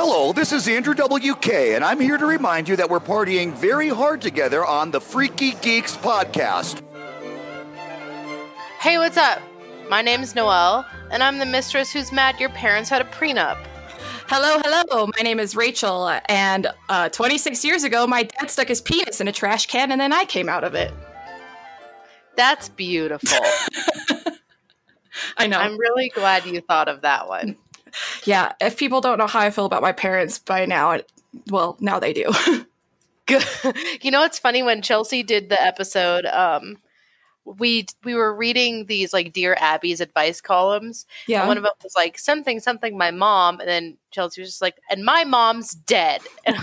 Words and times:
Hello, 0.00 0.32
this 0.32 0.52
is 0.52 0.68
Andrew 0.68 0.94
WK, 0.94 1.48
and 1.74 1.84
I'm 1.84 1.98
here 1.98 2.16
to 2.16 2.24
remind 2.24 2.68
you 2.68 2.76
that 2.76 2.88
we're 2.88 3.00
partying 3.00 3.52
very 3.52 3.88
hard 3.88 4.22
together 4.22 4.64
on 4.64 4.92
the 4.92 5.00
Freaky 5.00 5.54
Geeks 5.54 5.96
podcast. 5.96 6.80
Hey, 8.78 8.96
what's 8.98 9.16
up? 9.16 9.42
My 9.90 10.00
name's 10.00 10.36
Noelle, 10.36 10.86
and 11.10 11.20
I'm 11.20 11.38
the 11.38 11.46
mistress 11.46 11.92
who's 11.92 12.12
mad 12.12 12.38
your 12.38 12.50
parents 12.50 12.88
had 12.88 13.02
a 13.02 13.06
prenup. 13.06 13.56
Hello, 14.28 14.60
hello. 14.64 15.08
My 15.16 15.22
name 15.24 15.40
is 15.40 15.56
Rachel, 15.56 16.08
and 16.26 16.68
uh, 16.88 17.08
26 17.08 17.64
years 17.64 17.82
ago, 17.82 18.06
my 18.06 18.22
dad 18.22 18.52
stuck 18.52 18.68
his 18.68 18.80
penis 18.80 19.20
in 19.20 19.26
a 19.26 19.32
trash 19.32 19.66
can, 19.66 19.90
and 19.90 20.00
then 20.00 20.12
I 20.12 20.26
came 20.26 20.48
out 20.48 20.62
of 20.62 20.76
it. 20.76 20.94
That's 22.36 22.68
beautiful. 22.68 23.36
I 25.36 25.48
know. 25.48 25.58
I'm 25.58 25.76
really 25.76 26.08
glad 26.10 26.46
you 26.46 26.60
thought 26.60 26.86
of 26.86 27.00
that 27.00 27.26
one. 27.26 27.56
Yeah, 28.24 28.52
if 28.60 28.76
people 28.76 29.00
don't 29.00 29.18
know 29.18 29.26
how 29.26 29.40
I 29.40 29.50
feel 29.50 29.64
about 29.64 29.82
my 29.82 29.92
parents 29.92 30.38
by 30.38 30.66
now, 30.66 30.92
it, 30.92 31.10
well, 31.50 31.76
now 31.80 31.98
they 31.98 32.12
do. 32.12 32.30
Good. 33.26 33.44
you 34.02 34.10
know, 34.10 34.24
it's 34.24 34.38
funny 34.38 34.62
when 34.62 34.80
Chelsea 34.80 35.22
did 35.22 35.50
the 35.50 35.62
episode. 35.62 36.24
Um, 36.26 36.78
we 37.44 37.86
we 38.04 38.14
were 38.14 38.34
reading 38.34 38.86
these 38.86 39.12
like 39.12 39.32
Dear 39.32 39.56
Abby's 39.58 40.00
advice 40.00 40.40
columns. 40.40 41.06
yeah. 41.26 41.46
One 41.46 41.56
of 41.56 41.62
them 41.62 41.72
was 41.82 41.94
like 41.94 42.18
something 42.18 42.60
something 42.60 42.96
my 42.96 43.10
mom, 43.10 43.60
and 43.60 43.68
then 43.68 43.96
Chelsea 44.10 44.40
was 44.40 44.50
just 44.50 44.62
like, 44.62 44.78
and 44.90 45.04
my 45.04 45.24
mom's 45.24 45.72
dead. 45.72 46.20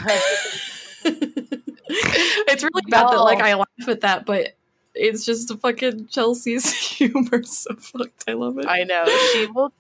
And 1.05 1.13
it's 2.47 2.63
really 2.63 2.81
bad 2.87 3.09
that 3.09 3.17
like 3.17 3.41
I 3.41 3.53
laugh 3.53 3.67
at 3.87 4.01
that, 4.01 4.25
but 4.25 4.55
it's 4.95 5.23
just 5.23 5.55
fucking 5.59 6.07
Chelsea's 6.07 6.73
humor 6.73 7.43
so 7.43 7.75
fucked. 7.75 8.23
I 8.27 8.33
love 8.33 8.57
it. 8.57 8.65
I 8.65 8.83
know 8.83 9.05
she 9.33 9.45
will. 9.45 9.71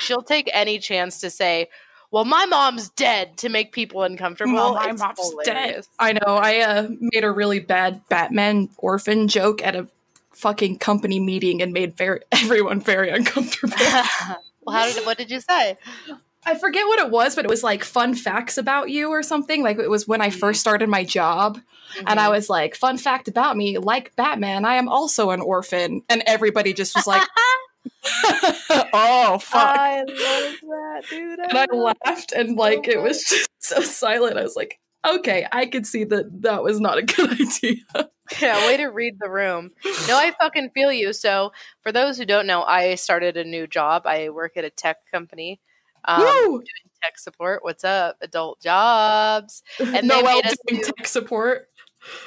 She'll 0.00 0.22
take 0.22 0.50
any 0.52 0.78
chance 0.78 1.20
to 1.20 1.30
say, 1.30 1.68
"Well, 2.10 2.24
my 2.24 2.46
mom's 2.46 2.88
dead" 2.90 3.36
to 3.38 3.48
make 3.48 3.72
people 3.72 4.02
uncomfortable. 4.02 4.54
Well, 4.54 4.74
my 4.74 4.90
It's 4.90 5.00
mom's 5.00 5.34
dead. 5.44 5.86
I 5.98 6.12
know. 6.12 6.36
I 6.36 6.60
uh, 6.60 6.88
made 7.00 7.24
a 7.24 7.30
really 7.30 7.60
bad 7.60 8.02
Batman 8.08 8.68
orphan 8.78 9.28
joke 9.28 9.62
at 9.64 9.76
a 9.76 9.88
fucking 10.32 10.78
company 10.78 11.20
meeting 11.20 11.62
and 11.62 11.72
made 11.72 11.96
very 11.96 12.20
everyone 12.32 12.80
very 12.80 13.10
uncomfortable. 13.10 13.76
well, 14.62 14.76
how 14.76 14.92
did 14.92 15.04
what 15.06 15.18
did 15.18 15.30
you 15.30 15.40
say? 15.40 15.76
I 16.44 16.56
forget 16.58 16.86
what 16.86 16.98
it 16.98 17.10
was, 17.10 17.36
but 17.36 17.44
it 17.44 17.50
was 17.50 17.62
like 17.62 17.84
fun 17.84 18.14
facts 18.14 18.56
about 18.56 18.88
you 18.88 19.10
or 19.10 19.22
something. 19.22 19.62
Like 19.62 19.78
it 19.78 19.90
was 19.90 20.08
when 20.08 20.22
I 20.22 20.30
first 20.30 20.60
started 20.60 20.88
my 20.88 21.04
job, 21.04 21.60
and 22.06 22.18
I 22.18 22.28
was 22.30 22.48
like, 22.48 22.74
"Fun 22.74 22.96
fact 22.96 23.28
about 23.28 23.56
me: 23.56 23.78
like 23.78 24.16
Batman, 24.16 24.64
I 24.64 24.76
am 24.76 24.88
also 24.88 25.30
an 25.30 25.40
orphan." 25.40 26.02
And 26.08 26.22
everybody 26.26 26.72
just 26.72 26.94
was 26.94 27.06
like, 27.06 27.26
"Oh 28.92 29.38
fuck!" 29.40 29.78
I 29.78 29.98
love 30.00 30.06
that, 30.62 31.02
dude. 31.08 31.38
and 31.38 31.58
I 31.58 31.66
love 31.72 31.96
laughed, 32.04 32.32
and 32.32 32.56
like 32.56 32.88
it 32.88 33.00
was 33.02 33.22
just 33.24 33.50
so 33.58 33.80
silent. 33.82 34.38
I 34.38 34.42
was 34.42 34.56
like, 34.56 34.78
"Okay, 35.06 35.46
I 35.50 35.66
could 35.66 35.86
see 35.86 36.04
that 36.04 36.42
that 36.42 36.62
was 36.62 36.80
not 36.80 36.98
a 36.98 37.02
good 37.02 37.32
idea." 37.40 38.10
Yeah, 38.40 38.64
way 38.68 38.76
to 38.76 38.86
read 38.86 39.16
the 39.20 39.28
room. 39.28 39.70
No, 40.06 40.16
I 40.16 40.32
fucking 40.40 40.70
feel 40.70 40.92
you. 40.92 41.12
So, 41.12 41.52
for 41.82 41.90
those 41.90 42.16
who 42.16 42.24
don't 42.24 42.46
know, 42.46 42.62
I 42.62 42.94
started 42.94 43.36
a 43.36 43.44
new 43.44 43.66
job. 43.66 44.02
I 44.06 44.28
work 44.28 44.56
at 44.56 44.64
a 44.64 44.70
tech 44.70 44.98
company. 45.12 45.60
Um, 46.04 46.22
Woo! 46.22 46.62
tech 47.02 47.18
support. 47.18 47.64
What's 47.64 47.82
up? 47.82 48.16
Adult 48.20 48.60
jobs. 48.62 49.62
and 49.80 49.94
they 49.94 50.00
Noel 50.22 50.36
made 50.36 50.46
us 50.46 50.56
doing 50.68 50.80
do- 50.82 50.92
tech 50.96 51.08
support. 51.08 51.68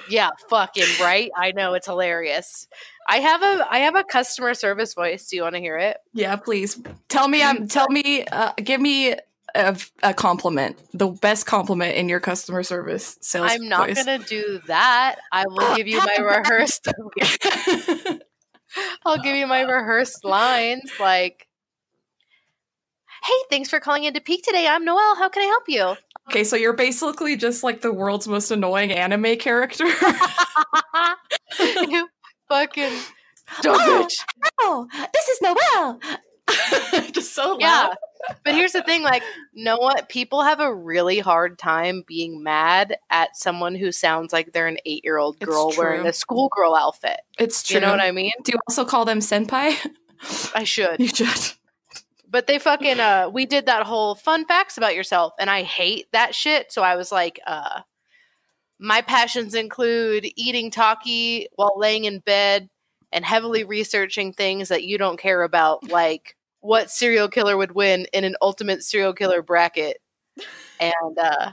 Yeah, 0.09 0.29
fucking 0.49 1.01
right. 1.01 1.31
I 1.35 1.51
know 1.51 1.73
it's 1.73 1.87
hilarious. 1.87 2.67
I 3.07 3.17
have 3.17 3.41
a 3.41 3.67
I 3.69 3.79
have 3.79 3.95
a 3.95 4.03
customer 4.03 4.53
service 4.53 4.93
voice. 4.93 5.27
Do 5.29 5.35
you 5.35 5.43
want 5.43 5.55
to 5.55 5.61
hear 5.61 5.77
it? 5.77 5.97
Yeah, 6.13 6.35
please 6.35 6.79
tell 7.09 7.27
me. 7.27 7.43
I'm 7.43 7.67
tell 7.67 7.89
me. 7.89 8.25
Uh, 8.25 8.53
give 8.57 8.79
me 8.79 9.15
a, 9.55 9.77
a 10.01 10.13
compliment. 10.13 10.77
The 10.93 11.07
best 11.07 11.45
compliment 11.45 11.95
in 11.95 12.09
your 12.09 12.19
customer 12.19 12.63
service 12.63 13.17
sales. 13.21 13.51
I'm 13.51 13.67
not 13.67 13.87
voice. 13.87 14.03
gonna 14.03 14.19
do 14.19 14.61
that. 14.67 15.17
I 15.31 15.45
will 15.47 15.75
give 15.75 15.87
you 15.87 15.99
my 15.99 16.17
rehearsed. 16.23 16.87
I'll 19.05 19.21
give 19.21 19.35
you 19.35 19.47
my 19.47 19.61
rehearsed 19.61 20.25
lines 20.25 20.91
like. 20.99 21.47
Hey, 23.23 23.33
thanks 23.49 23.69
for 23.69 23.79
calling 23.79 24.03
into 24.03 24.19
Peak 24.21 24.43
today. 24.43 24.67
I'm 24.67 24.83
Noelle. 24.83 25.15
How 25.15 25.29
can 25.29 25.43
I 25.43 25.45
help 25.45 25.63
you? 25.67 25.95
okay, 26.29 26.43
so 26.43 26.55
you're 26.55 26.73
basically 26.73 27.35
just 27.35 27.63
like 27.63 27.81
the 27.81 27.91
world's 27.93 28.27
most 28.27 28.49
annoying 28.51 28.91
anime 28.91 29.37
character. 29.37 29.85
you 31.59 32.09
fucking 32.49 32.91
dumb 33.61 33.75
Oh, 33.79 34.07
bitch. 34.07 34.15
oh, 34.61 34.87
this 35.13 35.27
is 35.29 35.41
Noel. 35.41 35.99
just 37.11 37.33
so 37.33 37.51
loud. 37.51 37.59
Yeah. 37.61 37.93
But 38.45 38.55
here's 38.55 38.71
the 38.71 38.81
thing 38.83 39.03
like, 39.03 39.23
know 39.53 39.77
what? 39.77 40.07
People 40.09 40.43
have 40.43 40.59
a 40.61 40.73
really 40.73 41.19
hard 41.19 41.57
time 41.59 42.03
being 42.07 42.41
mad 42.43 42.97
at 43.09 43.35
someone 43.35 43.75
who 43.75 43.91
sounds 43.91 44.31
like 44.33 44.53
they're 44.53 44.67
an 44.67 44.77
eight 44.85 45.03
year 45.03 45.17
old 45.17 45.39
girl 45.39 45.73
wearing 45.77 46.05
a 46.07 46.13
schoolgirl 46.13 46.75
outfit. 46.75 47.19
It's 47.37 47.63
true. 47.63 47.75
You 47.75 47.81
know 47.81 47.91
what 47.91 47.99
I 48.01 48.11
mean? 48.11 48.31
Do 48.43 48.53
you 48.53 48.59
also 48.67 48.85
call 48.85 49.03
them 49.05 49.19
senpai? 49.19 49.75
I 50.55 50.63
should. 50.63 50.99
you 50.99 51.07
should. 51.07 51.53
But 52.33 52.47
they 52.47 52.57
fucking 52.57 52.99
uh 52.99 53.29
we 53.31 53.45
did 53.45 53.67
that 53.67 53.85
whole 53.85 54.15
fun 54.15 54.45
facts 54.45 54.75
about 54.75 54.95
yourself 54.95 55.33
and 55.39 55.51
I 55.51 55.61
hate 55.61 56.07
that 56.13 56.33
shit. 56.33 56.71
So 56.71 56.81
I 56.81 56.95
was 56.95 57.11
like, 57.11 57.39
uh 57.45 57.81
my 58.79 59.01
passions 59.01 59.53
include 59.53 60.25
eating 60.35 60.71
talkie 60.71 61.47
while 61.55 61.73
laying 61.77 62.05
in 62.05 62.19
bed 62.19 62.69
and 63.11 63.23
heavily 63.23 63.63
researching 63.63 64.33
things 64.33 64.69
that 64.69 64.83
you 64.83 64.97
don't 64.97 65.19
care 65.19 65.43
about, 65.43 65.89
like 65.89 66.35
what 66.61 66.89
serial 66.89 67.29
killer 67.29 67.55
would 67.55 67.73
win 67.73 68.07
in 68.13 68.23
an 68.23 68.35
ultimate 68.41 68.83
serial 68.83 69.13
killer 69.13 69.43
bracket. 69.43 69.97
And 70.79 71.19
uh 71.19 71.51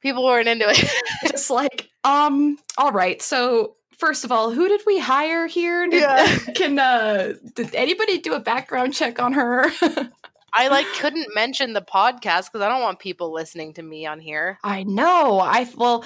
people 0.00 0.24
weren't 0.24 0.48
into 0.48 0.66
it. 0.68 0.90
just 1.32 1.50
like, 1.50 1.90
um, 2.04 2.56
all 2.78 2.92
right. 2.92 3.20
So 3.20 3.74
first 4.00 4.24
of 4.24 4.32
all, 4.32 4.50
who 4.50 4.66
did 4.66 4.80
we 4.86 4.98
hire 4.98 5.46
here? 5.46 5.86
Did, 5.86 6.00
Yeah. 6.00 6.38
Can 6.56 6.78
uh 6.78 7.34
did 7.54 7.74
anybody 7.74 8.18
do 8.18 8.32
a 8.32 8.40
background 8.40 8.94
check 8.94 9.20
on 9.20 9.34
her? 9.34 9.66
I 10.52 10.66
like 10.66 10.86
couldn't 10.98 11.32
mention 11.34 11.74
the 11.74 11.82
podcast 11.82 12.46
because 12.46 12.62
I 12.62 12.68
don't 12.68 12.82
want 12.82 12.98
people 12.98 13.32
listening 13.32 13.74
to 13.74 13.82
me 13.82 14.06
on 14.06 14.18
here. 14.18 14.58
I 14.64 14.82
know. 14.82 15.38
I 15.38 15.68
well, 15.76 16.04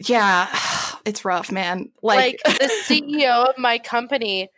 yeah, 0.00 0.48
it's 1.06 1.24
rough, 1.24 1.50
man. 1.50 1.90
Like, 2.02 2.40
like 2.44 2.58
the 2.58 2.66
CEO 2.86 3.48
of 3.48 3.56
my 3.56 3.78
company 3.78 4.50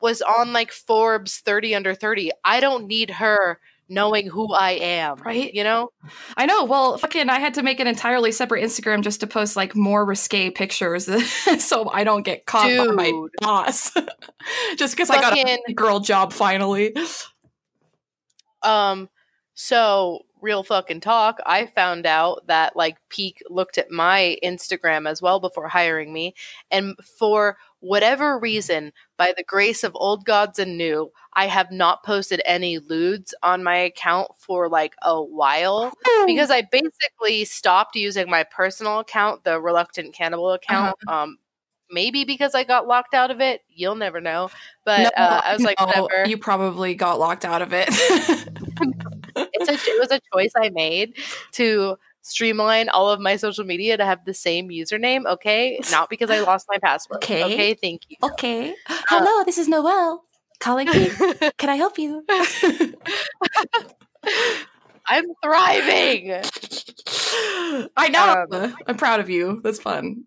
was 0.00 0.22
on 0.22 0.52
like 0.52 0.72
Forbes 0.72 1.38
30 1.38 1.74
under 1.74 1.94
30. 1.94 2.30
I 2.44 2.60
don't 2.60 2.86
need 2.86 3.10
her 3.10 3.58
knowing 3.88 4.26
who 4.28 4.52
I 4.52 4.72
am. 4.72 5.16
Right? 5.18 5.52
You 5.52 5.64
know? 5.64 5.90
I 6.36 6.46
know. 6.46 6.64
Well, 6.64 6.98
fucking, 6.98 7.28
I 7.28 7.38
had 7.38 7.54
to 7.54 7.62
make 7.62 7.80
an 7.80 7.86
entirely 7.86 8.32
separate 8.32 8.64
Instagram 8.64 9.02
just 9.02 9.20
to 9.20 9.26
post 9.26 9.56
like 9.56 9.74
more 9.76 10.04
risque 10.04 10.50
pictures, 10.50 11.08
so 11.58 11.88
I 11.90 12.04
don't 12.04 12.22
get 12.22 12.46
caught 12.46 12.76
by 12.76 12.92
my 12.92 13.12
boss. 13.38 13.92
just 14.76 14.94
because 14.94 15.10
I 15.10 15.20
got 15.20 15.36
a 15.36 15.72
girl 15.74 16.00
job 16.00 16.32
finally. 16.32 16.94
Um 18.62 19.08
so 19.54 20.20
real 20.44 20.62
fucking 20.62 21.00
talk, 21.00 21.38
I 21.46 21.66
found 21.66 22.06
out 22.06 22.46
that 22.46 22.76
like 22.76 22.98
Peak 23.08 23.42
looked 23.48 23.78
at 23.78 23.90
my 23.90 24.36
Instagram 24.44 25.08
as 25.08 25.22
well 25.22 25.40
before 25.40 25.68
hiring 25.68 26.12
me 26.12 26.34
and 26.70 26.94
for 27.18 27.56
whatever 27.84 28.38
reason 28.38 28.92
by 29.18 29.34
the 29.36 29.44
grace 29.44 29.84
of 29.84 29.92
old 29.94 30.24
gods 30.24 30.58
and 30.58 30.78
new, 30.78 31.12
I 31.34 31.46
have 31.46 31.70
not 31.70 32.02
posted 32.02 32.40
any 32.46 32.78
lewds 32.78 33.34
on 33.42 33.62
my 33.62 33.76
account 33.76 34.30
for 34.38 34.68
like 34.68 34.94
a 35.02 35.22
while. 35.22 35.92
because 36.26 36.50
I 36.50 36.62
basically 36.62 37.44
stopped 37.44 37.94
using 37.94 38.30
my 38.30 38.44
personal 38.44 39.00
account, 39.00 39.44
the 39.44 39.60
reluctant 39.60 40.14
cannibal 40.14 40.52
account. 40.52 40.96
Uh-huh. 41.06 41.22
Um, 41.24 41.38
maybe 41.90 42.24
because 42.24 42.54
I 42.54 42.64
got 42.64 42.86
locked 42.86 43.12
out 43.12 43.30
of 43.30 43.40
it. 43.40 43.60
You'll 43.68 43.96
never 43.96 44.20
know. 44.20 44.50
But 44.84 45.12
No, 45.16 45.24
uh, 45.24 45.40
I 45.44 45.52
was 45.52 45.62
like, 45.62 45.78
whatever. 45.78 46.24
You 46.26 46.38
probably 46.38 46.94
got 46.94 47.18
locked 47.18 47.44
out 47.44 47.60
of 47.60 47.72
it. 47.72 47.88
it's 47.90 49.68
a, 49.68 49.74
it 49.74 50.00
was 50.00 50.10
a 50.10 50.20
choice 50.32 50.52
I 50.56 50.70
made 50.70 51.18
to 51.52 51.98
streamline 52.24 52.88
all 52.88 53.10
of 53.10 53.20
my 53.20 53.36
social 53.36 53.64
media 53.64 53.96
to 53.96 54.04
have 54.04 54.24
the 54.24 54.34
same 54.34 54.70
username. 54.70 55.26
Okay, 55.26 55.78
not 55.90 56.10
because 56.10 56.30
I 56.30 56.40
lost 56.40 56.66
my 56.68 56.78
password. 56.78 57.18
Okay. 57.18 57.44
Okay, 57.44 57.74
thank 57.74 58.02
you. 58.08 58.16
okay. 58.22 58.74
Hello, 58.88 59.44
this 59.44 59.58
is 59.58 59.68
Noelle. 59.68 60.24
Calling 60.58 60.88
you. 60.88 61.10
Can 61.58 61.68
I 61.68 61.76
help 61.76 61.98
you? 61.98 62.24
I'm 65.06 65.26
thriving. 65.42 66.32
I 67.96 68.08
know. 68.08 68.46
Um, 68.50 68.74
I'm 68.86 68.96
proud 68.96 69.20
of 69.20 69.28
you. 69.28 69.60
That's 69.62 69.78
fun. 69.80 70.24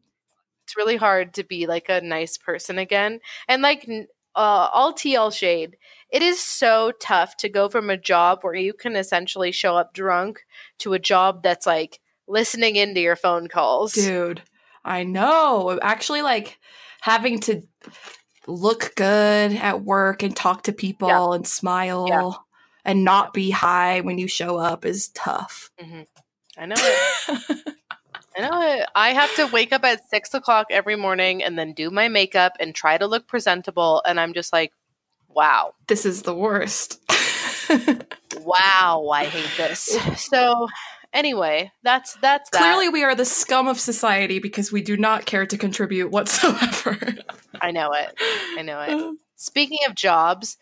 it's 0.63 0.77
really 0.77 0.97
hard 0.97 1.33
to 1.35 1.43
be 1.43 1.65
like 1.65 1.89
a 1.89 2.01
nice 2.01 2.37
person 2.37 2.77
again. 2.77 3.19
And 3.47 3.61
like 3.63 3.87
n- 3.89 4.07
uh, 4.37 4.69
all 4.71 4.93
TL 4.93 5.33
shade, 5.33 5.75
it 6.09 6.21
is 6.21 6.39
so 6.39 6.93
tough 7.01 7.35
to 7.37 7.49
go 7.49 7.67
from 7.67 7.89
a 7.89 7.97
job 7.97 8.39
where 8.43 8.53
you 8.55 8.71
can 8.73 8.95
essentially 8.95 9.51
show 9.51 9.75
up 9.75 9.93
drunk 9.93 10.45
to 10.79 10.93
a 10.93 10.99
job 10.99 11.43
that's 11.43 11.65
like 11.65 11.99
listening 12.27 12.75
into 12.77 13.01
your 13.01 13.15
phone 13.17 13.47
calls. 13.47 13.93
Dude, 13.93 14.41
I 14.85 15.03
know. 15.03 15.77
Actually, 15.81 16.21
like 16.21 16.59
having 17.01 17.39
to 17.41 17.63
look 18.47 18.93
good 18.95 19.51
at 19.53 19.83
work 19.83 20.23
and 20.23 20.35
talk 20.35 20.63
to 20.63 20.71
people 20.71 21.33
and 21.33 21.45
smile 21.45 22.05
Yeah. 22.07 22.31
and 22.85 23.03
not 23.03 23.33
be 23.33 23.49
high 23.49 23.99
when 24.01 24.17
you 24.17 24.27
show 24.27 24.57
up 24.57 24.85
is 24.85 25.09
tough. 25.09 25.71
I 26.57 26.65
know 26.65 26.75
it. 26.77 27.73
I 28.37 28.41
know. 28.41 28.85
I 28.95 29.13
have 29.13 29.35
to 29.35 29.47
wake 29.47 29.73
up 29.73 29.83
at 29.83 30.07
six 30.09 30.33
o'clock 30.33 30.67
every 30.69 30.95
morning 30.95 31.43
and 31.43 31.57
then 31.57 31.73
do 31.73 31.89
my 31.89 32.07
makeup 32.07 32.53
and 32.59 32.73
try 32.73 32.97
to 32.97 33.07
look 33.07 33.27
presentable. 33.27 34.01
And 34.05 34.19
I'm 34.19 34.33
just 34.33 34.53
like, 34.53 34.73
wow. 35.27 35.73
This 35.87 36.05
is 36.05 36.21
the 36.21 36.35
worst. 36.35 37.01
wow, 38.41 39.09
I 39.11 39.25
hate 39.25 39.57
this. 39.57 39.97
So 40.29 40.67
anyway, 41.13 41.71
that's 41.83 42.15
that's 42.21 42.49
that. 42.51 42.59
Clearly 42.59 42.89
we 42.89 43.03
are 43.03 43.15
the 43.15 43.25
scum 43.25 43.67
of 43.67 43.79
society 43.79 44.39
because 44.39 44.71
we 44.71 44.81
do 44.81 44.97
not 44.97 45.25
care 45.25 45.45
to 45.45 45.57
contribute 45.57 46.11
whatsoever. 46.11 46.97
I 47.61 47.71
know 47.71 47.91
it. 47.93 48.15
I 48.57 48.61
know 48.61 48.81
it. 48.81 49.17
Speaking 49.35 49.79
of 49.87 49.95
jobs, 49.95 50.57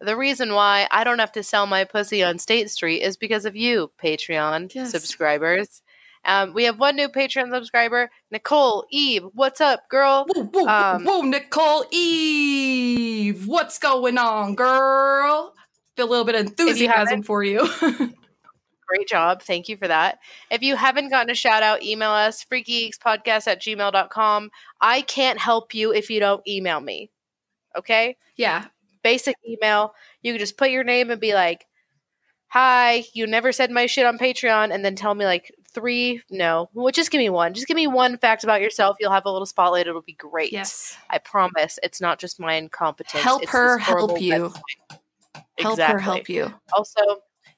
the 0.00 0.16
reason 0.16 0.52
why 0.54 0.86
I 0.90 1.04
don't 1.04 1.18
have 1.18 1.32
to 1.32 1.42
sell 1.42 1.66
my 1.66 1.84
pussy 1.84 2.22
on 2.22 2.38
State 2.38 2.70
Street 2.70 3.00
is 3.02 3.16
because 3.16 3.44
of 3.44 3.56
you, 3.56 3.90
Patreon 4.02 4.74
Yes. 4.74 4.90
subscribers. 4.90 5.82
Um, 6.26 6.52
we 6.54 6.64
have 6.64 6.78
one 6.80 6.96
new 6.96 7.08
Patreon 7.08 7.50
subscriber, 7.52 8.10
Nicole 8.32 8.84
Eve. 8.90 9.22
What's 9.32 9.60
up, 9.60 9.88
girl? 9.88 10.26
Whoa, 10.28 10.44
whoa, 10.44 10.66
Um, 10.66 11.04
whoa, 11.04 11.20
Nicole 11.22 11.84
Eve, 11.92 13.46
what's 13.46 13.78
going 13.78 14.18
on, 14.18 14.54
girl? 14.56 15.54
Feel 15.96 16.06
a 16.06 16.10
little 16.10 16.24
bit 16.24 16.34
of 16.34 16.42
enthusiasm 16.42 16.92
haven't- 16.92 17.22
for 17.22 17.44
you. 17.44 17.66
Great 18.88 19.08
job. 19.08 19.42
Thank 19.42 19.68
you 19.68 19.76
for 19.76 19.88
that. 19.88 20.18
If 20.48 20.62
you 20.62 20.76
haven't 20.76 21.08
gotten 21.10 21.30
a 21.30 21.34
shout 21.34 21.64
out, 21.64 21.82
email 21.82 22.10
us 22.10 22.44
freakygeekspodcast 22.44 23.48
at 23.48 23.60
gmail.com. 23.60 24.50
I 24.80 25.00
can't 25.02 25.40
help 25.40 25.74
you 25.74 25.92
if 25.92 26.08
you 26.08 26.20
don't 26.20 26.46
email 26.46 26.80
me. 26.80 27.10
Okay? 27.76 28.16
yeah, 28.36 28.66
Basic 29.02 29.36
email. 29.48 29.92
You 30.22 30.32
can 30.32 30.38
just 30.40 30.56
put 30.56 30.70
your 30.70 30.82
name 30.84 31.10
and 31.10 31.20
be 31.20 31.34
like, 31.34 31.66
Hi, 32.48 33.04
you 33.12 33.26
never 33.26 33.50
said 33.52 33.70
my 33.72 33.86
shit 33.86 34.06
on 34.06 34.18
Patreon, 34.18 34.72
and 34.72 34.84
then 34.84 34.94
tell 34.96 35.14
me 35.14 35.24
like 35.24 35.52
three, 35.76 36.22
no, 36.30 36.68
well, 36.74 36.90
just 36.90 37.10
give 37.10 37.18
me 37.18 37.28
one. 37.28 37.52
Just 37.54 37.66
give 37.68 37.76
me 37.76 37.86
one 37.86 38.16
fact 38.18 38.42
about 38.44 38.60
yourself. 38.62 38.96
You'll 38.98 39.12
have 39.12 39.26
a 39.26 39.30
little 39.30 39.46
spotlight. 39.46 39.86
It'll 39.86 40.00
be 40.02 40.14
great. 40.14 40.50
yes. 40.52 40.96
I 41.10 41.18
promise. 41.18 41.78
It's 41.82 42.00
not 42.00 42.18
just 42.18 42.40
my 42.40 42.54
incompetence. 42.54 43.22
Help 43.22 43.42
It's 43.42 43.52
her 43.52 43.78
help 43.78 44.20
you. 44.20 44.48
website. 44.50 44.98
Help 45.58 45.78
her 45.80 45.98
help 45.98 46.28
you. 46.28 46.52
also 46.74 47.00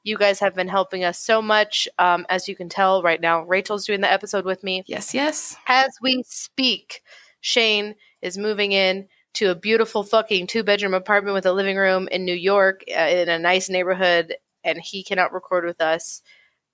you 0.05 0.17
guys 0.17 0.41
have 0.41 0.55
been 0.55 0.69
helping 0.69 1.05
us 1.05 1.19
so 1.19 1.41
much 1.43 1.89
um, 1.99 2.25
as 2.29 2.49
you 2.49 2.55
can 2.57 2.69
tell 2.69 3.03
right 3.03 3.21
now 3.21 3.43
rachel's 3.45 3.85
doing 3.87 4.01
the 4.01 4.11
episode 4.11 4.45
with 4.45 4.63
me 4.65 4.83
Yes, 4.87 5.13
yes. 5.15 5.57
as 5.67 5.91
we 6.01 6.23
speak 6.27 7.03
shane 7.41 7.95
is 8.23 8.39
moving 8.39 8.73
in 8.73 9.07
to 9.35 9.51
a 9.51 9.55
beautiful 9.55 10.03
fucking 10.05 10.47
two 10.47 10.63
bedroom 10.63 10.95
apartment 10.95 11.35
with 11.35 11.47
a 11.47 11.53
living 11.53 11.77
room 11.77 12.09
in 12.11 12.25
new 12.25 12.35
york 12.35 12.83
uh, 12.97 13.01
in 13.01 13.29
a 13.29 13.39
nice 13.39 13.69
neighborhood 13.69 14.35
and 14.65 14.79
he 14.81 15.03
cannot 15.05 15.33
record 15.33 15.65
with 15.65 15.81
us 15.81 16.23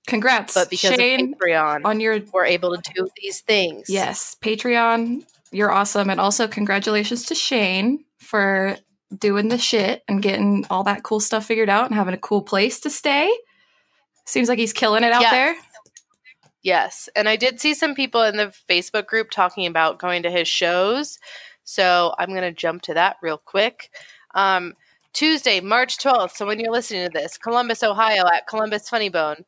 Congrats, 0.07 0.53
but 0.53 0.69
because 0.69 0.95
Shane, 0.95 1.33
of 1.33 1.39
patreon 1.39 1.81
on 1.85 1.99
your 1.99 2.19
we're 2.33 2.45
able 2.45 2.75
to 2.75 2.93
do 2.93 3.07
these 3.21 3.41
things 3.41 3.85
yes 3.89 4.35
Patreon. 4.41 5.23
You're 5.51 5.71
awesome, 5.71 6.09
and 6.09 6.19
also 6.19 6.47
congratulations 6.47 7.25
to 7.27 7.35
Shane 7.35 8.03
for 8.19 8.77
doing 9.17 9.47
the 9.47 9.57
shit 9.57 10.03
and 10.07 10.21
getting 10.21 10.65
all 10.69 10.83
that 10.83 11.03
cool 11.03 11.19
stuff 11.19 11.45
figured 11.45 11.69
out 11.69 11.85
and 11.85 11.95
having 11.95 12.13
a 12.13 12.17
cool 12.17 12.41
place 12.41 12.79
to 12.81 12.89
stay. 12.89 13.31
Seems 14.25 14.49
like 14.49 14.59
he's 14.59 14.73
killing 14.73 15.03
it 15.03 15.13
out 15.13 15.21
Yes. 15.21 15.31
there. 15.31 15.55
Yes. 16.61 17.09
And 17.15 17.29
I 17.29 17.35
did 17.35 17.61
see 17.61 17.73
some 17.73 17.93
people 17.93 18.23
in 18.23 18.37
the 18.37 18.53
Facebook 18.67 19.05
group 19.05 19.29
talking 19.29 19.67
about 19.67 19.99
going 19.99 20.23
to 20.23 20.31
his 20.31 20.47
shows. 20.47 21.19
So 21.63 22.13
I'm 22.17 22.29
going 22.29 22.41
to 22.41 22.51
jump 22.51 22.81
to 22.83 22.95
that 22.95 23.17
real 23.21 23.37
quick. 23.37 23.91
Um, 24.33 24.73
Tuesday, 25.13 25.61
March 25.61 25.97
12th. 25.99 26.31
So 26.35 26.45
when 26.45 26.59
you're 26.59 26.71
listening 26.71 27.05
to 27.05 27.11
this, 27.13 27.37
Columbus, 27.37 27.83
Ohio 27.83 28.25
at 28.33 28.47
Columbus 28.47 28.89
Funny 28.89 29.09
Bone. 29.09 29.45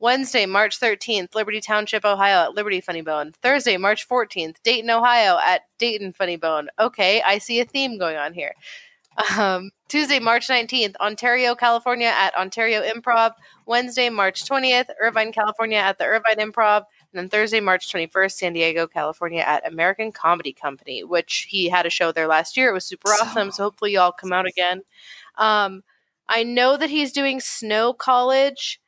Wednesday, 0.00 0.46
March 0.46 0.78
13th, 0.78 1.34
Liberty 1.34 1.60
Township, 1.60 2.04
Ohio 2.04 2.44
at 2.44 2.54
Liberty 2.54 2.80
Funny 2.80 3.00
Bone. 3.02 3.32
Thursday, 3.42 3.76
March 3.76 4.08
14th, 4.08 4.56
Dayton, 4.62 4.90
Ohio 4.90 5.38
at 5.44 5.62
Dayton 5.78 6.12
Funny 6.12 6.36
Bone. 6.36 6.68
Okay, 6.78 7.20
I 7.22 7.38
see 7.38 7.60
a 7.60 7.64
theme 7.64 7.98
going 7.98 8.16
on 8.16 8.32
here. 8.34 8.54
Um, 9.36 9.70
Tuesday, 9.88 10.20
March 10.20 10.46
19th, 10.46 10.94
Ontario, 11.00 11.56
California 11.56 12.06
at 12.14 12.36
Ontario 12.36 12.82
Improv. 12.82 13.32
Wednesday, 13.66 14.08
March 14.10 14.44
20th, 14.44 14.90
Irvine, 15.00 15.32
California 15.32 15.78
at 15.78 15.98
the 15.98 16.04
Irvine 16.04 16.36
Improv. 16.36 16.84
And 17.12 17.18
then 17.18 17.28
Thursday, 17.28 17.58
March 17.58 17.92
21st, 17.92 18.32
San 18.32 18.52
Diego, 18.52 18.86
California 18.86 19.40
at 19.40 19.66
American 19.66 20.12
Comedy 20.12 20.52
Company, 20.52 21.02
which 21.02 21.48
he 21.50 21.68
had 21.68 21.84
a 21.84 21.90
show 21.90 22.12
there 22.12 22.28
last 22.28 22.56
year. 22.56 22.68
It 22.70 22.74
was 22.74 22.84
super 22.84 23.08
So- 23.08 23.24
awesome. 23.24 23.50
So 23.50 23.64
hopefully 23.64 23.92
y'all 23.94 24.12
come 24.12 24.32
out 24.32 24.46
again. 24.46 24.82
Um, 25.36 25.82
I 26.28 26.44
know 26.44 26.76
that 26.76 26.90
he's 26.90 27.10
doing 27.12 27.40
Snow 27.40 27.92
College 27.94 28.80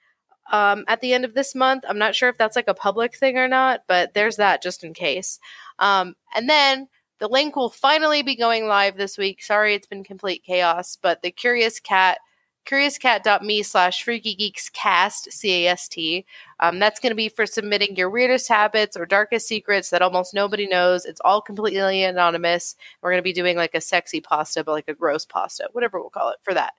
um, 0.51 0.85
at 0.89 1.01
the 1.01 1.15
end 1.15 1.25
of 1.25 1.35
this 1.35 1.55
month. 1.55 1.85
I'm 1.89 1.99
not 1.99 2.15
sure 2.15 2.29
if 2.29 2.39
that's 2.39 2.57
like 2.57 2.69
a 2.69 2.75
public 2.75 3.17
thing 3.17 3.39
or 3.39 3.49
not, 3.49 3.83
but 3.87 4.15
there's 4.15 4.37
that 4.37 4.63
just 4.63 4.85
in 4.85 4.95
case. 4.95 5.41
Um, 5.79 6.15
and 6.35 6.49
then 6.49 6.89
the 7.19 7.29
link 7.29 7.57
will 7.57 7.71
finally 7.71 8.23
be 8.23 8.37
going 8.37 8.67
live 8.67 8.97
this 8.97 9.19
week. 9.19 9.43
Sorry, 9.43 9.75
it's 9.75 9.87
been 9.87 10.05
complete 10.05 10.43
chaos, 10.45 10.97
but 11.01 11.23
the 11.23 11.31
Curious 11.31 11.79
Cat, 11.79 12.19
curiouscat.me 12.67 13.63
slash 13.63 14.03
freaky 14.03 14.35
geeks 14.35 14.69
cast, 14.69 15.33
C 15.33 15.67
A 15.67 15.71
S 15.71 15.89
T. 15.89 16.25
Um, 16.61 16.79
that's 16.79 17.01
going 17.01 17.11
to 17.11 17.17
be 17.17 17.29
for 17.29 17.47
submitting 17.47 17.97
your 17.97 18.11
weirdest 18.11 18.49
habits 18.49 18.97
or 18.97 19.07
darkest 19.07 19.49
secrets 19.49 19.91
that 19.91 20.03
almost 20.03 20.35
nobody 20.35 20.67
knows. 20.67 21.05
It's 21.05 21.21
all 21.25 21.41
completely 21.41 22.05
anonymous. 22.05 22.77
We're 23.01 23.11
going 23.11 23.19
to 23.19 23.23
be 23.23 23.33
doing 23.33 23.57
like 23.57 23.75
a 23.75 23.81
sexy 23.81 24.21
pasta, 24.21 24.63
but 24.63 24.73
like 24.73 24.89
a 24.89 24.95
gross 24.95 25.25
pasta, 25.25 25.69
whatever 25.73 26.01
we'll 26.01 26.11
call 26.11 26.31
it 26.31 26.39
for 26.43 26.55
that. 26.55 26.75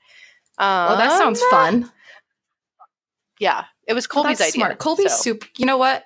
Um, 0.57 0.89
Well, 0.89 0.97
that 0.97 1.17
sounds 1.17 1.41
fun. 1.49 1.91
Yeah, 3.41 3.65
it 3.87 3.93
was 3.93 4.05
Colby's 4.05 4.37
that's 4.37 4.51
idea. 4.51 4.59
smart. 4.59 4.77
Colby's 4.77 5.11
so. 5.13 5.23
super. 5.23 5.47
You 5.57 5.65
know 5.65 5.79
what? 5.79 6.03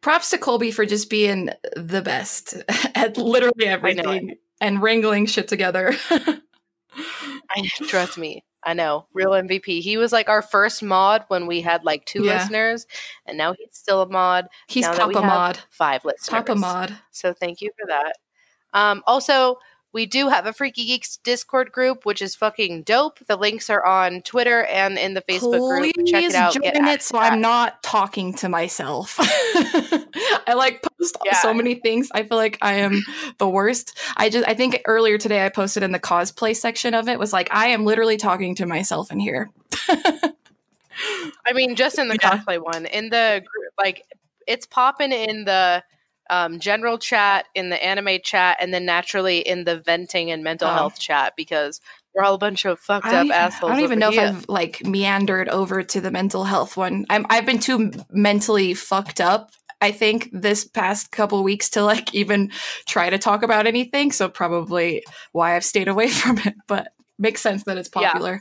Props 0.00 0.30
to 0.30 0.38
Colby 0.38 0.72
for 0.72 0.84
just 0.84 1.08
being 1.08 1.50
the 1.76 2.02
best 2.02 2.56
at 2.96 3.16
literally 3.16 3.66
everything 3.66 4.34
and 4.60 4.82
wrangling 4.82 5.26
shit 5.26 5.46
together. 5.46 5.94
I 6.10 7.68
trust 7.86 8.18
me. 8.18 8.44
I 8.64 8.74
know. 8.74 9.06
Real 9.12 9.30
MVP. 9.30 9.82
He 9.82 9.96
was 9.96 10.12
like 10.12 10.28
our 10.28 10.42
first 10.42 10.82
mod 10.82 11.24
when 11.28 11.46
we 11.46 11.60
had 11.60 11.84
like 11.84 12.06
two 12.06 12.24
Yeah. 12.24 12.38
listeners, 12.38 12.86
and 13.24 13.38
now 13.38 13.52
he's 13.52 13.68
still 13.72 14.02
a 14.02 14.08
mod. 14.08 14.48
He's 14.66 14.84
now 14.84 14.96
Papa 14.96 15.20
Mod. 15.20 15.58
Five 15.70 16.04
listeners. 16.04 16.28
Papa 16.28 16.56
Mod. 16.56 16.96
So 17.12 17.32
thank 17.32 17.60
you 17.60 17.70
for 17.78 17.86
that. 17.86 18.16
Um, 18.72 19.04
also, 19.06 19.58
we 19.94 20.06
do 20.06 20.28
have 20.28 20.44
a 20.44 20.52
Freaky 20.52 20.84
Geeks 20.84 21.16
Discord 21.18 21.70
group, 21.72 22.04
which 22.04 22.20
is 22.20 22.34
fucking 22.34 22.82
dope. 22.82 23.20
The 23.28 23.36
links 23.36 23.70
are 23.70 23.86
on 23.86 24.22
Twitter 24.22 24.64
and 24.64 24.98
in 24.98 25.14
the 25.14 25.22
Facebook 25.22 25.60
Please 25.78 25.92
group. 25.94 26.06
Check 26.08 26.24
it 26.24 26.34
out. 26.34 26.52
join 26.52 26.62
Get 26.64 26.76
it 26.76 27.02
so 27.02 27.16
to 27.16 27.22
I'm 27.22 27.40
not 27.40 27.80
talking 27.84 28.34
to 28.34 28.48
myself. 28.48 29.16
I 29.20 30.54
like 30.56 30.82
post 30.82 31.16
Yeah. 31.24 31.36
so 31.36 31.54
many 31.54 31.76
things. 31.76 32.08
I 32.12 32.24
feel 32.24 32.36
like 32.36 32.58
I 32.60 32.74
am 32.74 33.02
the 33.38 33.48
worst. 33.48 33.96
I 34.16 34.28
just 34.30 34.46
I 34.48 34.54
think 34.54 34.82
earlier 34.84 35.16
today 35.16 35.46
I 35.46 35.48
posted 35.48 35.84
in 35.84 35.92
the 35.92 36.00
cosplay 36.00 36.56
section 36.56 36.92
of 36.92 37.08
it 37.08 37.18
was 37.18 37.32
like 37.32 37.48
I 37.52 37.68
am 37.68 37.84
literally 37.84 38.16
talking 38.16 38.56
to 38.56 38.66
myself 38.66 39.12
in 39.12 39.20
here. 39.20 39.48
I 41.46 41.52
mean, 41.52 41.76
just 41.76 41.98
in 41.98 42.08
the 42.08 42.18
Yeah. 42.20 42.38
cosplay 42.38 42.58
one, 42.62 42.86
in 42.86 43.10
the 43.10 43.42
group, 43.46 43.72
like 43.78 44.02
it's 44.46 44.66
popping 44.66 45.12
in 45.12 45.44
the 45.44 45.82
um, 46.30 46.58
general 46.58 46.98
chat, 46.98 47.46
in 47.54 47.70
the 47.70 47.82
anime 47.84 48.18
chat, 48.22 48.56
and 48.60 48.72
then 48.72 48.84
naturally 48.84 49.38
in 49.38 49.64
the 49.64 49.78
venting 49.80 50.30
and 50.30 50.42
mental 50.42 50.68
Oh. 50.68 50.72
health 50.72 50.98
chat 50.98 51.34
because 51.36 51.80
we're 52.14 52.22
all 52.24 52.34
a 52.34 52.38
bunch 52.38 52.64
of 52.64 52.78
fucked 52.78 53.06
up 53.06 53.26
even, 53.26 53.32
assholes. 53.36 53.70
I 53.70 53.74
don't 53.74 53.84
even 53.84 53.98
know 53.98 54.08
over 54.08 54.20
if. 54.20 54.34
I've 54.36 54.48
like 54.48 54.84
meandered 54.86 55.48
over 55.48 55.82
to 55.82 56.00
the 56.00 56.10
mental 56.10 56.44
health 56.44 56.76
one. 56.76 57.06
I'm 57.10 57.26
I've 57.28 57.46
been 57.46 57.58
too 57.58 57.90
mentally 58.10 58.74
fucked 58.74 59.20
up. 59.20 59.50
I 59.80 59.90
think 59.90 60.30
this 60.32 60.64
past 60.64 61.10
couple 61.10 61.42
weeks 61.42 61.70
to 61.70 61.82
like 61.82 62.14
even 62.14 62.52
try 62.86 63.10
to 63.10 63.18
talk 63.18 63.42
about 63.42 63.66
anything. 63.66 64.12
So 64.12 64.28
probably 64.28 65.04
why 65.32 65.56
I've 65.56 65.64
stayed 65.64 65.88
away 65.88 66.08
from 66.10 66.38
it. 66.38 66.54
But 66.66 66.92
makes 67.18 67.42
sense 67.42 67.64
that 67.64 67.76
it's 67.76 67.88
popular. 67.88 68.40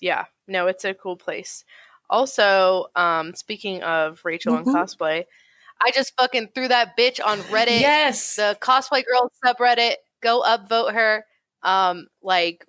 Yeah, 0.00 0.24
no, 0.48 0.66
it's 0.66 0.84
a 0.84 0.94
cool 0.94 1.16
place. 1.16 1.64
Also, 2.08 2.86
um, 2.96 3.34
speaking 3.34 3.82
of 3.82 4.20
Rachel 4.24 4.56
and 4.56 4.66
Mhm. 4.66 4.74
cosplay, 4.74 5.24
I 5.82 5.90
just 5.92 6.12
fucking 6.18 6.48
threw 6.54 6.68
that 6.68 6.96
bitch 6.96 7.20
on 7.24 7.38
Reddit. 7.40 7.80
Yes. 7.80 8.36
the 8.36 8.56
cosplay 8.60 9.04
girl 9.04 9.30
subreddit 9.44 9.94
go 10.22 10.42
upvote 10.42 10.92
her 10.92 11.24
um 11.62 12.06
like 12.22 12.66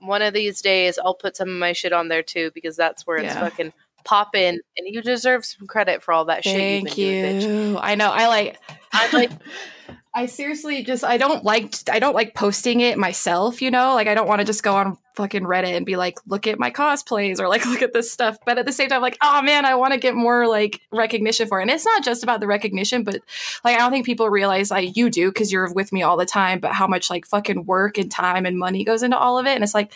one 0.00 0.22
of 0.22 0.32
these 0.34 0.60
days 0.60 0.98
i'll 1.04 1.14
put 1.14 1.36
some 1.36 1.48
of 1.48 1.54
my 1.56 1.72
shit 1.72 1.92
on 1.92 2.08
there 2.08 2.22
too 2.22 2.50
because 2.54 2.76
that's 2.76 3.06
where 3.06 3.16
it's 3.18 3.34
Yeah. 3.34 3.40
fucking 3.40 3.72
popping 4.04 4.58
and 4.76 4.86
you 4.86 5.02
deserve 5.02 5.44
some 5.44 5.66
credit 5.66 6.02
for 6.02 6.12
all 6.12 6.24
that 6.26 6.42
shit 6.44 6.56
Thank 6.56 6.94
been 6.96 7.40
doing 7.40 7.74
bitch. 7.74 7.80
I 7.82 7.94
know. 7.94 8.10
I 8.10 8.26
like. 8.28 8.58
I'm 8.92 9.10
like- 9.12 9.30
I 10.18 10.26
seriously 10.26 10.82
just 10.82 11.04
I 11.04 11.16
don't 11.16 11.44
like 11.44 11.76
I 11.88 12.00
don't 12.00 12.12
like 12.12 12.34
posting 12.34 12.80
it 12.80 12.98
myself. 12.98 13.62
You 13.62 13.70
know, 13.70 13.94
like 13.94 14.08
I 14.08 14.14
don't 14.14 14.26
want 14.26 14.40
to 14.40 14.44
just 14.44 14.64
go 14.64 14.74
on 14.74 14.98
fucking 15.14 15.44
Reddit 15.44 15.76
and 15.76 15.86
be 15.86 15.94
like, 15.94 16.18
look 16.26 16.48
at 16.48 16.58
my 16.58 16.72
cosplays 16.72 17.38
or 17.38 17.48
like 17.48 17.64
look 17.66 17.82
at 17.82 17.92
this 17.92 18.10
stuff. 18.10 18.36
But 18.44 18.58
at 18.58 18.66
the 18.66 18.72
same 18.72 18.88
time, 18.88 19.00
like, 19.00 19.16
oh 19.20 19.42
man, 19.42 19.64
I 19.64 19.76
want 19.76 19.92
to 19.92 20.00
get 20.00 20.16
more 20.16 20.48
like 20.48 20.80
recognition 20.90 21.46
for 21.46 21.60
it. 21.60 21.62
And 21.62 21.70
it's 21.70 21.84
not 21.84 22.02
just 22.02 22.24
about 22.24 22.40
the 22.40 22.48
recognition, 22.48 23.04
but 23.04 23.20
like 23.64 23.76
I 23.76 23.78
don't 23.78 23.92
think 23.92 24.06
people 24.06 24.28
realize 24.28 24.72
like 24.72 24.96
you 24.96 25.08
do 25.08 25.30
because 25.30 25.52
you're 25.52 25.72
with 25.72 25.92
me 25.92 26.02
all 26.02 26.16
the 26.16 26.26
time. 26.26 26.58
But 26.58 26.72
how 26.72 26.88
much 26.88 27.10
like 27.10 27.24
fucking 27.24 27.66
work 27.66 27.96
and 27.96 28.10
time 28.10 28.44
and 28.44 28.58
money 28.58 28.82
goes 28.82 29.04
into 29.04 29.16
all 29.16 29.38
of 29.38 29.46
it. 29.46 29.54
And 29.54 29.62
it's 29.62 29.74
like 29.74 29.92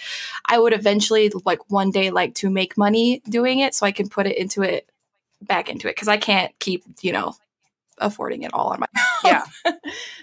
I 0.46 0.56
would 0.56 0.72
eventually 0.72 1.32
like 1.44 1.68
one 1.68 1.90
day 1.90 2.12
like 2.12 2.36
to 2.36 2.48
make 2.48 2.78
money 2.78 3.22
doing 3.28 3.58
it 3.58 3.74
so 3.74 3.86
I 3.86 3.90
can 3.90 4.08
put 4.08 4.28
it 4.28 4.38
into 4.38 4.62
it 4.62 4.88
back 5.40 5.68
into 5.68 5.88
it 5.88 5.96
because 5.96 6.06
I 6.06 6.16
can't 6.16 6.56
keep, 6.60 6.84
you 7.00 7.10
know, 7.10 7.34
affording 7.98 8.42
it 8.42 8.52
all 8.54 8.68
on 8.68 8.80
my 8.80 8.86
Yeah. 9.24 9.44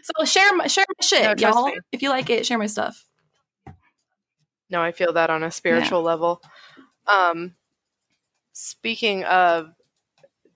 so 0.03 0.25
share 0.25 0.53
my 0.55 0.67
share 0.67 0.85
my 0.88 1.05
shit, 1.05 1.39
No, 1.39 1.49
y'all. 1.49 1.65
me. 1.67 1.77
If 1.91 2.01
you 2.01 2.09
like 2.09 2.29
it, 2.29 2.45
share 2.45 2.57
my 2.57 2.67
stuff. 2.67 3.05
No, 4.69 4.81
I 4.81 4.91
feel 4.91 5.13
that 5.13 5.29
on 5.29 5.43
a 5.43 5.51
spiritual 5.51 6.03
level. 6.03 6.41
Um, 7.07 7.55
speaking 8.53 9.23
of 9.23 9.71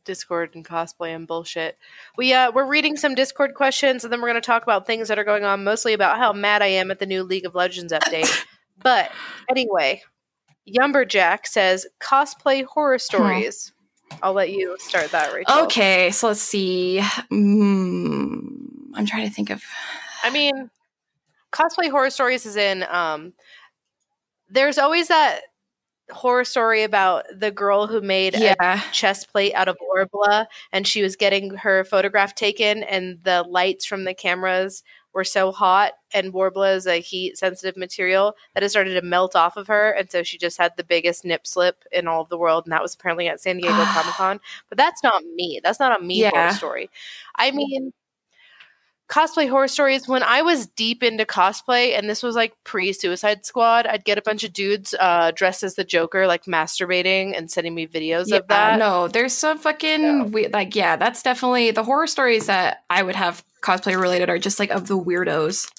Discord 0.05 0.53
and 0.53 0.65
cosplay 0.65 1.15
and 1.15 1.27
bullshit, 1.27 1.77
we 2.17 2.33
uh, 2.33 2.51
we're 2.51 2.67
reading 2.67 2.95
some 2.95 3.15
Discord 3.15 3.55
questions, 3.55 4.03
and 4.03 4.13
then 4.13 4.21
we're 4.21 4.29
going 4.29 4.41
to 4.41 4.45
talk 4.45 4.63
about 4.63 4.85
things 4.85 5.07
that 5.07 5.17
are 5.17 5.23
going 5.23 5.43
on, 5.43 5.63
mostly 5.63 5.93
about 5.93 6.17
how 6.17 6.31
mad 6.31 6.61
I 6.61 6.67
am 6.67 6.91
at 6.91 6.99
the 6.99 7.05
new 7.05 7.23
League 7.23 7.45
of 7.45 7.55
Legends 7.55 7.93
update. 7.93 8.45
but 8.83 9.11
anyway, 9.49 10.03
Yumberjack 10.69 11.45
says 11.45 11.87
cosplay 11.99 12.63
horror 12.65 12.99
stories. 12.99 13.73
I'll 14.21 14.33
let 14.33 14.51
you 14.51 14.75
start 14.79 15.11
that, 15.11 15.33
Rachel. 15.33 15.63
Okay, 15.63 16.11
so 16.11 16.27
let's 16.27 16.41
see. 16.41 16.99
Mm, 17.31 18.91
I'm 18.93 19.05
trying 19.05 19.27
to 19.27 19.33
think 19.33 19.49
of. 19.49 19.63
I 20.23 20.29
mean, 20.29 20.69
cosplay 21.51 21.89
horror 21.89 22.09
stories 22.09 22.45
is 22.45 22.55
in. 22.55 22.83
Um, 22.89 23.33
there's 24.49 24.77
always 24.77 25.07
that 25.07 25.41
horror 26.11 26.43
story 26.43 26.83
about 26.83 27.25
the 27.35 27.51
girl 27.51 27.87
who 27.87 28.01
made 28.01 28.35
a 28.35 28.39
Yeah, 28.39 28.81
chest 28.91 29.31
plate 29.31 29.53
out 29.53 29.67
of 29.67 29.77
Worbla 29.79 30.47
and 30.71 30.87
she 30.87 31.01
was 31.01 31.15
getting 31.15 31.55
her 31.55 31.83
photograph 31.83 32.35
taken 32.35 32.83
and 32.83 33.19
the 33.23 33.43
lights 33.43 33.85
from 33.85 34.03
the 34.03 34.13
cameras 34.13 34.83
were 35.13 35.23
so 35.23 35.51
hot 35.51 35.93
and 36.13 36.33
Worbla 36.33 36.75
is 36.75 36.87
a 36.87 36.99
heat 37.01 37.37
sensitive 37.37 37.77
material 37.77 38.35
that 38.53 38.63
it 38.63 38.69
started 38.69 38.93
to 38.95 39.01
melt 39.01 39.35
off 39.35 39.57
of 39.57 39.67
her 39.67 39.91
and 39.91 40.09
so 40.11 40.23
she 40.23 40.37
just 40.37 40.57
had 40.57 40.73
the 40.77 40.83
biggest 40.83 41.23
nip 41.25 41.45
slip 41.47 41.83
in 41.91 42.07
all 42.07 42.21
of 42.21 42.29
the 42.29 42.37
world 42.37 42.65
and 42.65 42.71
that 42.73 42.81
was 42.81 42.93
apparently 42.95 43.27
at 43.27 43.39
San 43.41 43.57
Diego 43.57 43.73
Comic 43.85 44.13
Con. 44.15 44.39
But 44.69 44.77
that's 44.77 45.03
not 45.03 45.23
me. 45.35 45.59
That's 45.63 45.79
not 45.79 45.99
a 45.99 46.03
me 46.03 46.21
horror 46.23 46.31
Yeah. 46.33 46.49
story. 46.49 46.89
I 47.35 47.51
mean 47.51 47.93
cosplay 49.13 49.47
horror 49.47 49.67
stories 49.67 50.07
when 50.07 50.23
i 50.23 50.41
was 50.41 50.65
deep 50.67 51.03
into 51.03 51.23
cosplay 51.25 51.95
and 51.97 52.09
this 52.09 52.23
was 52.23 52.35
like 52.35 52.51
pre-suicide 52.63 53.45
squad 53.45 53.85
i'd 53.85 54.03
get 54.05 54.17
a 54.17 54.21
bunch 54.23 54.43
of 54.43 54.51
dudes 54.53 54.95
uh, 54.99 55.29
dressed 55.35 55.61
as 55.61 55.75
the 55.75 55.83
joker 55.83 56.25
like 56.25 56.45
masturbating 56.45 57.37
and 57.37 57.51
sending 57.51 57.75
me 57.75 57.85
videos 57.85 58.25
yeah. 58.27 58.37
of 58.37 58.47
that 58.47 58.79
No, 58.79 59.07
there's 59.07 59.33
some 59.33 59.57
fucking 59.59 60.01
No. 60.01 60.23
we- 60.25 60.47
like 60.47 60.75
yeah. 60.75 60.95
That's 60.95 61.21
definitely 61.21 61.71
the 61.71 61.83
horror 61.83 62.07
stories 62.07 62.47
that 62.47 62.83
I 62.89 63.03
would 63.03 63.15
have 63.15 63.43
cosplay 63.61 63.99
related 63.99 64.29
are 64.29 64.39
just 64.39 64.59
like 64.59 64.71
of 64.71 64.87
the 64.87 64.97
weirdos, 64.97 65.69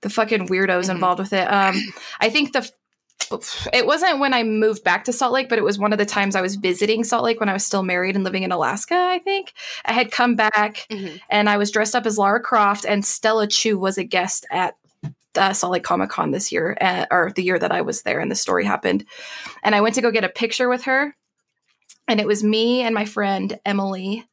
the 0.00 0.08
fucking 0.10 0.48
weirdos 0.48 0.86
Mhm. 0.86 0.90
involved 0.94 1.18
with 1.20 1.32
it. 1.32 1.44
Um, 1.52 1.74
I 2.20 2.30
think 2.30 2.52
the 2.52 2.68
it 3.72 3.86
wasn't 3.86 4.18
when 4.18 4.34
I 4.34 4.42
moved 4.42 4.82
back 4.82 5.04
to 5.04 5.12
Salt 5.12 5.32
Lake, 5.32 5.48
but 5.48 5.58
it 5.58 5.64
was 5.64 5.78
one 5.78 5.92
of 5.92 5.98
the 5.98 6.06
times 6.06 6.34
I 6.34 6.40
was 6.40 6.56
visiting 6.56 7.04
Salt 7.04 7.24
Lake 7.24 7.38
when 7.40 7.48
I 7.48 7.52
was 7.52 7.64
still 7.64 7.82
married 7.82 8.16
and 8.16 8.24
living 8.24 8.42
in 8.42 8.52
Alaska. 8.52 8.94
I 8.96 9.18
think 9.20 9.52
I 9.84 9.92
had 9.92 10.10
come 10.10 10.34
back 10.34 10.86
Mhm. 10.90 11.20
and 11.28 11.48
I 11.48 11.56
was 11.56 11.70
dressed 11.70 11.94
up 11.94 12.06
as 12.06 12.18
Lara 12.18 12.40
Croft, 12.40 12.84
and 12.84 13.04
Stella 13.04 13.46
Chuu 13.46 13.78
was 13.78 13.98
a 13.98 14.04
guest 14.04 14.46
at 14.50 14.74
uh, 15.36 15.52
Salt 15.52 15.72
Lake 15.72 15.84
Comic 15.84 16.10
Con 16.10 16.32
this 16.32 16.50
year, 16.50 16.76
uh, 16.80 17.06
or 17.08 17.30
the 17.36 17.44
year 17.44 17.56
that 17.56 17.70
I 17.70 17.82
was 17.82 18.02
there, 18.02 18.18
and 18.18 18.28
the 18.28 18.34
story 18.34 18.64
happened. 18.64 19.04
And 19.62 19.76
I 19.76 19.80
went 19.80 19.94
to 19.94 20.00
go 20.00 20.10
get 20.10 20.24
a 20.24 20.28
picture 20.28 20.68
with 20.68 20.82
her, 20.82 21.14
and 22.08 22.18
it 22.20 22.26
was 22.26 22.42
me 22.42 22.80
and 22.80 22.92
my 22.92 23.04
friend 23.04 23.56
Emily, 23.64 24.26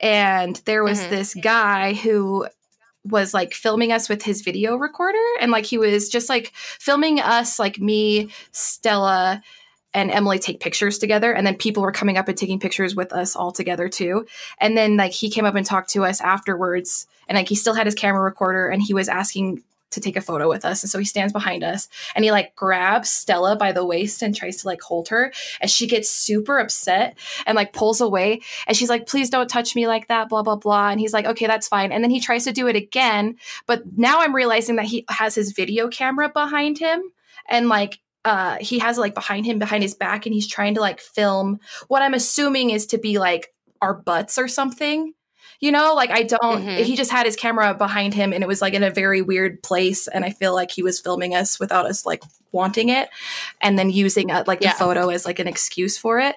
and 0.00 0.56
there 0.66 0.84
was 0.84 1.00
Mhm. 1.00 1.08
this 1.08 1.34
guy 1.34 1.94
who 1.94 2.46
was 3.04 3.32
like 3.32 3.54
filming 3.54 3.92
us 3.92 4.08
with 4.08 4.22
his 4.22 4.42
video 4.42 4.76
recorder 4.76 5.18
and 5.40 5.50
like 5.50 5.64
he 5.64 5.78
was 5.78 6.08
just 6.08 6.28
like 6.28 6.52
filming 6.54 7.20
us 7.20 7.58
like 7.58 7.78
me 7.78 8.30
stella 8.52 9.42
and 9.94 10.10
emily 10.10 10.38
take 10.38 10.60
pictures 10.60 10.98
together 10.98 11.32
and 11.32 11.46
then 11.46 11.56
people 11.56 11.82
were 11.82 11.92
coming 11.92 12.18
up 12.18 12.28
and 12.28 12.36
taking 12.36 12.60
pictures 12.60 12.94
with 12.94 13.12
us 13.12 13.34
all 13.34 13.52
together 13.52 13.88
too. 13.88 14.26
And 14.58 14.76
then 14.76 14.96
like 14.96 15.12
he 15.12 15.30
came 15.30 15.44
up 15.44 15.54
and 15.54 15.64
talked 15.64 15.90
to 15.90 16.04
us 16.04 16.20
afterwards 16.20 17.06
and 17.26 17.36
like 17.36 17.48
he 17.48 17.54
still 17.54 17.74
had 17.74 17.86
his 17.86 17.94
camera 17.94 18.22
recorder 18.22 18.68
and 18.68 18.82
he 18.82 18.94
was 18.94 19.08
asking 19.08 19.62
to 19.90 20.00
take 20.00 20.16
a 20.16 20.20
photo 20.20 20.48
with 20.48 20.64
us. 20.64 20.82
And 20.82 20.90
so 20.90 20.98
he 20.98 21.04
stands 21.04 21.32
behind 21.32 21.64
us 21.64 21.88
and 22.14 22.24
he 22.24 22.30
like 22.30 22.54
grabs 22.54 23.10
stella 23.10 23.56
by 23.56 23.72
the 23.72 23.84
waist 23.84 24.22
and 24.22 24.34
tries 24.34 24.58
to 24.58 24.66
like 24.66 24.82
hold 24.82 25.08
her. 25.08 25.32
And 25.60 25.70
she 25.70 25.86
gets 25.86 26.10
super 26.10 26.58
upset 26.58 27.18
and 27.46 27.56
like 27.56 27.72
pulls 27.72 28.00
away. 28.00 28.40
And 28.66 28.76
she's 28.76 28.90
like 28.90 29.06
please 29.06 29.30
don't 29.30 29.48
touch 29.48 29.74
me 29.74 29.86
like 29.86 30.08
that 30.08 30.28
blah 30.28 30.42
blah 30.42 30.56
blah. 30.56 30.90
And 30.90 31.00
he's 31.00 31.12
like 31.12 31.26
okay 31.26 31.46
that's 31.46 31.68
fine. 31.68 31.92
And 31.92 32.04
then 32.04 32.10
he 32.10 32.20
tries 32.20 32.44
to 32.44 32.52
do 32.52 32.68
it 32.68 32.76
again. 32.76 33.36
But 33.66 33.82
now 33.96 34.20
i'm 34.20 34.34
realizing 34.34 34.76
that 34.76 34.86
he 34.86 35.04
has 35.08 35.34
his 35.34 35.52
video 35.52 35.88
camera 35.88 36.28
behind 36.28 36.78
him 36.78 37.02
and 37.48 37.68
like 37.68 37.98
uh 38.24 38.56
he 38.60 38.78
has 38.78 38.98
like 38.98 39.14
behind 39.14 39.46
him 39.46 39.58
behind 39.58 39.82
his 39.82 39.94
back 39.94 40.26
and 40.26 40.34
he's 40.34 40.46
trying 40.46 40.74
to 40.74 40.80
like 40.80 41.00
film 41.00 41.58
what 41.88 42.02
i'm 42.02 42.14
assuming 42.14 42.70
is 42.70 42.86
to 42.86 42.98
be 42.98 43.18
like 43.18 43.52
our 43.80 43.94
butts 43.94 44.38
or 44.38 44.48
something 44.48 45.12
you 45.60 45.72
know 45.72 45.94
like 45.94 46.10
i 46.10 46.22
don't 46.22 46.64
Mhm. 46.64 46.84
he 46.84 46.96
just 46.96 47.10
had 47.10 47.26
his 47.26 47.36
camera 47.36 47.74
behind 47.74 48.14
him 48.14 48.32
and 48.32 48.42
it 48.42 48.46
was 48.46 48.60
like 48.62 48.74
in 48.74 48.82
a 48.82 48.90
very 48.90 49.22
weird 49.22 49.62
place 49.62 50.06
and 50.08 50.24
i 50.24 50.30
feel 50.30 50.54
like 50.54 50.70
he 50.70 50.82
was 50.82 51.00
filming 51.00 51.34
us 51.34 51.58
without 51.58 51.86
us 51.86 52.06
like 52.06 52.22
wanting 52.52 52.88
it 52.88 53.08
and 53.60 53.78
then 53.78 53.90
using 53.90 54.30
uh, 54.30 54.44
like 54.46 54.60
Yeah. 54.60 54.72
the 54.72 54.78
photo 54.78 55.08
as 55.10 55.26
like 55.26 55.38
an 55.38 55.48
excuse 55.48 55.98
for 55.98 56.18
it 56.20 56.36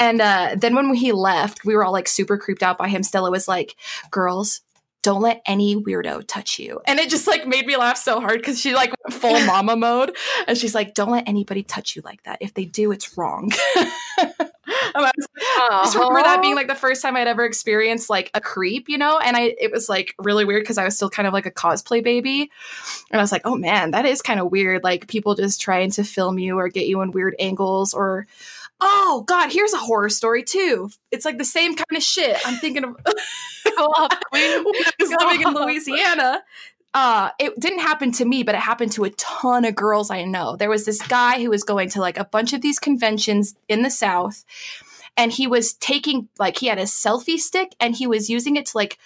and 0.00 0.20
uh, 0.20 0.56
then 0.58 0.74
when 0.74 0.92
he 0.94 1.12
left, 1.12 1.64
we 1.64 1.74
were 1.74 1.82
all 1.82 1.92
like 1.92 2.06
super 2.08 2.36
creeped 2.36 2.62
out 2.62 2.76
by 2.76 2.88
him. 2.88 3.02
Stella 3.02 3.30
was 3.30 3.48
like, 3.48 3.76
"Girls, 4.10 4.60
don't 5.02 5.22
let 5.22 5.42
any 5.46 5.76
weirdo 5.76 6.26
touch 6.26 6.58
you," 6.58 6.80
and 6.86 6.98
it 6.98 7.10
just 7.10 7.26
like 7.26 7.46
made 7.46 7.66
me 7.66 7.76
laugh 7.76 7.96
so 7.96 8.20
hard 8.20 8.40
because 8.40 8.60
she 8.60 8.74
like 8.74 8.92
full 9.10 9.38
mama 9.46 9.76
mode, 9.76 10.16
and 10.46 10.56
she's 10.56 10.74
like, 10.74 10.94
"Don't 10.94 11.10
let 11.10 11.28
anybody 11.28 11.62
touch 11.62 11.96
you 11.96 12.02
like 12.02 12.22
that. 12.24 12.38
If 12.40 12.54
they 12.54 12.64
do, 12.64 12.92
it's 12.92 13.16
wrong." 13.16 13.52
I 14.94 15.12
just 15.84 15.94
remember 15.94 16.22
that 16.22 16.40
being 16.40 16.54
like 16.54 16.68
the 16.68 16.74
first 16.74 17.02
time 17.02 17.16
I'd 17.16 17.28
ever 17.28 17.44
experienced 17.44 18.10
like 18.10 18.30
a 18.34 18.40
creep, 18.40 18.88
you 18.88 18.98
know, 18.98 19.18
and 19.18 19.36
I 19.36 19.54
it 19.58 19.70
was 19.70 19.88
like 19.88 20.14
really 20.18 20.44
weird 20.44 20.62
because 20.62 20.78
I 20.78 20.84
was 20.84 20.96
still 20.96 21.10
kind 21.10 21.26
of 21.26 21.32
like 21.32 21.46
a 21.46 21.50
cosplay 21.50 22.02
baby, 22.02 22.50
and 23.10 23.20
I 23.20 23.22
was 23.22 23.32
like, 23.32 23.42
oh 23.44 23.56
man, 23.56 23.92
that 23.92 24.06
is 24.06 24.22
kind 24.22 24.40
of 24.40 24.50
weird. 24.50 24.82
Like 24.82 25.08
people 25.08 25.34
just 25.34 25.60
trying 25.60 25.90
to 25.92 26.04
film 26.04 26.38
you 26.38 26.58
or 26.58 26.68
get 26.68 26.86
you 26.86 27.00
in 27.02 27.10
weird 27.10 27.36
angles 27.38 27.94
or. 27.94 28.26
Oh 28.80 29.24
God! 29.26 29.50
Here's 29.52 29.72
a 29.72 29.78
horror 29.78 30.08
story 30.10 30.42
too. 30.42 30.90
It's 31.10 31.24
like 31.24 31.38
the 31.38 31.44
same 31.44 31.74
kind 31.74 31.96
of 31.96 32.02
shit. 32.02 32.36
I'm 32.46 32.56
thinking 32.56 32.84
of 32.84 32.96
Go 33.76 33.84
off, 33.84 34.20
queen. 34.30 34.64
when 34.64 34.74
I 34.76 34.90
was 35.00 35.10
living 35.20 35.42
in. 35.46 35.54
Louisiana. 35.54 36.42
Uh, 36.94 37.30
it 37.38 37.58
didn't 37.60 37.80
happen 37.80 38.10
to 38.12 38.24
me, 38.24 38.42
but 38.42 38.54
it 38.54 38.60
happened 38.60 38.90
to 38.92 39.04
a 39.04 39.10
ton 39.10 39.66
of 39.66 39.74
girls 39.74 40.10
I 40.10 40.24
know. 40.24 40.56
There 40.56 40.70
was 40.70 40.86
this 40.86 41.02
guy 41.06 41.42
who 41.42 41.50
was 41.50 41.62
going 41.62 41.90
to 41.90 42.00
like 42.00 42.16
a 42.18 42.24
bunch 42.24 42.54
of 42.54 42.62
these 42.62 42.78
conventions 42.78 43.54
in 43.68 43.82
the 43.82 43.90
South, 43.90 44.44
and 45.16 45.30
he 45.30 45.46
was 45.46 45.74
taking 45.74 46.28
like 46.38 46.58
he 46.58 46.68
had 46.68 46.78
a 46.78 46.82
selfie 46.84 47.38
stick 47.38 47.74
and 47.80 47.94
he 47.96 48.06
was 48.06 48.30
using 48.30 48.56
it 48.56 48.66
to 48.66 48.78
like 48.78 48.98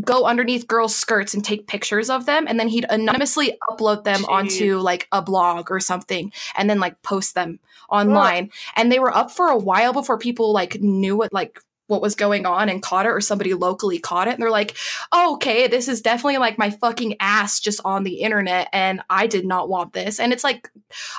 go 0.00 0.24
underneath 0.24 0.66
girls' 0.66 0.96
skirts 0.96 1.34
and 1.34 1.44
take 1.44 1.66
pictures 1.66 2.10
of 2.10 2.26
them, 2.26 2.46
and 2.48 2.58
then 2.58 2.68
he'd 2.68 2.86
anonymously 2.88 3.56
upload 3.70 4.04
them 4.04 4.22
Jeez. 4.22 4.28
onto 4.28 4.78
like 4.78 5.08
a 5.12 5.22
blog 5.22 5.70
or 5.70 5.80
something, 5.80 6.32
and 6.56 6.68
then 6.68 6.80
like 6.80 7.02
post 7.02 7.34
them 7.34 7.60
online. 7.88 8.50
And 8.76 8.90
they 8.90 8.98
were 8.98 9.14
up 9.14 9.30
for 9.30 9.48
a 9.48 9.56
while 9.58 9.92
before 9.92 10.18
people 10.18 10.52
like 10.52 10.80
knew 10.80 11.16
what 11.16 11.32
like 11.32 11.58
what 11.86 12.00
was 12.00 12.14
going 12.14 12.46
on 12.46 12.68
and 12.68 12.82
caught 12.82 13.06
it 13.06 13.10
or 13.10 13.20
somebody 13.20 13.52
locally 13.52 13.98
caught 13.98 14.26
it 14.26 14.32
and 14.32 14.42
they're 14.42 14.50
like 14.50 14.76
oh, 15.12 15.34
okay 15.34 15.66
this 15.66 15.86
is 15.88 16.00
definitely 16.00 16.38
like 16.38 16.58
my 16.58 16.70
fucking 16.70 17.14
ass 17.20 17.60
just 17.60 17.80
on 17.84 18.04
the 18.04 18.20
internet 18.20 18.68
and 18.72 19.02
i 19.10 19.26
did 19.26 19.44
not 19.44 19.68
want 19.68 19.92
this 19.92 20.18
and 20.18 20.32
it's 20.32 20.44
like 20.44 20.70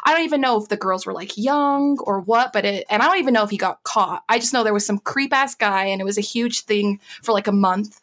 i 0.05 0.11
don't 0.11 0.25
even 0.25 0.41
know 0.41 0.59
if 0.59 0.67
the 0.67 0.77
girls 0.77 1.05
were 1.05 1.13
like 1.13 1.37
young 1.37 1.99
or 1.99 2.19
what 2.19 2.51
but 2.51 2.65
it 2.65 2.85
and 2.89 3.03
i 3.03 3.05
don't 3.05 3.19
even 3.19 3.33
know 3.33 3.43
if 3.43 3.51
he 3.51 3.57
got 3.57 3.83
caught 3.83 4.23
i 4.27 4.39
just 4.39 4.53
know 4.53 4.63
there 4.63 4.73
was 4.73 4.85
some 4.85 4.97
creep 4.99 5.31
ass 5.33 5.53
guy 5.53 5.85
and 5.85 6.01
it 6.01 6.05
was 6.05 6.17
a 6.17 6.21
huge 6.21 6.61
thing 6.61 6.99
for 7.21 7.31
like 7.31 7.47
a 7.47 7.51
month 7.51 8.01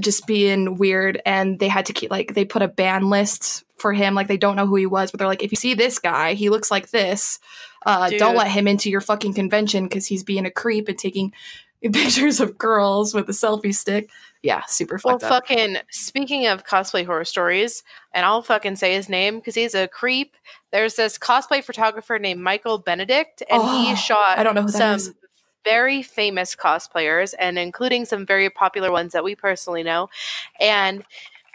just 0.00 0.26
being 0.26 0.76
weird 0.78 1.20
and 1.26 1.58
they 1.58 1.68
had 1.68 1.86
to 1.86 1.92
keep 1.92 2.10
like 2.10 2.34
they 2.34 2.44
put 2.44 2.62
a 2.62 2.68
ban 2.68 3.10
list 3.10 3.64
for 3.76 3.92
him 3.92 4.14
like 4.14 4.28
they 4.28 4.36
don't 4.36 4.56
know 4.56 4.66
who 4.66 4.76
he 4.76 4.86
was 4.86 5.10
but 5.10 5.18
they're 5.18 5.28
like 5.28 5.42
if 5.42 5.52
you 5.52 5.56
see 5.56 5.74
this 5.74 5.98
guy 5.98 6.34
he 6.34 6.48
looks 6.48 6.70
like 6.70 6.90
this 6.90 7.38
uh, 7.84 8.08
don't 8.10 8.36
let 8.36 8.46
him 8.48 8.68
into 8.68 8.88
your 8.88 9.00
fucking 9.00 9.34
convention 9.34 9.84
because 9.84 10.06
he's 10.06 10.22
being 10.24 10.46
a 10.46 10.50
creep 10.50 10.88
and 10.88 10.98
taking 10.98 11.32
pictures 11.92 12.40
of 12.40 12.56
girls 12.56 13.12
with 13.12 13.28
a 13.28 13.32
selfie 13.32 13.74
stick 13.74 14.08
yeah 14.42 14.62
super 14.66 14.98
Well, 15.04 15.16
up 15.16 15.22
fucking 15.22 15.78
speaking 15.90 16.46
of 16.46 16.64
cosplay 16.64 17.04
horror 17.06 17.24
stories, 17.24 17.82
and 18.12 18.26
I'll 18.26 18.42
fucking 18.42 18.76
say 18.76 18.94
his 18.94 19.08
name 19.08 19.36
because 19.36 19.54
he's 19.54 19.74
a 19.74 19.86
creep. 19.88 20.36
There's 20.72 20.94
this 20.94 21.16
cosplay 21.18 21.62
photographer 21.62 22.18
named 22.18 22.40
Michael 22.40 22.78
Benedict, 22.78 23.42
and 23.48 23.62
Oh, 23.62 23.84
he 23.84 23.94
shot 23.94 24.38
I 24.38 24.42
don't 24.42 24.54
know 24.54 24.62
who 24.62 24.70
that 24.72 24.78
some 24.78 24.94
is. 24.96 25.14
Very 25.64 26.02
famous 26.02 26.54
cosplayers, 26.56 27.34
and 27.38 27.58
including 27.58 28.04
some 28.04 28.26
very 28.26 28.50
popular 28.50 28.90
ones 28.90 29.12
that 29.12 29.24
we 29.24 29.34
personally 29.34 29.82
know. 29.82 30.08
And 30.60 31.04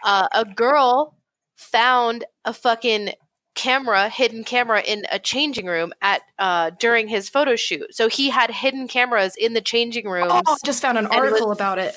uh, 0.04 0.28
a 0.32 0.44
girl 0.44 1.14
found 1.56 2.24
a 2.44 2.52
fucking 2.52 3.10
camera, 3.54 4.08
hidden 4.08 4.44
camera 4.44 4.80
in 4.82 5.04
a 5.10 5.18
changing 5.18 5.66
room 5.66 5.92
at 6.00 6.22
uh, 6.38 6.70
during 6.78 7.08
his 7.08 7.28
photo 7.28 7.56
shoot. 7.56 7.92
So 7.94 8.08
he 8.08 8.30
had 8.30 8.50
hidden 8.52 8.86
cameras 8.86 9.34
in 9.36 9.54
the 9.54 9.60
changing 9.60 10.08
rooms. 10.08 10.30
oh 10.46 10.56
just 10.64 10.80
found 10.80 10.96
an 10.96 11.06
it 11.06 11.10
was- 11.10 11.18
article 11.18 11.50
about 11.52 11.78
it 11.78 11.96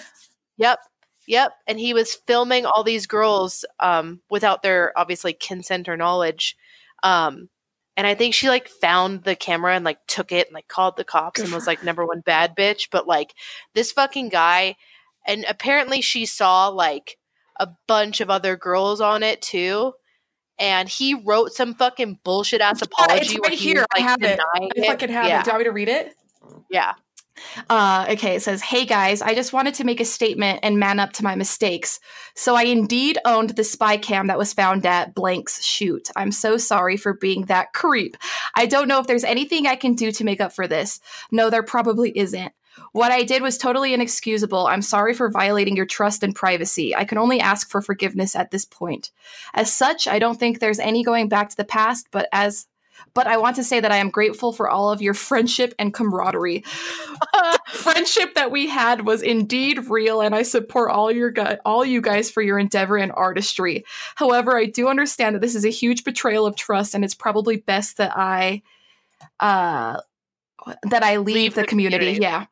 Yep. 0.58 0.80
Yep. 1.28 1.54
And 1.68 1.80
he 1.80 1.94
was 1.94 2.16
filming 2.28 2.66
all 2.66 2.84
these 2.84 3.08
girls 3.08 3.64
um, 3.80 4.22
without 4.30 4.64
their 4.64 4.92
obviously 4.98 5.34
consent 5.34 5.88
or 5.88 5.96
knowledge. 5.98 6.56
Um, 7.04 7.50
and 7.98 8.08
I 8.08 8.16
think 8.16 8.34
she 8.34 8.50
like 8.50 8.68
found 8.68 9.24
the 9.24 9.36
camera 9.36 9.76
and 9.76 9.86
like 9.86 10.00
took 10.08 10.32
it 10.32 10.48
and 10.48 10.54
like 10.54 10.68
called 10.68 10.98
the 10.98 11.04
cops 11.04 11.40
Good 11.40 11.46
and 11.46 11.54
was 11.54 11.68
like 11.68 11.84
number 11.84 12.06
one 12.06 12.22
bad 12.22 12.56
bitch. 12.56 12.88
But 12.92 13.08
like 13.08 13.34
this 13.74 13.92
fucking 13.92 14.30
guy, 14.30 14.76
and 15.28 15.46
apparently 15.48 16.02
she 16.02 16.26
saw 16.26 16.68
like 16.68 17.18
a 17.58 17.70
bunch 17.88 18.22
of 18.22 18.30
other 18.30 18.56
girls 18.56 19.02
on 19.02 19.24
it 19.24 19.42
too. 19.42 19.94
And 20.60 20.88
he 20.88 21.16
wrote 21.16 21.54
some 21.54 21.74
fucking 21.74 22.20
bullshit 22.24 22.62
ass 22.62 22.84
apology. 22.84 23.22
it's 23.22 23.34
where 23.34 23.50
right 23.50 23.58
he 23.58 23.70
here. 23.70 23.80
was, 23.80 23.88
I 23.96 24.00
have 24.02 24.22
it. 24.22 24.40
I 24.54 24.86
fucking 24.86 25.10
have 25.10 25.26
yeah. 25.26 25.40
it. 25.40 25.46
Do 25.46 25.50
you 25.50 25.54
want 25.54 25.60
me 25.62 25.64
to 25.66 25.72
read 25.72 25.90
it? 25.90 26.14
Yeah. 26.70 26.94
Uh, 27.70 28.06
okay, 28.10 28.36
it 28.36 28.42
says, 28.42 28.62
Hey 28.62 28.86
guys, 28.86 29.22
I 29.22 29.36
just 29.36 29.54
wanted 29.54 29.74
to 29.76 29.84
make 29.84 30.00
a 30.00 30.06
statement 30.06 30.60
and 30.64 30.80
man 30.80 31.00
up 31.00 31.14
to 31.14 31.24
my 31.24 31.36
mistakes. 31.36 32.00
So 32.36 32.56
I 32.56 32.64
indeed 32.64 33.18
owned 33.26 33.52
the 33.52 33.64
spy 33.64 33.98
cam 33.98 34.28
that 34.28 34.38
was 34.38 34.54
found 34.54 34.86
at 34.86 35.16
Blank's 35.16 35.64
shoot. 35.64 36.10
I'm 36.16 36.32
so 36.32 36.58
sorry 36.58 36.98
for 36.98 37.14
being 37.14 37.46
that 37.46 37.74
creep. 37.74 38.18
I 38.56 38.66
don't 38.66 38.88
know 38.88 39.00
if 39.00 39.08
there's 39.08 39.24
anything 39.24 39.68
I 39.68 39.76
can 39.76 39.94
do 39.94 40.12
to 40.12 40.24
make 40.24 40.42
up 40.42 40.54
for 40.54 40.68
this. 40.68 41.00
No, 41.32 41.50
there 41.50 41.64
probably 41.64 42.18
isn't. 42.18 42.54
What 42.94 43.12
I 43.12 43.24
did 43.24 43.42
was 43.42 43.58
totally 43.58 43.94
inexcusable. 43.94 44.68
I'm 44.68 44.82
sorry 44.82 45.14
for 45.14 45.30
violating 45.30 45.76
your 45.76 45.86
trust 45.86 46.24
and 46.24 46.36
privacy. 46.36 46.96
I 46.96 47.06
can 47.06 47.18
only 47.18 47.40
ask 47.40 47.70
for 47.70 47.82
forgiveness 47.82 48.36
at 48.36 48.52
this 48.52 48.66
point. 48.66 49.12
As 49.54 49.74
such, 49.74 50.08
I 50.08 50.20
don't 50.20 50.40
think 50.40 50.60
there's 50.60 50.80
any 50.80 51.04
going 51.04 51.28
back 51.28 51.50
to 51.50 51.58
the 51.58 51.66
past, 51.66 52.08
but 52.12 52.28
as 52.32 52.68
but 53.14 53.28
I 53.28 53.38
want 53.38 53.56
to 53.58 53.64
say 53.64 53.80
that 53.80 53.92
I 53.92 53.98
am 53.98 54.10
grateful 54.10 54.54
for 54.54 54.70
all 54.70 54.92
of 54.92 55.02
your 55.02 55.14
friendship 55.14 55.74
and 55.78 55.94
camaraderie. 55.94 56.64
friendship 57.74 58.34
that 58.36 58.52
we 58.52 58.68
had 58.68 59.06
was 59.06 59.22
indeed 59.22 59.90
real, 59.90 60.22
and 60.22 60.34
I 60.36 60.44
support 60.44 60.92
all 60.92 61.12
your 61.12 61.32
gu- 61.32 61.58
all 61.66 61.84
you 61.86 62.02
guys 62.02 62.30
for 62.30 62.42
your 62.42 62.58
endeavor 62.60 62.98
and 62.98 63.12
artistry. 63.12 63.86
However, 64.16 64.58
I 64.58 64.66
do 64.66 64.88
understand 64.88 65.36
that 65.36 65.40
this 65.42 65.56
is 65.56 65.66
a 65.66 65.70
huge 65.70 66.04
betrayal 66.04 66.46
of 66.46 66.56
trust, 66.56 66.96
and 66.96 67.04
it's 67.04 67.16
probably 67.16 67.58
best 67.58 67.98
that 67.98 68.12
I 68.16 68.62
uh, 69.40 70.00
that 70.90 71.04
I 71.04 71.18
leave, 71.18 71.36
Leave 71.36 71.56
the, 71.56 71.62
the 71.62 71.68
community. 71.68 71.98
community. 72.16 72.22
Yeah. 72.22 72.46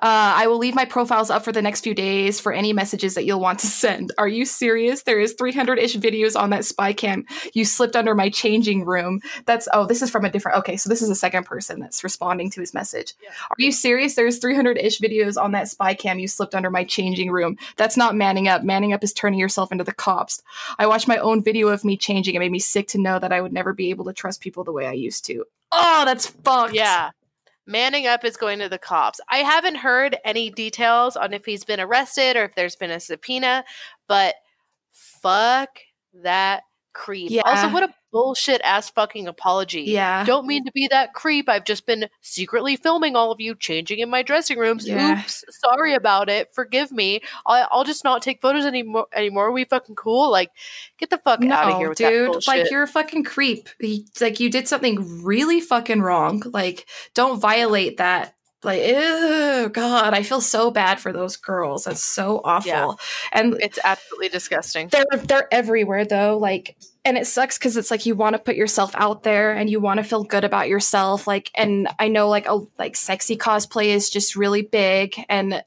Uh, 0.00 0.32
I 0.36 0.46
will 0.46 0.58
leave 0.58 0.74
my 0.74 0.84
profiles 0.84 1.30
up 1.30 1.44
for 1.44 1.52
the 1.52 1.62
next 1.62 1.82
few 1.82 1.94
days 1.94 2.40
for 2.40 2.52
any 2.52 2.72
messages 2.72 3.14
that 3.14 3.24
you'll 3.24 3.40
want 3.40 3.58
to 3.60 3.66
send. 3.66 4.12
Are 4.18 4.28
you 4.28 4.44
serious? 4.44 5.02
There 5.02 5.20
is 5.20 5.34
300-ish 5.34 5.96
videos 5.96 6.40
on 6.40 6.50
that 6.50 6.64
spy 6.64 6.92
cam. 6.92 7.26
You 7.52 7.64
slipped 7.64 7.96
under 7.96 8.14
my 8.14 8.30
changing 8.30 8.84
room. 8.84 9.20
That's 9.44 9.68
oh, 9.72 9.86
this 9.86 10.02
is 10.02 10.10
from 10.10 10.24
a 10.24 10.30
different. 10.30 10.58
Okay, 10.58 10.76
so 10.76 10.88
this 10.88 11.02
is 11.02 11.10
a 11.10 11.14
second 11.14 11.44
person 11.44 11.80
that's 11.80 12.02
responding 12.02 12.50
to 12.50 12.60
his 12.60 12.72
message. 12.72 13.14
Yeah. 13.22 13.30
Are 13.50 13.56
you 13.58 13.72
serious? 13.72 14.14
There's 14.14 14.40
300-ish 14.40 15.00
videos 15.00 15.40
on 15.40 15.52
that 15.52 15.68
spy 15.68 15.94
cam. 15.94 16.18
You 16.18 16.28
slipped 16.28 16.54
under 16.54 16.70
my 16.70 16.84
changing 16.84 17.30
room. 17.30 17.58
That's 17.76 17.96
not 17.96 18.16
manning 18.16 18.48
up. 18.48 18.62
Manning 18.62 18.92
up 18.92 19.04
is 19.04 19.12
turning 19.12 19.38
yourself 19.38 19.70
into 19.70 19.84
the 19.84 19.92
cops. 19.92 20.42
I 20.78 20.86
watched 20.86 21.08
my 21.08 21.18
own 21.18 21.42
video 21.42 21.68
of 21.68 21.84
me 21.84 21.96
changing. 21.96 22.34
It 22.34 22.38
made 22.40 22.52
me 22.52 22.58
sick 22.58 22.88
to 22.88 22.98
know 22.98 23.18
that 23.18 23.32
I 23.32 23.40
would 23.40 23.52
never 23.52 23.72
be 23.72 23.90
able 23.90 24.06
to 24.06 24.12
trust 24.12 24.40
people 24.40 24.64
the 24.64 24.72
way 24.72 24.86
I 24.86 24.92
used 24.92 25.24
to. 25.26 25.44
Oh, 25.72 26.04
that's 26.04 26.26
fucked. 26.26 26.74
Yeah. 26.74 27.10
Manning 27.70 28.08
up 28.08 28.24
is 28.24 28.36
going 28.36 28.58
to 28.58 28.68
the 28.68 28.78
cops. 28.78 29.20
I 29.30 29.38
haven't 29.38 29.76
heard 29.76 30.18
any 30.24 30.50
details 30.50 31.16
on 31.16 31.32
if 31.32 31.44
he's 31.44 31.64
been 31.64 31.78
arrested 31.78 32.36
or 32.36 32.42
if 32.42 32.56
there's 32.56 32.74
been 32.74 32.90
a 32.90 32.98
subpoena, 32.98 33.64
but 34.08 34.34
fuck 34.90 35.68
that 36.12 36.64
creep. 36.92 37.30
Yeah. 37.30 37.42
Also, 37.44 37.68
what 37.72 37.82
a 37.82 37.94
bullshit 38.12 38.60
ass 38.64 38.90
fucking 38.90 39.28
apology. 39.28 39.82
Yeah. 39.82 40.24
Don't 40.24 40.46
mean 40.46 40.64
to 40.64 40.72
be 40.72 40.88
that 40.90 41.14
creep. 41.14 41.48
I've 41.48 41.64
just 41.64 41.86
been 41.86 42.08
secretly 42.20 42.76
filming 42.76 43.14
all 43.14 43.30
of 43.30 43.40
you 43.40 43.54
changing 43.54 44.00
in 44.00 44.10
my 44.10 44.22
dressing 44.22 44.58
rooms. 44.58 44.86
Yeah. 44.86 45.20
Oops. 45.20 45.44
Sorry 45.50 45.94
about 45.94 46.28
it. 46.28 46.48
Forgive 46.52 46.90
me. 46.90 47.20
I'll, 47.46 47.68
I'll 47.70 47.84
just 47.84 48.02
not 48.02 48.22
take 48.22 48.40
photos 48.40 48.64
anymore. 48.64 49.06
Anymore. 49.14 49.46
Are 49.46 49.52
we 49.52 49.64
fucking 49.64 49.94
cool? 49.94 50.30
Like, 50.30 50.50
get 50.98 51.10
the 51.10 51.18
fuck 51.18 51.44
out 51.44 51.70
of 51.70 51.78
here 51.78 51.88
with 51.90 51.98
dude. 51.98 52.46
Like 52.46 52.70
you're 52.70 52.82
a 52.82 52.88
fucking 52.88 53.24
creep. 53.24 53.68
Like 54.20 54.40
you 54.40 54.50
did 54.50 54.66
something 54.66 55.22
really 55.22 55.60
fucking 55.60 56.00
wrong. 56.00 56.42
Like 56.46 56.86
don't 57.14 57.40
violate 57.40 57.98
that. 57.98 58.34
Like, 58.62 58.82
oh 58.84 59.70
God, 59.70 60.12
I 60.12 60.22
feel 60.22 60.40
so 60.40 60.70
bad 60.70 61.00
for 61.00 61.12
those 61.12 61.36
girls. 61.36 61.84
That's 61.84 62.02
so 62.02 62.42
awful. 62.44 62.70
Yeah. 62.70 62.92
And 63.32 63.56
it's 63.60 63.78
absolutely 63.82 64.28
disgusting. 64.28 64.88
they're 64.88 65.06
they're 65.24 65.48
everywhere 65.52 66.04
though. 66.04 66.36
Like, 66.36 66.76
and 67.04 67.16
it 67.16 67.26
sucks 67.26 67.56
because 67.56 67.78
it's 67.78 67.90
like 67.90 68.04
you 68.04 68.14
want 68.14 68.34
to 68.34 68.38
put 68.38 68.56
yourself 68.56 68.92
out 68.94 69.22
there 69.22 69.52
and 69.52 69.70
you 69.70 69.80
want 69.80 69.98
to 69.98 70.04
feel 70.04 70.24
good 70.24 70.44
about 70.44 70.68
yourself. 70.68 71.26
Like, 71.26 71.50
and 71.54 71.88
I 71.98 72.08
know 72.08 72.28
like 72.28 72.46
a 72.46 72.60
like 72.78 72.96
sexy 72.96 73.36
cosplay 73.36 73.86
is 73.86 74.10
just 74.10 74.36
really 74.36 74.62
big 74.62 75.14
and. 75.28 75.64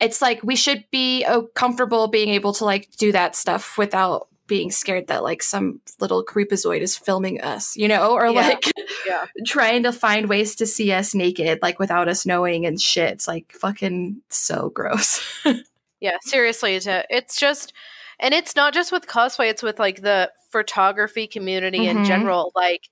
It's 0.00 0.22
like 0.22 0.44
we 0.44 0.54
should 0.54 0.84
be 0.92 1.24
uh, 1.24 1.40
comfortable 1.56 2.06
being 2.06 2.28
able 2.28 2.52
to 2.52 2.64
like 2.64 2.88
do 2.98 3.10
that 3.10 3.34
stuff 3.34 3.76
without 3.76 4.27
being 4.48 4.72
scared 4.72 5.06
that 5.06 5.22
like 5.22 5.42
some 5.44 5.80
little 6.00 6.24
creepazoid 6.24 6.80
is 6.80 6.96
filming 6.96 7.40
us, 7.40 7.76
you 7.76 7.86
know, 7.86 8.12
or 8.12 8.26
Yeah. 8.26 8.32
like 8.48 8.64
Yeah. 9.06 9.26
trying 9.46 9.84
to 9.84 9.92
find 9.92 10.28
ways 10.28 10.56
to 10.56 10.66
see 10.66 10.90
us 10.90 11.14
naked, 11.14 11.60
like 11.62 11.78
without 11.78 12.08
us 12.08 12.26
knowing 12.26 12.66
and 12.66 12.80
shit. 12.80 13.12
It's 13.12 13.28
like 13.28 13.52
fucking 13.52 14.22
so 14.30 14.70
gross. 14.70 15.22
Yeah, 16.00 16.16
seriously, 16.22 16.76
it's, 16.76 17.36
just, 17.40 17.72
and 18.20 18.32
it's 18.32 18.54
not 18.54 18.72
just 18.72 18.92
with 18.92 19.08
cosplay; 19.08 19.50
it's 19.50 19.64
with 19.64 19.80
like 19.80 20.00
the 20.02 20.30
photography 20.52 21.26
community 21.26 21.88
in 21.88 21.96
Mhm. 21.98 22.06
general. 22.06 22.52
Like 22.54 22.82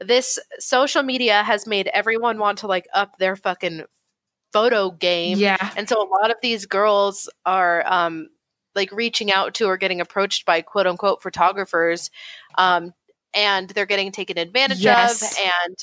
this 0.00 0.36
social 0.58 1.04
media 1.04 1.44
has 1.44 1.64
made 1.68 1.86
everyone 1.94 2.38
want 2.40 2.58
to 2.58 2.66
like 2.66 2.88
up 2.92 3.18
their 3.18 3.36
fucking 3.36 3.84
photo 4.52 4.90
game, 4.90 5.38
yeah. 5.38 5.70
and 5.76 5.88
so 5.88 5.96
a 6.02 6.08
lot 6.20 6.32
of 6.32 6.38
these 6.42 6.66
girls 6.66 7.30
are 7.44 7.84
um 7.86 8.30
like 8.76 8.92
reaching 8.92 9.32
out 9.32 9.54
to 9.54 9.66
or 9.66 9.76
getting 9.76 10.00
approached 10.00 10.44
by 10.46 10.60
quote 10.62 10.86
unquote 10.86 11.22
photographers, 11.22 12.10
um, 12.58 12.92
and 13.34 13.68
they're 13.70 13.86
getting 13.86 14.12
taken 14.12 14.38
advantage 14.38 14.80
Yes. 14.84 15.22
of, 15.22 15.38
and 15.66 15.76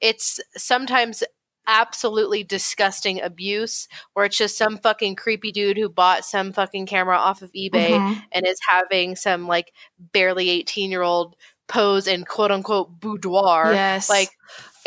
it's 0.00 0.40
sometimes 0.56 1.22
absolutely 1.66 2.42
disgusting 2.42 3.20
abuse 3.20 3.88
where 4.14 4.24
it's 4.24 4.38
just 4.38 4.56
some 4.56 4.78
fucking 4.78 5.14
creepy 5.14 5.52
dude 5.52 5.76
who 5.76 5.88
bought 5.88 6.24
some 6.24 6.50
fucking 6.52 6.86
camera 6.86 7.16
off 7.16 7.42
of 7.42 7.52
eBay 7.52 7.90
Mhm. 7.90 8.22
and 8.32 8.46
is 8.46 8.58
having 8.66 9.14
some 9.16 9.46
like 9.46 9.72
barely 9.98 10.48
18 10.48 10.90
year 10.90 11.02
old 11.02 11.36
pose 11.66 12.06
in 12.06 12.24
quote 12.24 12.50
unquote 12.50 12.98
boudoir. 12.98 13.74
Yes. 13.74 14.08
Like 14.08 14.30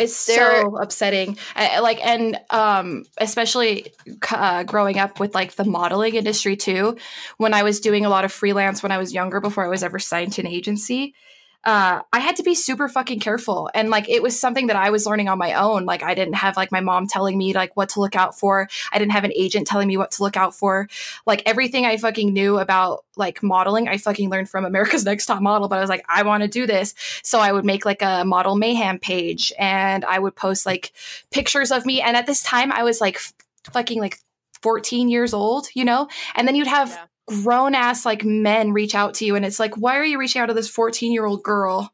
it's 0.04 0.26
they're- 0.26 0.62
so 0.62 0.78
upsetting. 0.78 1.38
I, 1.56 1.68
I 1.68 1.80
like, 1.80 2.06
and 2.06 2.40
um, 2.50 3.06
especially 3.18 3.94
uh, 4.32 4.64
growing 4.64 4.98
up 5.00 5.20
with 5.20 5.34
like 5.36 5.56
the 5.56 5.66
modeling 5.66 6.16
industry 6.16 6.56
too. 6.56 6.98
When 7.38 7.54
I 7.54 7.64
was 7.64 7.80
doing 7.80 8.06
a 8.06 8.10
lot 8.10 8.26
of 8.26 8.32
freelance 8.32 8.84
when 8.84 8.92
I 8.92 8.98
was 8.98 9.14
younger, 9.14 9.40
before 9.40 9.66
I 9.66 9.70
was 9.70 9.84
ever 9.84 10.00
signed 10.00 10.34
to 10.34 10.42
an 10.42 10.48
agency, 10.48 11.14
uh, 11.64 12.02
I 12.12 12.20
had 12.20 12.38
to 12.38 12.44
be 12.44 12.56
super 12.56 12.90
fucking 12.90 13.20
careful. 13.20 13.70
And 13.74 13.90
like, 13.90 14.10
it 14.10 14.24
was 14.24 14.40
something 14.40 14.68
that 14.68 14.76
I 14.76 14.90
was 14.90 15.06
learning 15.06 15.30
on 15.30 15.38
my 15.38 15.54
own. 15.54 15.86
Like, 15.86 16.02
I 16.02 16.16
didn't 16.16 16.34
have 16.36 16.58
like 16.58 16.72
my 16.72 16.82
mom 16.82 17.06
telling 17.08 17.38
me 17.38 17.54
like 17.54 17.76
what 17.78 17.90
to 17.90 18.00
look 18.00 18.16
out 18.16 18.38
for. 18.38 18.68
I 18.92 18.98
didn't 18.98 19.12
have 19.12 19.24
an 19.24 19.34
agent 19.36 19.68
telling 19.68 19.88
me 19.88 19.96
what 19.96 20.12
to 20.12 20.24
look 20.24 20.36
out 20.36 20.56
for. 20.56 20.88
Like, 21.28 21.44
everything 21.46 21.86
I 21.86 21.98
fucking 21.98 22.34
knew 22.34 22.58
about 22.58 23.06
like 23.16 23.44
modeling, 23.44 23.88
I 23.88 23.98
fucking 23.98 24.30
learned 24.30 24.50
from 24.50 24.66
America's 24.66 25.06
Next 25.06 25.28
Top 25.28 25.42
Model. 25.42 25.68
But 25.68 25.78
I 25.78 25.82
was 25.82 25.90
like, 25.90 26.06
I 26.10 26.24
want 26.24 26.42
to 26.42 26.50
do 26.50 26.66
this. 26.66 26.96
So 27.22 27.40
I 27.40 27.52
would 27.52 27.66
make 27.66 27.86
like 27.86 28.02
a 28.02 28.24
model 28.26 28.56
mayhem 28.56 28.98
page 28.98 29.54
and 29.60 30.04
I 30.06 30.18
would 30.18 30.36
post 30.36 30.66
like 30.66 30.94
pictures 31.32 31.72
of 31.72 31.86
me. 31.86 32.02
And 32.02 32.18
at 32.18 32.26
this 32.26 32.42
time, 32.42 32.72
I 32.72 32.84
was 32.84 33.00
like 33.02 33.18
f- 33.18 33.34
fucking 33.72 34.00
like 34.00 34.18
14 34.62 35.10
years 35.10 35.34
old, 35.34 35.68
you 35.74 35.86
know? 35.86 36.08
And 36.36 36.48
then 36.48 36.56
you'd 36.56 36.68
have 36.68 36.90
Yeah. 36.90 37.06
Grown 37.28 37.76
ass 37.76 38.06
like 38.06 38.24
men 38.26 38.74
reach 38.74 38.96
out 38.96 39.14
to 39.16 39.26
you 39.26 39.36
and 39.36 39.46
it's 39.46 39.60
like 39.60 39.78
why 39.78 39.98
are 39.98 40.04
you 40.04 40.20
reaching 40.20 40.42
out 40.42 40.48
to 40.48 40.54
this 40.54 40.70
14 40.70 41.12
year 41.14 41.26
old 41.26 41.44
girl? 41.44 41.94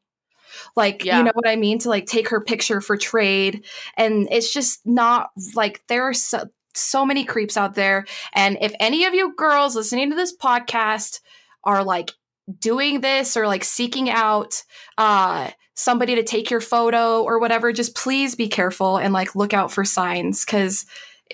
Like 0.75 1.03
Yeah. 1.03 1.17
you 1.19 1.23
know 1.25 1.31
what 1.33 1.47
i 1.47 1.55
mean? 1.55 1.79
To 1.79 1.89
like 1.89 2.05
take 2.05 2.29
her 2.29 2.41
picture 2.41 2.81
for 2.81 2.97
trade. 2.97 3.65
And 3.95 4.27
it's 4.31 4.51
just 4.53 4.85
not 4.85 5.29
like 5.55 5.83
there 5.87 6.03
are 6.03 6.13
so, 6.13 6.45
so 6.73 7.05
many 7.05 7.23
creeps 7.25 7.57
out 7.57 7.75
there. 7.75 8.05
And 8.33 8.57
if 8.61 8.73
any 8.79 9.05
of 9.05 9.13
you 9.13 9.33
girls 9.35 9.75
listening 9.75 10.09
to 10.11 10.15
this 10.15 10.35
podcast 10.35 11.19
are 11.63 11.83
like 11.83 12.11
doing 12.59 13.01
this 13.01 13.35
or 13.35 13.45
like 13.47 13.63
seeking 13.63 14.09
out 14.09 14.63
uh 14.97 15.49
somebody 15.73 16.15
to 16.15 16.23
take 16.23 16.49
your 16.49 16.61
photo 16.61 17.21
or 17.21 17.39
whatever 17.39 17.71
just 17.73 17.93
please 17.95 18.35
be 18.35 18.47
careful 18.47 18.97
and 18.97 19.13
like 19.13 19.35
look 19.35 19.53
out 19.53 19.71
for 19.71 19.83
signs 19.83 20.45
because 20.45 20.85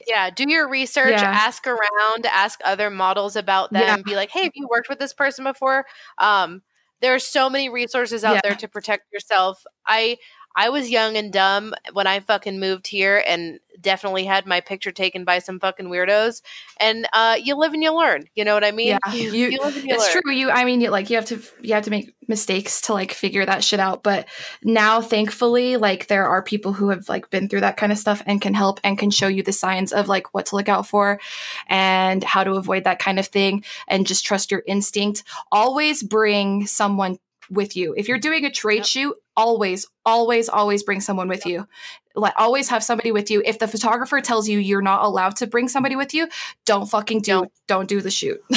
Yeah, 0.08 0.30
do 0.30 0.46
your 0.48 0.68
research, 0.70 1.22
Yeah. 1.22 1.32
ask 1.32 1.68
around, 1.68 2.26
ask 2.26 2.60
other 2.64 2.90
models 2.90 3.36
about 3.36 3.76
them, 3.76 3.96
Yeah. 3.96 4.04
be 4.04 4.16
like, 4.16 4.30
"Hey, 4.32 4.44
have 4.44 4.52
you 4.56 4.68
worked 4.70 4.90
with 4.90 5.00
this 5.00 5.14
person 5.14 5.44
before?" 5.44 5.86
Um, 6.18 6.62
there 7.02 7.14
are 7.14 7.20
so 7.20 7.50
many 7.50 7.70
resources 7.70 8.24
out 8.24 8.34
Yeah. 8.34 8.42
there 8.42 8.56
to 8.56 8.68
protect 8.68 9.12
yourself. 9.14 9.64
I 9.86 10.18
I 10.56 10.70
was 10.70 10.90
young 10.90 11.18
and 11.18 11.32
dumb 11.34 11.74
when 11.94 12.08
I 12.08 12.20
fucking 12.20 12.60
moved 12.60 12.88
here, 12.88 13.24
and 13.28 13.60
definitely 13.82 14.24
had 14.24 14.46
my 14.46 14.62
picture 14.62 14.92
taken 14.92 15.26
by 15.26 15.40
some 15.40 15.60
fucking 15.60 15.88
weirdos. 15.88 16.42
And 16.80 17.08
uh, 17.12 17.38
you 17.42 17.56
live 17.56 17.74
and 17.74 17.82
you 17.84 17.94
learn. 17.96 18.30
You 18.36 18.46
know 18.46 18.54
what 18.54 18.64
I 18.64 18.72
mean? 18.72 18.90
Yeah, 18.90 19.00
you, 19.14 19.32
you- 19.32 19.50
you 19.50 19.60
live 19.60 19.76
and 19.76 19.86
you 19.86 19.94
it's 19.96 20.14
learn. 20.14 20.22
true 20.22 20.32
you 20.32 20.50
i 20.52 20.64
mean 20.64 20.80
you 20.82 20.90
like 20.90 21.10
you 21.10 21.16
have 21.18 21.26
to 21.26 21.42
you 21.62 21.74
have 21.74 21.84
to 21.84 21.90
make 21.90 22.14
mistakes 22.28 22.82
to 22.82 22.94
like 22.94 23.12
figure 23.12 23.46
that 23.46 23.64
shit 23.64 23.80
out 23.80 24.02
but 24.04 24.26
now 24.64 25.02
thankfully 25.02 25.76
like 25.78 26.08
there 26.08 26.26
are 26.28 26.42
people 26.42 26.72
who 26.72 26.90
have 26.90 27.10
like 27.10 27.30
been 27.30 27.50
through 27.50 27.60
that 27.60 27.76
kind 27.78 27.92
of 27.92 27.98
stuff 27.98 28.22
and 28.26 28.42
can 28.42 28.54
help 28.54 28.80
and 28.84 28.98
can 28.98 29.12
show 29.12 29.28
you 29.28 29.44
the 29.44 29.52
signs 29.52 29.92
of 29.92 30.08
like 30.08 30.34
what 30.34 30.46
to 30.46 30.56
look 30.56 30.70
out 30.70 30.88
for 30.88 31.20
and 31.68 32.24
how 32.24 32.44
to 32.44 32.52
avoid 32.54 32.86
that 32.86 33.00
kind 33.00 33.20
of 33.20 33.28
thing 33.28 33.64
and 33.88 34.08
just 34.08 34.26
trust 34.26 34.52
your 34.52 34.64
instinct 34.68 35.24
always 35.52 36.02
bring 36.04 36.66
someone 36.66 37.18
with 37.54 37.76
you. 37.76 37.94
If 37.98 38.08
you're 38.08 38.20
doing 38.20 38.46
a 38.46 38.52
trade 38.52 38.78
Yep. 38.78 38.86
shoot, 38.86 39.16
always, 39.36 39.88
always, 40.06 40.50
always 40.50 40.84
bring 40.84 41.02
someone 41.02 41.28
with 41.28 41.46
you. 41.46 41.68
Like 42.16 42.34
always 42.38 42.70
have 42.70 42.84
somebody 42.84 43.12
with 43.12 43.32
you. 43.32 43.42
If 43.44 43.58
the 43.60 43.68
photographer 43.68 44.22
tells 44.22 44.48
you 44.48 44.60
you're 44.60 44.82
not 44.84 45.04
allowed 45.04 45.36
to 45.38 45.48
bring 45.48 45.68
somebody 45.68 45.96
with 45.96 46.14
you, 46.14 46.28
don't 46.66 46.86
fucking 46.88 47.22
do 47.22 47.32
Don't. 47.32 47.52
don't 47.68 47.90
do 47.90 48.02
the 48.02 48.12
shoot. 48.12 48.40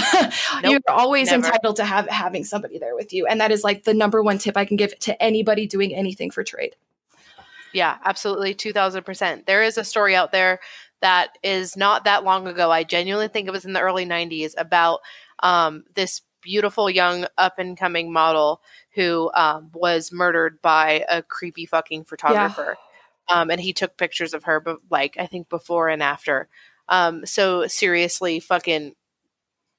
Nope, 0.63 0.73
you're 0.73 0.81
always 0.89 1.31
never. 1.31 1.47
entitled 1.47 1.77
to 1.77 1.85
have 1.85 2.09
having 2.09 2.45
somebody 2.45 2.79
there 2.79 2.95
with 2.95 3.13
you. 3.13 3.27
And 3.27 3.41
that 3.41 3.51
is 3.53 3.63
like 3.65 3.85
the 3.85 3.95
number 3.95 4.23
one 4.23 4.39
tip 4.39 4.57
I 4.57 4.65
can 4.65 4.77
give 4.77 4.99
to 5.01 5.23
anybody 5.23 5.67
doing 5.67 5.95
anything 5.95 6.31
for 6.31 6.45
trade. 6.45 6.77
Yeah, 7.73 7.99
absolutely. 8.05 8.55
2000%. 8.55 9.45
There 9.47 9.63
is 9.63 9.77
a 9.77 9.85
story 9.85 10.15
out 10.17 10.33
there 10.33 10.61
that 11.03 11.31
is 11.43 11.77
not 11.77 12.05
that 12.05 12.25
long 12.25 12.47
ago. 12.47 12.71
I 12.71 12.85
genuinely 12.85 13.29
think 13.29 13.49
it 13.49 13.53
was 13.53 13.65
in 13.67 13.75
the 13.75 13.81
early 13.81 14.07
90s 14.07 14.53
about 14.57 15.01
um, 15.43 15.85
this 15.95 16.23
beautiful 16.47 16.89
young 16.89 17.27
up 17.37 17.59
and 17.59 17.77
coming 17.77 18.13
model 18.13 18.63
who 18.93 19.33
um, 19.35 19.69
was 19.75 20.13
murdered 20.13 20.63
by 20.63 21.05
a 21.09 21.21
creepy 21.21 21.67
fucking 21.67 22.05
photographer. 22.05 22.77
Um, 23.29 23.51
and 23.51 23.61
he 23.61 23.73
took 23.73 23.97
pictures 23.97 24.33
of 24.33 24.45
her, 24.45 24.61
but 24.61 24.79
like 24.89 25.17
I 25.19 25.27
think 25.27 25.49
before 25.49 25.89
and 25.89 26.01
after. 26.03 26.49
Um, 26.89 27.27
so 27.27 27.67
seriously, 27.67 28.39
fucking 28.39 28.95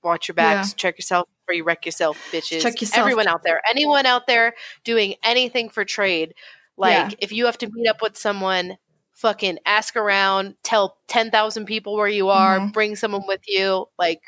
watch 0.04 0.28
your 0.28 0.36
backs, 0.36 0.74
check 0.74 0.98
yourself 0.98 1.30
before 1.40 1.56
you 1.56 1.64
wreck 1.64 1.86
yourself, 1.86 2.18
bitches. 2.34 2.62
Check 2.62 2.82
yourself. 2.82 3.00
Everyone 3.00 3.28
out 3.28 3.44
there, 3.44 3.62
anyone 3.70 4.06
out 4.06 4.28
there 4.28 4.54
doing 4.84 5.16
anything 5.24 5.70
for 5.70 5.86
trade, 5.86 6.34
like 6.76 7.12
Yeah. 7.12 7.18
if 7.20 7.32
you 7.32 7.46
have 7.46 7.58
to 7.60 7.70
meet 7.72 7.88
up 7.88 8.02
with 8.02 8.18
someone, 8.18 8.78
fucking 9.14 9.58
ask 9.66 9.96
around, 9.96 10.56
tell 10.64 10.98
ten 11.08 11.32
thousand 11.32 11.66
people 11.66 11.96
where 11.96 12.08
you 12.10 12.28
are, 12.30 12.60
Mhm. 12.60 12.74
bring 12.74 12.96
someone 12.98 13.24
with 13.26 13.42
you, 13.48 13.88
like 13.98 14.22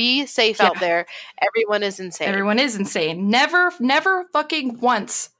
be 0.00 0.26
safe 0.26 0.58
Yeah. 0.60 0.66
out 0.68 0.80
there. 0.80 1.06
Everyone 1.48 1.82
is 1.82 2.00
insane. 2.00 2.28
Everyone 2.28 2.58
is 2.58 2.74
insane. 2.76 3.28
Never, 3.28 3.72
never 3.80 4.24
fucking 4.32 4.80
once 4.80 5.30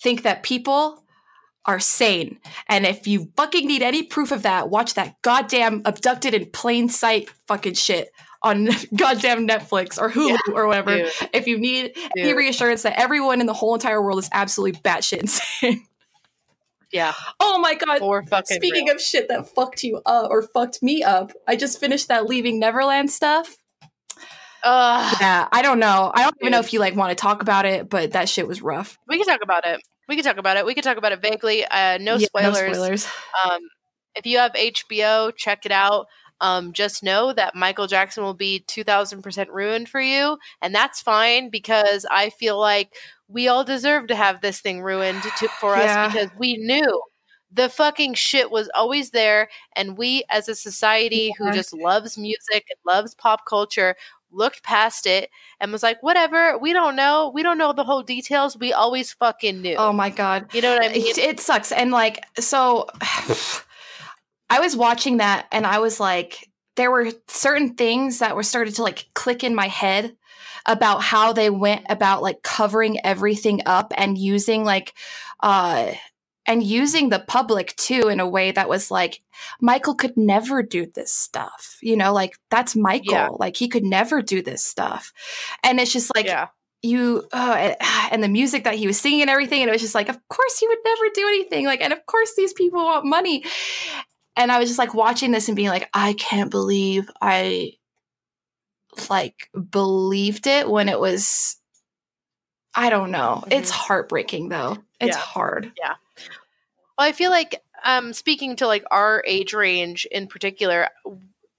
think 0.00 0.22
that 0.22 0.42
people 0.42 1.02
are 1.64 1.80
sane. 1.80 2.38
And 2.68 2.86
if 2.86 3.06
you 3.08 3.32
fucking 3.36 3.66
need 3.66 3.82
any 3.82 4.02
proof 4.04 4.30
of 4.30 4.42
that, 4.42 4.70
watch 4.70 4.94
that 4.94 5.20
goddamn 5.22 5.82
abducted 5.84 6.32
in 6.34 6.46
plain 6.50 6.88
sight 6.88 7.28
fucking 7.48 7.74
shit 7.74 8.10
on 8.42 8.68
goddamn 8.94 9.48
Netflix 9.48 10.00
or 10.00 10.08
Hulu 10.08 10.28
Yeah, 10.46 10.54
or 10.54 10.68
whatever. 10.68 10.96
Dude, 10.98 11.10
If 11.32 11.48
you 11.48 11.58
need 11.58 11.96
any 12.16 12.34
reassurance 12.34 12.82
that 12.82 12.96
everyone 13.00 13.40
in 13.40 13.46
the 13.46 13.52
whole 13.54 13.74
entire 13.74 14.00
world 14.00 14.20
is 14.20 14.28
absolutely 14.32 14.80
batshit 14.80 15.18
insane. 15.22 15.84
yeah, 16.92 17.14
oh 17.40 17.58
my 17.58 17.74
god. 17.74 17.98
for 17.98 18.22
fucking 18.22 18.56
Speaking 18.58 18.84
real. 18.86 18.94
of 18.94 19.00
shit 19.00 19.28
that 19.28 19.48
fucked 19.48 19.82
you 19.82 20.00
up 20.06 20.30
or 20.30 20.42
fucked 20.42 20.82
me 20.84 21.02
up, 21.02 21.32
I 21.48 21.56
just 21.56 21.80
finished 21.80 22.06
that 22.08 22.26
Leaving 22.26 22.60
Neverland 22.60 23.10
stuff. 23.10 23.56
Ugh. 24.64 25.16
Yeah, 25.20 25.48
I 25.52 25.62
don't 25.62 25.78
know. 25.78 26.10
I 26.14 26.22
don't 26.22 26.34
even 26.40 26.52
know 26.52 26.60
if 26.60 26.72
you 26.72 26.80
like 26.80 26.96
want 26.96 27.10
to 27.10 27.14
talk 27.14 27.42
about 27.42 27.66
it, 27.66 27.88
but 27.88 28.12
that 28.12 28.28
shit 28.28 28.46
was 28.48 28.62
rough. 28.62 28.98
we 29.08 29.16
can 29.18 29.26
talk 29.26 29.40
about 29.42 29.64
it. 29.66 29.80
We 30.08 30.14
can 30.16 30.24
talk 30.24 30.36
about 30.38 30.56
it. 30.56 30.64
We 30.66 30.74
can 30.74 30.82
talk 30.84 30.96
about 30.98 31.12
it 31.12 31.20
vaguely. 31.20 31.64
Uh, 31.64 31.98
no 31.98 32.16
Yeah, 32.16 32.26
spoilers. 32.26 32.54
No 32.54 32.72
spoilers. 32.74 33.06
Um, 33.44 33.60
if 34.14 34.24
you 34.26 34.38
have 34.38 34.52
HBO, 34.52 35.34
check 35.36 35.66
it 35.66 35.72
out. 35.72 36.06
Um, 36.40 36.72
just 36.72 37.02
know 37.02 37.32
that 37.32 37.54
Michael 37.54 37.86
Jackson 37.86 38.22
will 38.22 38.34
be 38.34 38.62
2000% 38.68 39.48
ruined 39.48 39.88
for 39.88 40.00
you. 40.00 40.38
And 40.62 40.74
that's 40.74 41.00
fine 41.00 41.48
because 41.50 42.06
I 42.10 42.30
feel 42.30 42.58
like 42.58 42.94
we 43.28 43.48
all 43.48 43.64
deserve 43.64 44.06
to 44.08 44.14
have 44.16 44.40
this 44.42 44.60
thing 44.60 44.82
ruined 44.82 45.22
to, 45.22 45.48
for 45.60 45.76
Yeah. 45.76 46.04
us 46.04 46.12
because 46.12 46.30
we 46.38 46.56
knew 46.58 47.02
the 47.50 47.68
fucking 47.70 48.14
shit 48.14 48.50
was 48.50 48.68
always 48.74 49.10
there. 49.10 49.48
And 49.74 49.96
we, 49.96 50.24
as 50.28 50.48
a 50.48 50.54
society 50.54 51.32
who 51.38 51.50
just 51.52 51.72
loves 51.72 52.18
music 52.18 52.64
and 52.70 52.78
loves 52.86 53.14
pop 53.14 53.40
culture, 53.48 53.96
looked 54.30 54.62
past 54.62 55.06
it 55.06 55.30
and 55.60 55.72
was 55.72 55.82
like, 55.82 56.02
whatever, 56.02 56.58
we 56.58 56.72
don't 56.72 56.96
know. 56.96 57.30
We 57.34 57.42
don't 57.42 57.58
know 57.58 57.72
the 57.72 57.84
whole 57.84 58.02
details. 58.02 58.56
We 58.56 58.72
always 58.72 59.12
fucking 59.12 59.62
knew. 59.62 59.76
Oh 59.76 59.92
my 59.92 60.10
god. 60.10 60.54
you 60.54 60.62
know 60.62 60.74
what 60.74 60.84
I 60.84 60.92
mean? 60.92 61.06
It, 61.06 61.18
it 61.18 61.40
sucks. 61.40 61.72
And 61.72 61.90
like, 61.90 62.24
so 62.38 62.86
I 64.50 64.60
was 64.60 64.76
watching 64.76 65.18
that 65.18 65.46
and 65.52 65.66
I 65.66 65.78
was 65.78 65.98
like, 65.98 66.48
there 66.76 66.90
were 66.90 67.10
certain 67.26 67.74
things 67.74 68.18
that 68.18 68.36
were 68.36 68.42
started 68.42 68.74
to 68.76 68.82
like 68.82 69.06
click 69.14 69.42
in 69.42 69.54
my 69.54 69.68
head 69.68 70.16
about 70.66 71.02
how 71.02 71.32
they 71.32 71.48
went 71.48 71.86
about 71.88 72.22
like 72.22 72.42
covering 72.42 73.04
everything 73.04 73.62
up 73.66 73.92
and 73.96 74.18
using 74.18 74.64
like, 74.64 74.92
uh, 75.40 75.92
and 76.46 76.62
using 76.62 77.08
the 77.08 77.18
public 77.18 77.74
too 77.76 78.08
in 78.08 78.20
a 78.20 78.28
way 78.28 78.52
that 78.52 78.68
was 78.68 78.90
like 78.90 79.20
Michael 79.60 79.94
could 79.94 80.16
never 80.16 80.62
do 80.62 80.86
this 80.86 81.12
stuff. 81.12 81.78
You 81.82 81.96
know, 81.96 82.12
like 82.12 82.38
that's 82.50 82.76
Michael. 82.76 83.12
Yeah. 83.12 83.28
Like 83.30 83.56
he 83.56 83.68
could 83.68 83.84
never 83.84 84.22
do 84.22 84.42
this 84.42 84.64
stuff. 84.64 85.12
And 85.62 85.80
it's 85.80 85.92
just 85.92 86.14
like 86.14 86.26
yeah. 86.26 86.48
you 86.82 87.24
uh, 87.32 87.74
and 88.10 88.22
the 88.22 88.28
music 88.28 88.64
that 88.64 88.74
he 88.76 88.86
was 88.86 89.00
singing 89.00 89.22
and 89.22 89.30
everything 89.30 89.60
and 89.60 89.68
it 89.68 89.72
was 89.72 89.82
just 89.82 89.94
like 89.94 90.08
of 90.08 90.18
course 90.28 90.58
he 90.58 90.68
would 90.68 90.78
never 90.84 91.04
do 91.14 91.26
anything 91.28 91.66
like 91.66 91.80
and 91.80 91.92
of 91.92 92.04
course 92.06 92.34
these 92.36 92.52
people 92.52 92.84
want 92.84 93.04
money 93.04 93.44
and 94.36 94.52
i 94.52 94.58
was 94.58 94.68
just 94.68 94.78
like 94.78 94.94
watching 94.94 95.32
this 95.32 95.48
and 95.48 95.56
being 95.56 95.68
like 95.68 95.88
i 95.94 96.12
can't 96.14 96.50
believe 96.50 97.10
i 97.20 97.72
like 99.10 99.50
believed 99.70 100.46
it 100.46 100.68
when 100.68 100.88
it 100.88 100.98
was 101.00 101.56
i 102.74 102.88
don't 102.90 103.10
know 103.10 103.42
it's 103.50 103.70
Mhm. 103.70 103.74
heartbreaking 103.74 104.48
though 104.48 104.76
it's 105.00 105.16
hard. 105.16 105.72
Yeah. 105.78 105.86
hard 105.88 105.98
Well, 106.98 107.06
I 107.06 107.12
feel 107.12 107.30
like 107.30 107.62
um 107.84 108.12
speaking 108.12 108.56
to 108.56 108.66
like 108.66 108.84
our 108.90 109.22
age 109.26 109.52
range 109.52 110.06
in 110.10 110.26
particular, 110.26 110.88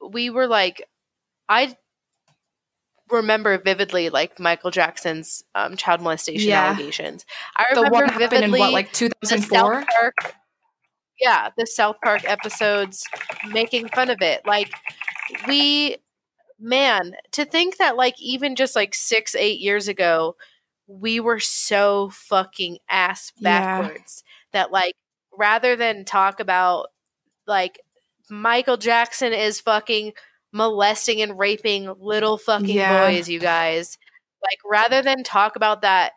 we 0.08 0.30
were 0.30 0.48
like 0.48 0.88
I 1.50 1.76
remember 3.10 3.58
vividly 3.58 4.10
like 4.10 4.40
Michael 4.40 4.72
Jackson's 4.72 5.44
um 5.56 5.78
child 5.78 6.02
molestation 6.02 6.50
Yeah. 6.50 6.66
allegations. 6.66 7.26
I 7.56 7.66
the 7.74 7.82
remember 7.82 8.06
one 8.06 8.10
happened 8.14 8.44
in 8.44 8.50
vividly 8.52 8.60
what 8.60 8.74
like 8.74 8.94
2004 8.94 10.14
Yeah, 11.20 11.50
the 11.58 11.66
South 11.66 11.98
Park 12.04 12.22
episodes 12.26 13.08
making 13.52 13.90
fun 13.90 14.10
of 14.10 14.22
it. 14.22 14.42
Like 14.46 14.70
we 15.48 15.98
man, 16.60 17.14
to 17.34 17.46
think 17.46 17.78
that 17.78 17.98
like 17.98 18.16
even 18.22 18.56
just 18.56 18.76
like 18.76 18.96
6 18.96 19.36
8 19.36 19.60
years 19.60 19.88
ago 19.88 20.36
we 20.88 21.20
were 21.20 21.40
so 21.40 22.10
fucking 22.12 22.80
ass 22.90 23.32
Yeah. 23.38 23.80
backwards 23.80 24.24
that 24.54 24.72
like 24.72 24.96
rather 25.38 25.76
than 25.76 26.04
talk 26.06 26.40
about 26.40 26.88
like 27.46 27.80
Michael 28.30 28.78
Jackson 28.78 29.32
is 29.34 29.62
fucking 29.62 30.14
molesting 30.52 31.22
and 31.22 31.38
raping 31.38 31.94
little 32.00 32.38
fucking 32.38 32.68
Yeah. 32.76 33.06
boys, 33.08 33.30
you 33.30 33.40
guys. 33.40 33.98
Like 34.42 34.60
rather 34.70 35.02
than 35.02 35.24
talk 35.24 35.56
about 35.56 35.82
that, 35.82 36.14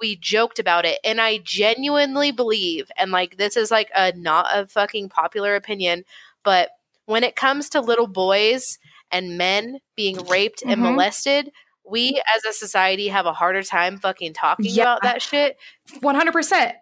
we 0.00 0.16
joked 0.16 0.58
about 0.58 0.84
it. 0.84 0.98
And 1.04 1.20
I 1.20 1.38
genuinely 1.38 2.30
believe, 2.30 2.90
and 2.96 3.10
like 3.10 3.36
this 3.36 3.56
is 3.56 3.70
like 3.70 3.90
a 3.94 4.12
not 4.12 4.46
a 4.52 4.66
fucking 4.66 5.08
popular 5.08 5.56
opinion, 5.56 6.04
but 6.44 6.70
when 7.06 7.24
it 7.24 7.36
comes 7.36 7.68
to 7.70 7.80
little 7.80 8.06
boys 8.06 8.78
and 9.10 9.36
men 9.36 9.78
being 9.96 10.16
raped 10.28 10.62
and 10.62 10.80
Mhm. 10.80 10.92
molested, 10.92 11.50
we 11.84 12.22
as 12.36 12.44
a 12.44 12.52
society 12.52 13.08
have 13.08 13.26
a 13.26 13.32
harder 13.32 13.62
time 13.64 13.98
fucking 13.98 14.32
talking 14.32 14.66
Yeah. 14.66 14.82
about 14.84 15.02
that 15.02 15.20
shit 15.22 15.58
100% 16.00 16.76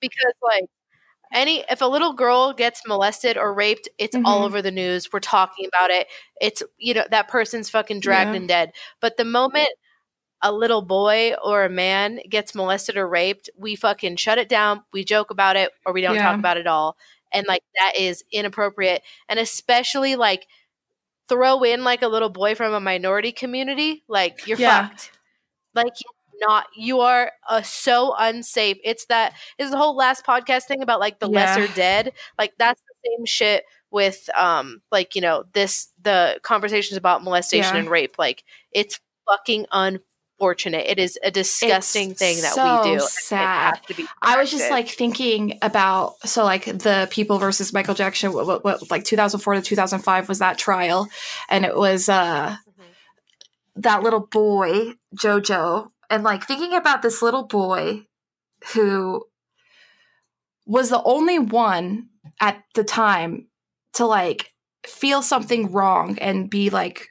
because 0.00 0.32
like 0.42 0.64
any 1.32 1.64
if 1.70 1.80
a 1.80 1.86
little 1.86 2.12
girl 2.12 2.52
gets 2.52 2.82
molested 2.86 3.36
or 3.36 3.52
raped 3.54 3.88
it's 3.98 4.16
all 4.24 4.42
Mhm. 4.42 4.44
over 4.46 4.62
the 4.62 4.70
news 4.70 5.12
we're 5.12 5.20
talking 5.20 5.66
about 5.66 5.90
it 5.90 6.06
it's 6.40 6.62
you 6.78 6.94
know 6.94 7.04
that 7.10 7.28
person's 7.28 7.70
fucking 7.70 8.00
dragged 8.00 8.30
Yeah. 8.30 8.36
and 8.36 8.48
dead 8.48 8.72
but 9.00 9.16
the 9.16 9.24
moment 9.24 9.68
a 10.42 10.52
little 10.52 10.82
boy 10.82 11.34
or 11.42 11.64
a 11.64 11.70
man 11.70 12.20
gets 12.28 12.54
molested 12.54 12.96
or 12.96 13.08
raped 13.08 13.48
we 13.56 13.74
fucking 13.76 14.16
shut 14.16 14.38
it 14.38 14.48
down 14.48 14.82
we 14.92 15.04
joke 15.04 15.30
about 15.30 15.56
it 15.56 15.70
or 15.86 15.92
we 15.92 16.00
don't 16.02 16.16
Yeah. 16.16 16.22
talk 16.30 16.38
about 16.38 16.56
it 16.56 16.60
at 16.60 16.66
all 16.66 16.96
and 17.32 17.46
like 17.46 17.62
that 17.78 17.94
is 17.98 18.22
inappropriate 18.30 19.02
and 19.28 19.38
especially 19.38 20.16
like 20.16 20.46
throw 21.28 21.62
in 21.62 21.82
like 21.84 22.02
a 22.02 22.08
little 22.08 22.28
boy 22.28 22.54
from 22.54 22.74
a 22.74 22.80
minority 22.80 23.32
community 23.32 24.04
like 24.08 24.46
you're 24.46 24.58
Yeah. 24.58 24.88
fucked 24.88 25.10
like 25.74 25.92
you're 26.04 26.13
not 26.40 26.66
you 26.76 27.00
are 27.00 27.30
uh, 27.48 27.62
so 27.62 28.14
unsafe 28.18 28.78
it's 28.84 29.06
that 29.06 29.32
is 29.58 29.70
the 29.70 29.76
whole 29.76 29.96
last 29.96 30.24
podcast 30.26 30.64
thing 30.64 30.82
about 30.82 31.00
like 31.00 31.18
the 31.20 31.28
Yeah. 31.28 31.56
lesser 31.56 31.72
dead 31.74 32.12
like 32.38 32.52
that's 32.58 32.80
the 32.82 33.10
same 33.10 33.26
shit 33.26 33.64
with 33.90 34.28
um 34.36 34.82
like 34.90 35.14
you 35.14 35.20
know 35.20 35.44
this 35.52 35.88
the 36.02 36.38
conversations 36.42 36.96
about 36.96 37.22
molestation 37.22 37.74
Yeah. 37.74 37.80
and 37.80 37.90
rape 37.90 38.16
like 38.18 38.42
it's 38.72 38.98
fucking 39.28 39.66
unfortunate 39.72 40.86
it 40.88 40.98
is 40.98 41.16
a 41.22 41.30
disgusting 41.30 42.10
It's 42.10 42.18
thing 42.18 42.40
that 42.42 42.52
so 42.54 42.82
we 42.90 42.94
do 42.98 43.00
sad. 43.08 43.80
to 43.86 43.94
be 43.94 44.06
I 44.20 44.36
was 44.36 44.50
just 44.50 44.70
like 44.70 44.88
thinking 44.88 45.58
about 45.62 46.14
so 46.28 46.42
like 46.44 46.64
the 46.64 47.06
people 47.10 47.38
versus 47.38 47.72
Michael 47.72 47.94
Jackson 47.94 48.32
what, 48.32 48.46
what, 48.46 48.64
what 48.64 48.90
like 48.90 49.04
2004 49.04 49.54
to 49.54 49.62
2005 49.62 50.28
was 50.28 50.40
that 50.40 50.58
trial 50.58 51.08
and 51.48 51.64
it 51.64 51.76
was 51.76 52.08
uh 52.08 52.56
Mhm. 52.78 52.84
that 53.76 54.02
little 54.02 54.26
boy 54.26 54.94
Jojo 55.16 55.90
and 56.10 56.22
like 56.22 56.46
thinking 56.46 56.74
about 56.74 57.02
this 57.02 57.22
little 57.22 57.44
boy 57.44 58.06
who 58.72 59.24
was 60.66 60.90
the 60.90 61.02
only 61.04 61.38
one 61.38 62.08
at 62.40 62.62
the 62.74 62.84
time 62.84 63.46
to 63.94 64.06
like 64.06 64.52
feel 64.86 65.22
something 65.22 65.70
wrong 65.72 66.18
and 66.18 66.50
be 66.50 66.70
like 66.70 67.08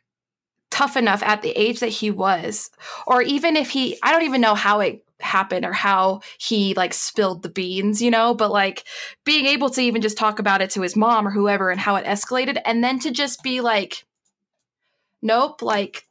tough 0.71 0.97
enough 0.97 1.21
at 1.23 1.41
the 1.41 1.51
age 1.51 1.79
that 1.79 1.87
he 1.87 2.09
was 2.09 2.71
or 3.05 3.21
even 3.21 3.55
if 3.55 3.69
he 3.69 3.97
I 4.01 4.11
don't 4.11 4.23
even 4.23 4.41
know 4.41 4.55
how 4.55 4.79
it 4.79 5.03
happened 5.19 5.65
or 5.65 5.71
how 5.71 6.21
he 6.37 6.73
like 6.73 6.93
spilled 6.93 7.43
the 7.43 7.49
beans, 7.49 8.01
you 8.01 8.11
know, 8.11 8.33
but 8.33 8.51
like 8.51 8.83
being 9.23 9.45
able 9.45 9.69
to 9.69 9.81
even 9.81 10.01
just 10.01 10.17
talk 10.17 10.39
about 10.39 10.61
it 10.61 10.69
to 10.71 10.81
his 10.81 10.95
mom 10.95 11.27
or 11.27 11.31
whoever 11.31 11.69
and 11.69 11.79
how 11.79 11.95
it 11.95 12.05
escalated 12.05 12.59
and 12.65 12.83
then 12.83 12.99
to 12.99 13.11
just 13.11 13.41
be 13.43 13.61
like 13.61 14.05
nope, 15.21 15.61
like 15.61 16.07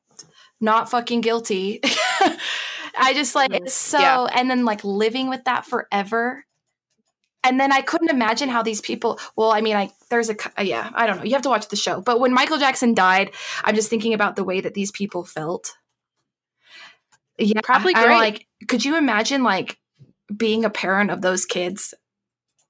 not 0.61 0.90
fucking 0.90 1.21
guilty. 1.21 1.81
I 2.98 3.14
just 3.14 3.35
like 3.35 3.52
it's 3.52 3.74
so 3.74 3.98
yeah. 3.98 4.26
and 4.35 4.50
then 4.50 4.64
like 4.64 4.85
living 4.85 5.28
with 5.28 5.44
that 5.44 5.66
forever. 5.66 6.44
And 7.44 7.59
then 7.59 7.72
I 7.72 7.81
couldn't 7.81 8.11
imagine 8.11 8.48
how 8.48 8.62
these 8.62 8.81
people. 8.81 9.18
Well, 9.35 9.50
I 9.50 9.62
mean, 9.62 9.76
I 9.76 9.90
there's 10.11 10.31
a 10.31 10.37
yeah, 10.62 10.90
I 10.94 11.07
don't 11.07 11.16
know. 11.16 11.24
You 11.24 11.33
have 11.33 11.42
to 11.42 11.48
watch 11.48 11.68
the 11.68 11.76
show. 11.76 12.00
But 12.00 12.20
when 12.20 12.33
Michael 12.33 12.59
Jackson 12.59 12.94
died, 12.94 13.33
I'm 13.64 13.74
just 13.74 13.90
thinking 13.90 14.14
about 14.14 14.37
the 14.37 14.44
way 14.44 14.61
that 14.61 14.74
these 14.74 14.92
people 14.92 15.24
felt. 15.24 15.76
Yeah, 17.38 17.61
probably 17.64 17.94
great. 17.94 18.07
like, 18.07 18.46
could 18.68 18.85
you 18.85 18.96
imagine 18.96 19.42
like 19.42 19.78
being 20.35 20.64
a 20.64 20.70
parent 20.70 21.11
of 21.11 21.20
those 21.20 21.44
kids, 21.44 21.94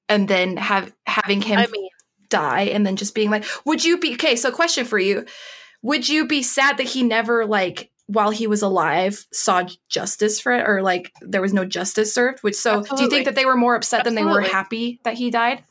and 0.09 0.27
then 0.27 0.57
have 0.57 0.93
having 1.07 1.43
him 1.43 1.59
I 1.59 1.67
mean, 1.67 1.91
die, 2.31 2.63
and 2.63 2.87
then 2.87 2.97
just 2.97 3.15
being 3.15 3.31
like, 3.31 3.45
would 3.67 3.85
you 3.85 3.99
be 3.99 4.15
okay? 4.15 4.37
So, 4.37 4.51
question 4.51 4.87
for 4.87 4.99
you: 4.99 5.27
Would 5.83 6.09
you 6.09 6.27
be 6.27 6.43
sad 6.43 6.79
that 6.79 6.89
he 6.89 7.03
never 7.03 7.45
like 7.45 7.92
while 8.13 8.31
he 8.31 8.47
was 8.47 8.63
alive 8.63 9.27
saw 9.33 9.63
justice 9.89 10.41
for 10.41 10.53
it 10.53 10.69
or 10.69 10.83
like 10.83 11.13
there 11.21 11.41
was 11.41 11.53
no 11.53 11.65
justice 11.65 12.13
served 12.13 12.41
which 12.41 12.55
so 12.55 12.79
Absolutely. 12.79 12.97
do 12.97 13.03
you 13.05 13.11
think 13.11 13.25
that 13.25 13.35
they 13.35 13.45
were 13.45 13.57
more 13.57 13.75
upset 13.75 14.01
Absolutely. 14.01 14.23
than 14.23 14.29
they 14.29 14.35
were 14.35 14.49
happy 14.49 15.01
that 15.05 15.15
he 15.15 15.31
died 15.31 15.65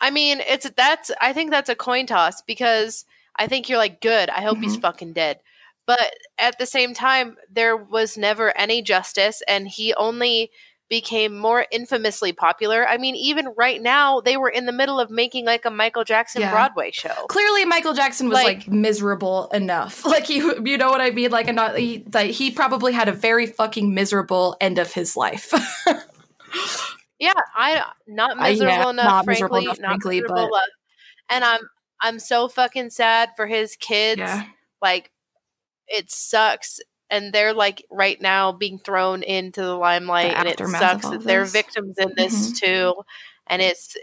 i 0.00 0.10
mean 0.10 0.40
it's 0.40 0.68
that's 0.76 1.10
i 1.20 1.32
think 1.32 1.50
that's 1.50 1.68
a 1.68 1.74
coin 1.74 2.06
toss 2.06 2.42
because 2.42 3.04
i 3.36 3.46
think 3.46 3.68
you're 3.68 3.78
like 3.78 4.00
good 4.00 4.28
i 4.30 4.40
hope 4.40 4.54
mm-hmm. 4.54 4.64
he's 4.64 4.76
fucking 4.76 5.12
dead 5.12 5.38
but 5.86 6.12
at 6.38 6.58
the 6.58 6.66
same 6.66 6.92
time 6.94 7.36
there 7.50 7.76
was 7.76 8.18
never 8.18 8.56
any 8.58 8.82
justice 8.82 9.42
and 9.48 9.68
he 9.68 9.94
only 9.94 10.50
became 10.88 11.36
more 11.36 11.66
infamously 11.70 12.32
popular. 12.32 12.86
I 12.86 12.96
mean, 12.96 13.14
even 13.14 13.48
right 13.56 13.80
now, 13.80 14.20
they 14.20 14.36
were 14.36 14.48
in 14.48 14.66
the 14.66 14.72
middle 14.72 14.98
of 14.98 15.10
making 15.10 15.44
like 15.44 15.64
a 15.64 15.70
Michael 15.70 16.04
Jackson 16.04 16.40
yeah. 16.40 16.50
Broadway 16.50 16.90
show. 16.90 17.26
Clearly, 17.28 17.64
Michael 17.64 17.94
Jackson 17.94 18.28
was 18.28 18.34
like, 18.34 18.58
like, 18.58 18.68
miserable 18.68 19.48
enough. 19.52 20.04
Like 20.08 20.26
he, 20.26 20.36
you 20.36 20.78
know 20.78 20.88
what 20.88 21.02
I 21.02 21.10
mean? 21.10 21.30
Like, 21.30 21.52
not 21.54 21.76
he, 21.76 22.02
like, 22.12 22.30
he 22.30 22.50
probably 22.50 22.92
had 22.92 23.08
a 23.08 23.12
very 23.12 23.46
fucking 23.46 23.92
miserable 23.92 24.56
end 24.60 24.78
of 24.78 24.92
his 24.92 25.16
life. 25.16 25.52
yeah, 27.18 27.32
I 27.54 27.84
not 28.06 28.38
miserable 28.38 28.72
uh, 28.72 28.76
yeah, 28.76 28.90
enough, 28.90 29.04
not 29.04 29.24
frankly, 29.26 29.32
miserable 29.34 29.56
enough, 29.58 29.80
not 29.80 29.88
frankly, 29.88 30.20
miserable 30.22 30.34
but... 30.34 30.46
enough. 30.46 30.62
And 31.30 31.44
I'm 31.44 31.60
I'm 32.00 32.18
so 32.18 32.48
fucking 32.48 32.90
sad 32.90 33.30
for 33.36 33.46
his 33.46 33.76
kids. 33.76 34.20
Yeah. 34.20 34.44
Like, 34.80 35.10
it 35.88 36.10
sucks 36.10 36.80
and 37.10 37.32
they're 37.32 37.54
like 37.54 37.84
right 37.90 38.20
now 38.20 38.52
being 38.52 38.78
thrown 38.78 39.22
into 39.22 39.60
the 39.60 39.74
limelight 39.74 40.32
the 40.32 40.38
and 40.38 40.48
it 40.48 40.58
sucks 40.58 41.08
that 41.08 41.22
they're 41.22 41.44
victims 41.44 41.96
in 41.98 42.12
this 42.16 42.50
mm-hmm. 42.50 42.66
too 42.66 42.94
and 43.46 43.62
it's 43.62 43.96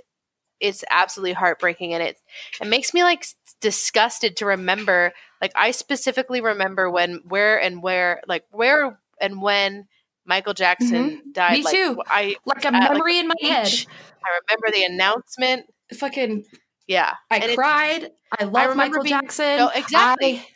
it's 0.59 0.83
absolutely 0.89 1.33
heartbreaking 1.33 1.93
and 1.93 2.01
it 2.01 2.17
it 2.61 2.67
makes 2.67 2.93
me 2.93 3.03
like 3.03 3.25
disgusted 3.61 4.37
to 4.37 4.45
remember 4.45 5.13
like 5.41 5.51
i 5.55 5.71
specifically 5.71 6.41
remember 6.41 6.89
when 6.89 7.21
where 7.27 7.61
and 7.61 7.81
where 7.81 8.21
like 8.27 8.45
where 8.51 8.99
and 9.19 9.41
when 9.41 9.85
michael 10.25 10.53
jackson 10.53 11.09
mm-hmm. 11.11 11.31
died 11.31 11.57
me 11.57 11.63
like, 11.63 11.73
too. 11.73 12.01
i 12.07 12.35
like 12.45 12.65
a 12.65 12.71
memory 12.71 13.15
like, 13.15 13.21
in 13.21 13.27
my 13.27 13.35
head. 13.41 13.85
I 14.25 14.39
remember 14.49 14.75
the 14.75 14.85
announcement. 14.85 15.67
Fucking 15.93 16.45
yeah 16.87 17.13
i 17.29 17.37
and 17.37 17.55
cried. 17.55 18.11
I 18.39 18.45
love 18.45 18.75
michael 18.75 19.03
being, 19.03 19.19
jackson. 19.19 19.57
No, 19.57 19.69
exactly. 19.69 20.37
I, 20.37 20.47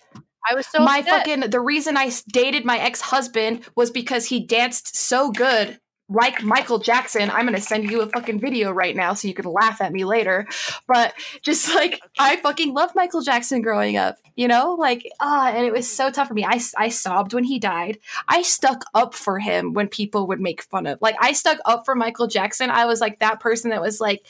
I 0.47 0.55
was 0.55 0.67
so 0.67 0.83
my 0.83 0.99
upset. 0.99 1.27
fucking 1.27 1.39
the 1.49 1.59
reason 1.59 1.97
I 1.97 2.11
dated 2.31 2.65
my 2.65 2.79
ex 2.79 3.01
husband 3.01 3.61
was 3.75 3.91
because 3.91 4.25
he 4.25 4.45
danced 4.45 4.95
so 4.95 5.31
good 5.31 5.79
like 6.09 6.43
Michael 6.43 6.79
Jackson. 6.79 7.29
I'm 7.29 7.45
gonna 7.45 7.61
send 7.61 7.89
you 7.89 8.01
a 8.01 8.07
fucking 8.07 8.39
video 8.39 8.71
right 8.71 8.95
now 8.95 9.13
so 9.13 9.27
you 9.27 9.33
can 9.33 9.45
laugh 9.45 9.79
at 9.79 9.93
me 9.93 10.03
later. 10.03 10.47
But 10.87 11.13
just 11.41 11.73
like 11.73 12.01
I 12.17 12.37
fucking 12.37 12.73
loved 12.73 12.95
Michael 12.95 13.21
Jackson 13.21 13.61
growing 13.61 13.95
up, 13.95 14.17
you 14.35 14.47
know, 14.47 14.73
like 14.73 15.07
ah, 15.19 15.49
and 15.49 15.65
it 15.65 15.71
was 15.71 15.89
so 15.89 16.09
tough 16.09 16.27
for 16.27 16.33
me. 16.33 16.45
I 16.45 16.59
I 16.77 16.89
sobbed 16.89 17.33
when 17.33 17.43
he 17.43 17.59
died. 17.59 17.99
I 18.27 18.41
stuck 18.41 18.83
up 18.93 19.13
for 19.13 19.39
him 19.39 19.73
when 19.73 19.87
people 19.87 20.27
would 20.27 20.41
make 20.41 20.63
fun 20.63 20.87
of. 20.87 20.99
Like 21.01 21.15
I 21.19 21.33
stuck 21.33 21.59
up 21.65 21.85
for 21.85 21.95
Michael 21.95 22.27
Jackson. 22.27 22.71
I 22.71 22.85
was 22.85 22.99
like 22.99 23.19
that 23.19 23.39
person 23.39 23.69
that 23.69 23.81
was 23.81 24.01
like 24.01 24.25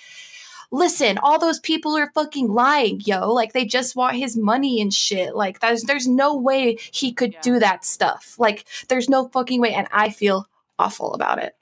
listen, 0.71 1.17
all 1.19 1.39
those 1.39 1.59
people 1.59 1.97
are 1.97 2.11
fucking 2.13 2.47
lying, 2.47 3.01
yo. 3.01 3.31
Like 3.31 3.53
they 3.53 3.65
just 3.65 3.95
want 3.95 4.17
his 4.17 4.37
money 4.37 4.81
and 4.81 4.93
shit. 4.93 5.35
Like 5.35 5.59
there's 5.59 5.83
there's 5.83 6.07
no 6.07 6.35
way 6.35 6.77
he 6.91 7.11
could 7.11 7.33
yeah. 7.33 7.41
do 7.41 7.59
that 7.59 7.85
stuff. 7.85 8.35
Like 8.37 8.65
there's 8.87 9.09
no 9.09 9.27
fucking 9.29 9.61
way. 9.61 9.73
And 9.73 9.87
I 9.91 10.09
feel 10.09 10.47
awful 10.77 11.13
about 11.13 11.39
it. 11.39 11.55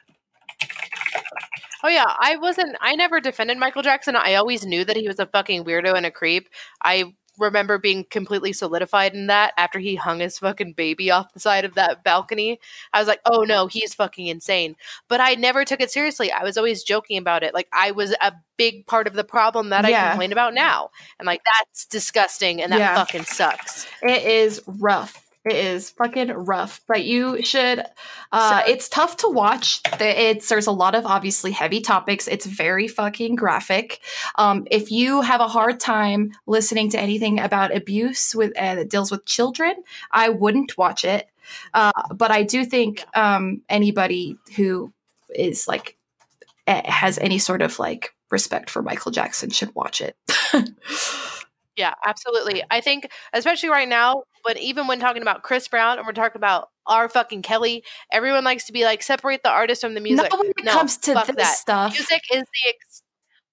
Oh 1.83 1.89
yeah, 1.89 2.05
I 2.19 2.37
wasn't. 2.37 2.75
I 2.81 2.95
never 2.95 3.19
defended 3.19 3.57
Michael 3.57 3.83
Jackson. 3.83 4.15
I 4.15 4.35
always 4.35 4.65
knew 4.65 4.83
that 4.83 4.97
he 4.97 5.07
was 5.07 5.19
a 5.19 5.27
fucking 5.27 5.63
weirdo 5.63 5.95
and 5.95 6.05
a 6.05 6.11
creep. 6.11 6.49
I 6.83 7.13
remember 7.37 7.77
being 7.77 8.05
completely 8.09 8.53
solidified 8.53 9.13
in 9.13 9.27
that 9.27 9.53
after 9.57 9.79
he 9.79 9.95
hung 9.95 10.19
his 10.19 10.39
fucking 10.39 10.73
baby 10.73 11.11
off 11.11 11.33
the 11.33 11.39
side 11.39 11.65
of 11.65 11.75
that 11.75 12.03
balcony. 12.03 12.59
I 12.93 12.99
was 12.99 13.07
like, 13.07 13.21
oh 13.25 13.43
no, 13.43 13.67
he's 13.67 13.93
fucking 13.93 14.27
insane. 14.27 14.75
But 15.07 15.21
I 15.21 15.35
never 15.35 15.65
took 15.65 15.81
it 15.81 15.91
seriously. 15.91 16.31
I 16.31 16.43
was 16.43 16.57
always 16.57 16.83
joking 16.83 17.17
about 17.17 17.43
it. 17.43 17.53
Like 17.53 17.67
I 17.71 17.91
was 17.91 18.15
a 18.21 18.33
big 18.57 18.87
part 18.87 19.07
of 19.07 19.13
the 19.13 19.23
problem 19.23 19.69
that 19.69 19.87
yeah. 19.89 20.05
I 20.05 20.09
complain 20.09 20.31
about 20.31 20.53
now. 20.53 20.89
And 21.19 21.25
like 21.25 21.41
that's 21.55 21.85
disgusting 21.85 22.61
and 22.61 22.71
that 22.71 22.79
yeah. 22.79 22.95
fucking 22.95 23.25
sucks. 23.25 23.87
It 24.01 24.23
is 24.23 24.61
rough. 24.67 25.26
It 25.47 25.55
is 25.55 25.91
fucking 25.91 26.29
rough, 26.29 26.81
but 26.87 27.05
you 27.05 27.41
should. 27.41 27.83
Uh, 28.33 28.61
so, 28.61 28.71
it's 28.71 28.89
tough 28.89 29.17
to 29.17 29.29
watch. 29.29 29.81
It's 29.99 30.49
there's 30.49 30.67
a 30.67 30.71
lot 30.71 30.93
of 30.93 31.05
obviously 31.05 31.51
heavy 31.51 31.79
topics. 31.79 32.27
It's 32.27 32.45
very 32.45 32.87
fucking 32.87 33.35
graphic. 33.35 34.01
Um, 34.35 34.67
if 34.69 34.91
you 34.91 35.21
have 35.21 35.39
a 35.39 35.47
hard 35.47 35.79
time 35.79 36.33
listening 36.47 36.89
to 36.91 36.99
anything 36.99 37.39
about 37.39 37.73
abuse 37.73 38.35
with 38.35 38.57
uh, 38.57 38.75
that 38.75 38.89
deals 38.89 39.09
with 39.09 39.25
children, 39.25 39.73
I 40.11 40.29
wouldn't 40.29 40.77
watch 40.77 41.05
it. 41.05 41.29
Uh, 41.73 41.91
but 42.13 42.29
I 42.29 42.43
do 42.43 42.65
think 42.65 43.05
um, 43.15 43.61
anybody 43.69 44.35
who 44.57 44.91
is 45.33 45.65
like 45.65 45.97
has 46.67 47.17
any 47.19 47.39
sort 47.39 47.61
of 47.61 47.79
like 47.79 48.13
respect 48.31 48.69
for 48.69 48.81
Michael 48.81 49.13
Jackson 49.13 49.49
should 49.49 49.73
watch 49.73 50.01
it. 50.01 50.17
Yeah, 51.77 51.93
absolutely. 52.03 52.63
I 52.71 52.81
think, 52.81 53.11
especially 53.33 53.69
right 53.69 53.87
now, 53.87 54.23
but 54.47 54.57
even 54.57 54.87
when 54.87 54.97
talking 54.97 55.21
about 55.21 55.43
Chris 55.43 55.67
Brown 55.67 55.97
and 55.97 56.07
we're 56.07 56.13
talking 56.13 56.39
about 56.39 56.69
R. 56.85 57.09
fucking 57.09 57.41
Kelly, 57.41 57.83
everyone 58.13 58.45
likes 58.45 58.65
to 58.67 58.71
be 58.71 58.85
like 58.85 59.03
separate 59.03 59.43
the 59.43 59.49
artist 59.49 59.81
from 59.81 59.93
the 59.93 59.99
music. 59.99 60.31
No, 60.31 60.39
when 60.39 60.47
it 60.47 60.55
no, 60.63 60.71
comes 60.71 60.95
to 60.99 61.13
this 61.13 61.35
that. 61.35 61.57
stuff, 61.57 61.91
music 61.91 62.21
is 62.33 62.43
the 62.43 62.69
ex- 62.69 63.03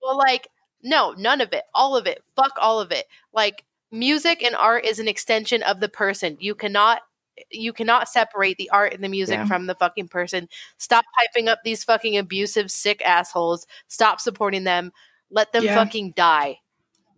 well, 0.00 0.16
like 0.16 0.46
no, 0.84 1.12
none 1.18 1.40
of 1.40 1.52
it, 1.52 1.64
all 1.74 1.96
of 1.96 2.06
it, 2.06 2.22
fuck 2.36 2.52
all 2.60 2.78
of 2.78 2.92
it. 2.92 3.06
Like 3.32 3.64
music 3.90 4.44
and 4.44 4.54
art 4.54 4.84
is 4.84 5.00
an 5.00 5.08
extension 5.08 5.64
of 5.64 5.80
the 5.80 5.88
person. 5.88 6.36
You 6.38 6.54
cannot 6.54 7.00
you 7.50 7.72
cannot 7.72 8.08
separate 8.08 8.56
the 8.58 8.70
art 8.70 8.94
and 8.94 9.02
the 9.02 9.08
music 9.08 9.38
yeah. 9.38 9.46
from 9.46 9.66
the 9.66 9.74
fucking 9.74 10.06
person. 10.06 10.48
Stop 10.78 11.04
hyping 11.18 11.48
up 11.48 11.58
these 11.64 11.82
fucking 11.82 12.16
abusive, 12.16 12.70
sick 12.70 13.02
assholes. 13.04 13.66
Stop 13.88 14.20
supporting 14.20 14.62
them. 14.62 14.92
Let 15.28 15.52
them 15.52 15.64
yeah. 15.64 15.74
fucking 15.74 16.12
die. 16.12 16.58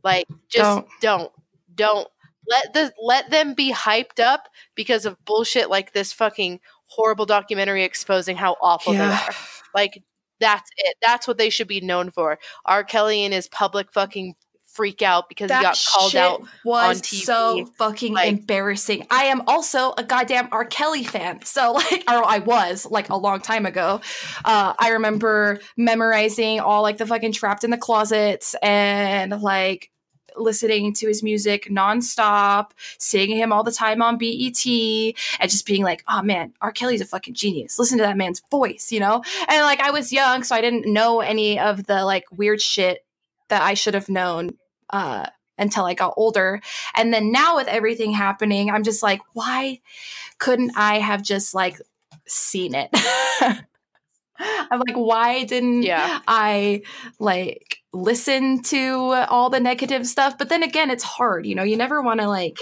Like 0.03 0.27
just 0.49 0.81
don't. 0.81 0.89
don't 1.03 1.33
don't 1.75 2.09
let 2.49 2.73
the 2.73 2.93
let 3.03 3.31
them 3.31 3.55
be 3.55 3.73
hyped 3.73 4.21
up 4.21 4.49
because 4.75 5.07
of 5.07 5.17
bullshit 5.25 5.71
like 5.71 5.93
this 5.93 6.13
fucking 6.13 6.61
horrible 6.87 7.27
documentary 7.27 7.85
exposing 7.85 8.37
how 8.37 8.57
awful 8.61 8.95
yeah. 8.95 9.09
they 9.09 9.15
are. 9.15 9.35
Like 9.75 10.03
that's 10.41 10.71
it. 10.77 10.97
That's 11.03 11.27
what 11.27 11.39
they 11.39 11.51
should 11.51 11.69
be 11.69 11.81
known 11.81 12.11
for. 12.11 12.39
R. 12.65 12.85
Kelly 12.85 13.25
and 13.25 13.33
his 13.33 13.49
public 13.49 13.93
fucking 13.93 14.35
freak 14.77 15.01
out 15.01 15.29
because 15.29 15.49
that 15.49 15.59
he 15.59 15.63
got 15.63 15.87
called 15.91 16.15
out 16.17 16.43
was 16.63 16.99
on 16.99 17.03
TV. 17.03 17.25
so 17.25 17.67
fucking 17.79 18.13
like, 18.13 18.29
embarrassing. 18.29 19.07
I 19.11 19.25
am 19.25 19.43
also 19.47 19.95
a 19.97 20.05
goddamn 20.05 20.49
R. 20.53 20.67
Kelly 20.67 21.03
fan. 21.03 21.43
So 21.45 21.73
like 21.93 22.05
or 22.09 22.25
I 22.25 22.39
was 22.39 22.87
like 22.87 23.09
a 23.09 23.17
long 23.17 23.41
time 23.41 23.67
ago. 23.67 24.01
Uh 24.45 24.75
I 24.79 24.91
remember 24.91 25.61
memorizing 25.77 26.61
all 26.61 26.83
like 26.83 26.99
the 26.99 27.07
fucking 27.07 27.33
trapped 27.33 27.65
in 27.65 27.71
the 27.71 27.79
closets 27.79 28.55
and 28.63 29.41
like 29.41 29.91
listening 30.37 30.93
to 30.95 31.07
his 31.07 31.23
music 31.23 31.69
nonstop, 31.71 32.71
seeing 32.99 33.37
him 33.37 33.53
all 33.53 33.63
the 33.63 33.73
time 33.73 34.03
on 34.03 34.19
BET, 34.19 34.67
and 34.67 35.51
just 35.51 35.67
being 35.67 35.83
like, 35.83 36.05
oh 36.09 36.23
man, 36.23 36.53
R. 36.61 36.73
Kelly's 36.73 37.01
a 37.01 37.07
fucking 37.07 37.35
genius. 37.35 37.79
Listen 37.79 37.99
to 37.99 38.05
that 38.05 38.17
man's 38.17 38.43
voice, 38.51 38.93
you 38.93 39.01
know? 39.01 39.23
And 39.49 39.63
like 39.63 39.81
I 39.81 39.91
was 39.91 40.13
young, 40.13 40.43
so 40.43 40.55
I 40.55 40.61
didn't 40.61 40.93
know 40.93 41.21
any 41.21 41.59
of 41.59 41.87
the 41.87 42.05
like 42.05 42.25
weird 42.31 42.61
shit 42.61 43.05
that 43.49 43.63
I 43.63 43.75
should 43.75 43.95
have 43.95 44.09
known 44.09 44.57
uh 44.91 45.27
until 45.59 45.85
I 45.85 45.95
got 45.95 46.15
older. 46.17 46.61
And 46.95 47.13
then 47.13 47.33
now 47.33 47.57
with 47.57 47.69
everything 47.69 48.13
happening, 48.13 48.71
I'm 48.71 48.83
just 48.83 49.03
like, 49.03 49.21
why 49.33 49.81
couldn't 50.39 50.73
I 50.77 50.99
have 50.99 51.23
just 51.23 51.55
like 51.55 51.81
seen 52.27 52.75
it? 52.75 52.91
I'm 54.71 54.81
like, 54.87 54.97
why 54.97 55.45
didn't 55.45 55.83
yeah. 55.83 56.21
I 56.27 56.83
like 57.19 57.79
listen 57.93 58.63
to 58.65 59.13
all 59.29 59.51
the 59.51 59.61
negative 59.61 60.07
stuff? 60.07 60.39
But 60.39 60.49
then 60.49 60.63
again, 60.63 60.91
it's 60.91 61.05
hard, 61.05 61.47
you 61.47 61.55
know, 61.55 61.63
you 61.63 61.77
never 61.77 62.03
want 62.03 62.21
to 62.21 62.29
like 62.29 62.59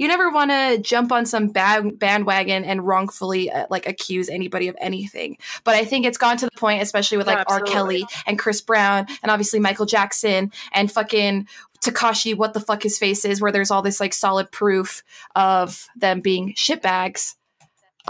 you 0.00 0.08
never 0.08 0.30
want 0.30 0.50
to 0.50 0.78
jump 0.78 1.12
on 1.12 1.26
some 1.26 1.48
bad 1.48 1.98
bandwagon 1.98 2.64
and 2.64 2.86
wrongfully 2.86 3.50
uh, 3.50 3.66
like 3.68 3.86
accuse 3.86 4.30
anybody 4.30 4.68
of 4.68 4.76
anything. 4.80 5.36
But 5.62 5.74
I 5.74 5.84
think 5.84 6.06
it's 6.06 6.16
gone 6.16 6.38
to 6.38 6.46
the 6.46 6.58
point, 6.58 6.80
especially 6.80 7.18
with 7.18 7.26
like 7.26 7.44
R. 7.46 7.60
Kelly 7.60 8.06
and 8.26 8.38
Chris 8.38 8.62
Brown 8.62 9.06
and 9.22 9.30
obviously 9.30 9.60
Michael 9.60 9.84
Jackson 9.84 10.52
and 10.72 10.90
fucking 10.90 11.46
Tekashi, 11.84 12.34
what 12.34 12.54
the 12.54 12.60
fuck 12.60 12.82
his 12.82 12.98
face 12.98 13.26
is, 13.26 13.42
where 13.42 13.52
there's 13.52 13.70
all 13.70 13.82
this 13.82 14.00
like 14.00 14.14
solid 14.14 14.50
proof 14.50 15.02
of 15.36 15.86
them 15.96 16.22
being 16.22 16.54
shitbags. 16.54 17.34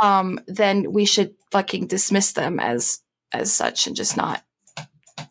Um, 0.00 0.40
then 0.46 0.92
we 0.92 1.04
should 1.04 1.34
fucking 1.50 1.86
dismiss 1.86 2.32
them 2.32 2.58
as 2.58 3.00
as 3.32 3.52
such 3.52 3.86
and 3.86 3.94
just 3.94 4.16
not 4.16 4.42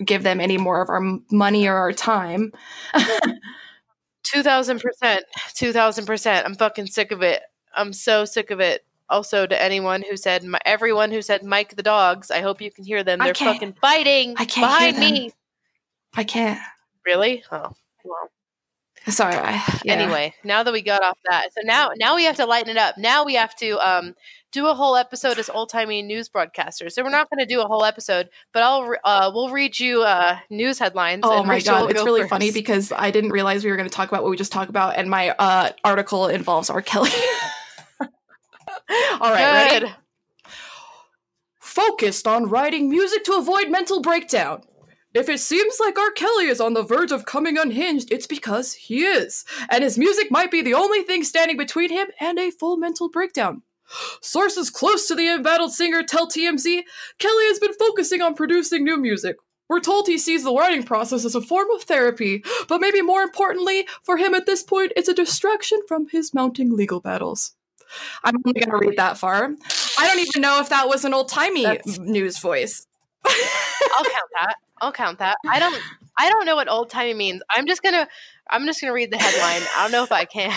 give 0.05 0.23
them 0.23 0.39
any 0.39 0.57
more 0.57 0.81
of 0.81 0.89
our 0.89 1.01
money 1.31 1.67
or 1.67 1.75
our 1.75 1.91
time. 1.91 2.53
Two 4.23 4.43
thousand 4.43 4.79
percent, 4.79 5.25
two 5.55 5.73
thousand 5.73 6.05
percent. 6.05 6.45
I'm 6.45 6.53
fucking 6.53 6.85
sick 6.85 7.11
of 7.11 7.23
it. 7.23 7.41
I'm 7.73 7.91
so 7.93 8.25
sick 8.25 8.51
of 8.51 8.59
it. 8.59 8.85
Also, 9.09 9.47
to 9.47 9.59
anyone 9.59 10.03
who 10.07 10.15
said, 10.15 10.43
my, 10.43 10.59
everyone 10.65 11.09
who 11.09 11.23
said 11.23 11.43
Mike 11.43 11.75
the 11.75 11.81
dogs, 11.81 12.29
I 12.29 12.41
hope 12.41 12.61
you 12.61 12.69
can 12.69 12.85
hear 12.85 13.03
them. 13.03 13.17
They're 13.17 13.33
fucking 13.33 13.73
fighting 13.81 14.35
I 14.37 14.45
can't 14.45 14.95
behind 14.95 14.99
me. 14.99 15.31
I 16.13 16.23
can't. 16.23 16.59
Really? 17.07 17.43
Oh, 17.51 17.71
well. 18.03 18.29
Sorry. 19.07 19.35
I, 19.35 19.81
yeah. 19.83 19.93
Anyway, 19.93 20.33
now 20.43 20.63
that 20.63 20.71
we 20.71 20.81
got 20.81 21.01
off 21.01 21.17
that, 21.29 21.53
so 21.53 21.61
now 21.63 21.91
now 21.97 22.15
we 22.15 22.25
have 22.25 22.35
to 22.37 22.45
lighten 22.45 22.69
it 22.69 22.77
up. 22.77 22.97
Now 22.97 23.25
we 23.25 23.35
have 23.35 23.55
to 23.57 23.79
um, 23.79 24.15
do 24.51 24.67
a 24.67 24.73
whole 24.73 24.95
episode 24.95 25.37
as 25.37 25.49
old 25.49 25.69
timey 25.69 26.01
news 26.01 26.29
broadcasters. 26.29 26.93
So 26.93 27.03
we're 27.03 27.09
not 27.09 27.29
going 27.29 27.39
to 27.39 27.45
do 27.45 27.61
a 27.61 27.67
whole 27.67 27.85
episode, 27.85 28.29
but 28.53 28.63
I'll 28.63 28.83
re- 28.83 28.97
uh, 29.03 29.31
we'll 29.33 29.49
read 29.49 29.79
you 29.79 30.03
uh, 30.03 30.39
news 30.49 30.79
headlines. 30.79 31.21
Oh 31.23 31.39
and 31.39 31.47
my 31.47 31.55
Rachel 31.55 31.79
god, 31.79 31.91
it's 31.91 31.99
go 31.99 32.05
really 32.05 32.21
first. 32.21 32.29
funny 32.29 32.51
because 32.51 32.91
I 32.91 33.11
didn't 33.11 33.31
realize 33.31 33.63
we 33.63 33.71
were 33.71 33.77
going 33.77 33.89
to 33.89 33.95
talk 33.95 34.09
about 34.09 34.23
what 34.23 34.31
we 34.31 34.37
just 34.37 34.51
talked 34.51 34.69
about, 34.69 34.95
and 34.97 35.09
my 35.09 35.29
uh, 35.31 35.71
article 35.83 36.27
involves 36.27 36.69
R. 36.69 36.81
Kelly. 36.81 37.11
All 38.01 39.31
right, 39.31 39.81
ready? 39.81 39.93
Focused 41.59 42.27
on 42.27 42.49
writing 42.49 42.89
music 42.89 43.23
to 43.25 43.33
avoid 43.33 43.69
mental 43.69 44.01
breakdown. 44.01 44.63
If 45.13 45.27
it 45.27 45.39
seems 45.39 45.79
like 45.79 45.97
R. 45.97 46.11
Kelly 46.11 46.45
is 46.45 46.61
on 46.61 46.73
the 46.73 46.83
verge 46.83 47.11
of 47.11 47.25
coming 47.25 47.57
unhinged, 47.57 48.11
it's 48.11 48.27
because 48.27 48.73
he 48.73 49.03
is, 49.03 49.43
and 49.67 49.83
his 49.83 49.97
music 49.97 50.29
might 50.29 50.51
be 50.51 50.61
the 50.61 50.75
only 50.75 51.01
thing 51.01 51.23
standing 51.23 51.57
between 51.57 51.89
him 51.89 52.07
and 52.19 52.37
a 52.37 52.51
full 52.51 52.77
mental 52.77 53.09
breakdown. 53.09 53.63
Sources 54.21 54.69
close 54.69 55.07
to 55.07 55.15
the 55.15 55.27
embattled 55.27 55.73
singer 55.73 56.03
tell 56.03 56.27
TMZ 56.27 56.83
Kelly 57.17 57.43
has 57.47 57.57
been 57.57 57.73
focusing 57.73 58.21
on 58.21 58.35
producing 58.35 58.83
new 58.83 58.97
music. 58.97 59.37
We're 59.67 59.79
told 59.79 60.07
he 60.07 60.19
sees 60.19 60.43
the 60.43 60.53
writing 60.53 60.83
process 60.83 61.25
as 61.25 61.33
a 61.33 61.41
form 61.41 61.71
of 61.71 61.83
therapy, 61.83 62.43
but 62.67 62.79
maybe 62.79 63.01
more 63.01 63.21
importantly, 63.23 63.87
for 64.03 64.17
him 64.17 64.35
at 64.35 64.45
this 64.45 64.61
point, 64.61 64.93
it's 64.95 65.09
a 65.09 65.13
distraction 65.13 65.79
from 65.87 66.07
his 66.09 66.35
mounting 66.35 66.75
legal 66.75 66.99
battles. 66.99 67.53
I'm 68.23 68.35
only 68.45 68.61
going 68.61 68.79
to 68.79 68.87
read 68.87 68.97
that 68.97 69.17
far. 69.17 69.55
I 69.97 70.07
don't 70.07 70.19
even 70.19 70.41
know 70.41 70.59
if 70.59 70.69
that 70.69 70.87
was 70.87 71.03
an 71.05 71.13
old 71.15 71.29
timey 71.29 71.79
news 71.99 72.37
voice. 72.37 72.85
I'll 73.25 74.05
count 74.05 74.29
that. 74.39 74.55
I'll 74.81 74.91
count 74.91 75.19
that. 75.19 75.37
I 75.47 75.59
don't. 75.59 75.79
I 76.17 76.29
don't 76.29 76.45
know 76.45 76.55
what 76.55 76.69
old 76.69 76.89
timey 76.89 77.13
means. 77.13 77.41
I'm 77.55 77.67
just 77.67 77.81
gonna. 77.81 78.07
I'm 78.49 78.65
just 78.65 78.81
gonna 78.81 78.93
read 78.93 79.11
the 79.11 79.17
headline. 79.17 79.67
I 79.75 79.83
don't 79.83 79.91
know 79.91 80.03
if 80.03 80.11
I 80.11 80.25
can. 80.25 80.51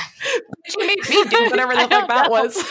You 0.68 0.86
made 0.86 0.98
me 1.08 1.24
do 1.24 1.44
whatever 1.50 1.72
the 1.74 1.88
fuck 1.88 2.08
that 2.08 2.26
know. 2.26 2.30
was. 2.30 2.56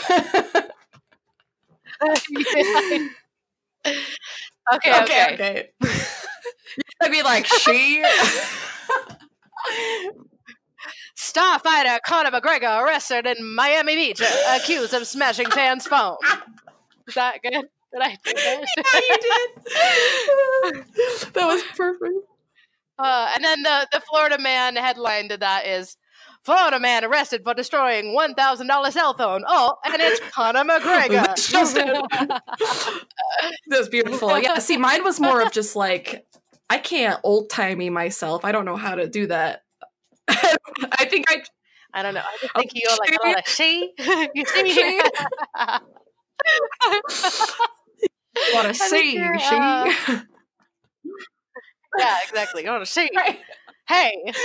okay, 4.74 5.02
okay, 5.02 5.34
okay. 5.34 5.70
I'd 7.02 7.10
be 7.10 7.22
like, 7.22 7.46
she. 7.46 8.04
Star 11.14 11.58
fighter 11.60 11.98
Conor 12.04 12.30
McGregor 12.30 12.82
arrested 12.82 13.26
in 13.26 13.54
Miami 13.54 13.96
Beach, 13.96 14.20
accused 14.50 14.92
of 14.92 15.06
smashing 15.06 15.50
fans' 15.50 15.86
phone. 15.86 16.16
Is 17.06 17.14
that 17.14 17.40
good? 17.42 17.66
Did 17.92 18.02
I 18.02 18.16
that? 18.24 18.66
yeah, 18.84 19.00
you 19.08 20.72
did. 20.72 21.32
that 21.34 21.46
was 21.46 21.62
perfect. 21.76 22.26
Uh, 22.98 23.32
and 23.34 23.44
then 23.44 23.62
the, 23.62 23.88
the 23.92 24.00
Florida 24.08 24.38
man 24.38 24.76
headline 24.76 25.28
to 25.28 25.36
that 25.38 25.66
is 25.66 25.96
Florida 26.44 26.80
man 26.80 27.04
arrested 27.04 27.42
for 27.44 27.54
destroying 27.54 28.14
one 28.14 28.34
thousand 28.34 28.66
dollar 28.66 28.90
cell 28.90 29.14
phone. 29.14 29.44
Oh, 29.46 29.76
and 29.84 30.00
it's 30.00 30.20
Conor 30.30 30.64
McGregor. 30.64 31.24
That's 31.24 31.50
just 31.50 31.76
it. 31.76 31.86
That 31.86 33.78
was 33.78 33.88
beautiful. 33.88 34.38
Yeah, 34.40 34.58
see, 34.58 34.76
mine 34.76 35.04
was 35.04 35.20
more 35.20 35.40
of 35.42 35.52
just 35.52 35.76
like, 35.76 36.26
I 36.68 36.78
can't 36.78 37.20
old 37.22 37.50
timey 37.50 37.90
myself. 37.90 38.44
I 38.44 38.52
don't 38.52 38.64
know 38.64 38.76
how 38.76 38.94
to 38.94 39.08
do 39.08 39.26
that. 39.28 39.62
I 40.28 41.04
think 41.08 41.26
I. 41.28 41.42
I 41.94 42.02
don't 42.02 42.14
know. 42.14 42.20
I 42.20 42.38
just 42.40 42.54
think 42.54 42.70
you're 42.74 42.90
like, 42.90 43.18
oh, 43.22 43.30
like 43.32 43.46
she, 43.46 43.92
you 44.34 44.46
see, 44.46 45.02
want 48.54 48.64
to 48.64 48.70
I 48.70 48.88
think 48.88 49.04
see. 49.04 49.14
you're, 49.16 49.38
She. 49.38 49.54
uh, 49.54 49.92
yeah, 51.98 52.16
exactly. 52.28 52.66
Oh, 52.68 52.84
she. 52.84 53.08
Right. 53.14 53.38
Hey, 53.88 54.12
exactly. 54.26 54.44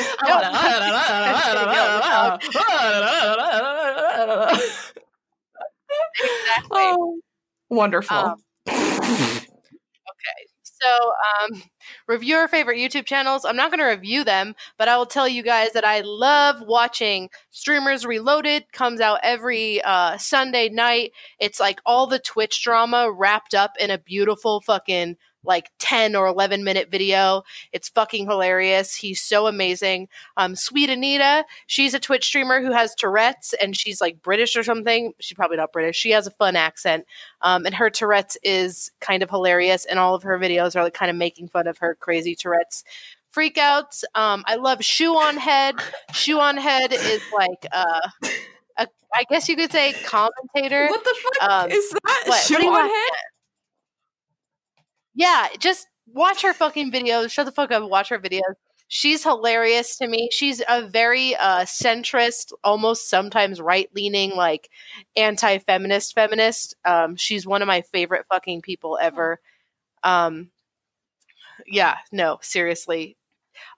oh, 6.71 7.19
wonderful. 7.69 8.17
Um, 8.17 8.35
so 10.81 11.11
um, 11.55 11.61
review 12.07 12.37
your 12.37 12.47
favorite 12.47 12.77
YouTube 12.77 13.05
channels. 13.05 13.45
I'm 13.45 13.55
not 13.55 13.71
going 13.71 13.79
to 13.79 13.85
review 13.85 14.23
them, 14.23 14.55
but 14.77 14.87
I 14.87 14.97
will 14.97 15.05
tell 15.05 15.27
you 15.27 15.43
guys 15.43 15.73
that 15.73 15.85
I 15.85 16.01
love 16.01 16.61
watching 16.61 17.29
Streamers 17.51 18.05
Reloaded. 18.05 18.71
Comes 18.71 19.01
out 19.01 19.19
every 19.23 19.81
uh, 19.81 20.17
Sunday 20.17 20.69
night. 20.69 21.11
It's 21.39 21.59
like 21.59 21.79
all 21.85 22.07
the 22.07 22.19
Twitch 22.19 22.63
drama 22.63 23.11
wrapped 23.11 23.53
up 23.53 23.71
in 23.79 23.91
a 23.91 23.97
beautiful 23.97 24.61
fucking 24.61 25.17
like 25.47 25.71
10 25.79 26.15
or 26.15 26.27
11 26.27 26.63
minute 26.63 26.91
video. 26.91 27.43
It's 27.71 27.89
fucking 27.89 28.25
hilarious. 28.27 28.93
He's 28.93 29.21
so 29.21 29.47
amazing. 29.47 30.09
Um, 30.35 30.55
Sweet 30.55 30.89
Anita, 30.89 31.45
she's 31.65 31.93
a 31.93 31.99
Twitch 31.99 32.25
streamer 32.25 32.61
who 32.61 32.71
has 32.71 32.93
Tourette's 32.93 33.53
and 33.61 33.75
she's 33.75 34.01
like 34.01 34.21
British 34.21 34.55
or 34.55 34.63
something. 34.63 35.13
She's 35.19 35.35
probably 35.35 35.57
not 35.57 35.71
British. 35.71 35.95
She 35.95 36.11
has 36.11 36.27
a 36.27 36.31
fun 36.31 36.55
accent. 36.55 37.05
Um, 37.41 37.65
and 37.65 37.73
her 37.73 37.89
Tourette's 37.89 38.37
is 38.43 38.91
kind 38.99 39.23
of 39.23 39.29
hilarious. 39.29 39.85
And 39.85 39.97
all 39.97 40.13
of 40.13 40.23
her 40.23 40.37
videos 40.37 40.75
are 40.75 40.83
like 40.83 40.93
kind 40.93 41.09
of 41.09 41.15
making 41.15 41.47
fun 41.47 41.67
of 41.67 41.77
her 41.79 41.95
crazy 41.95 42.35
Tourette's 42.35 42.83
freakouts. 43.35 44.03
Um, 44.15 44.43
I 44.45 44.55
love 44.55 44.83
Shoe 44.83 45.15
on 45.15 45.37
Head. 45.37 45.75
Shoe 46.11 46.39
on 46.39 46.57
Head 46.57 46.91
is 46.91 47.21
like, 47.35 47.65
uh, 47.71 48.09
a, 48.77 48.87
I 49.13 49.23
guess 49.29 49.47
you 49.47 49.55
could 49.55 49.71
say 49.71 49.93
commentator. 50.03 50.87
what 50.87 51.03
the 51.03 51.15
fuck 51.23 51.49
um, 51.49 51.71
is 51.71 51.89
that? 51.89 51.99
what? 52.03 52.27
What 52.27 52.43
Shoe 52.43 52.61
you 52.61 52.73
on 52.73 52.89
head? 52.89 53.11
Yeah, 55.17 55.47
just 55.59 55.87
watch 56.05 56.43
her 56.43 56.53
fucking 56.53 56.91
videos. 56.91 57.31
Shut 57.31 57.45
the 57.47 57.51
fuck 57.51 57.71
up. 57.71 57.89
Watch 57.89 58.09
her 58.09 58.19
videos. 58.19 58.53
She's 58.87 59.23
hilarious 59.23 59.97
to 59.97 60.07
me. 60.07 60.29
She's 60.31 60.61
a 60.69 60.87
very 60.87 61.35
uh, 61.35 61.61
centrist, 61.65 62.53
almost 62.63 63.09
sometimes 63.09 63.59
right 63.59 63.89
leaning, 63.95 64.35
like 64.35 64.69
anti 65.15 65.57
feminist 65.57 66.13
feminist. 66.15 66.75
Um, 66.85 67.15
she's 67.15 67.47
one 67.47 67.61
of 67.63 67.67
my 67.67 67.81
favorite 67.81 68.27
fucking 68.29 68.61
people 68.61 68.97
ever. 69.01 69.39
Um, 70.03 70.51
yeah, 71.65 71.97
no, 72.11 72.37
seriously. 72.41 73.17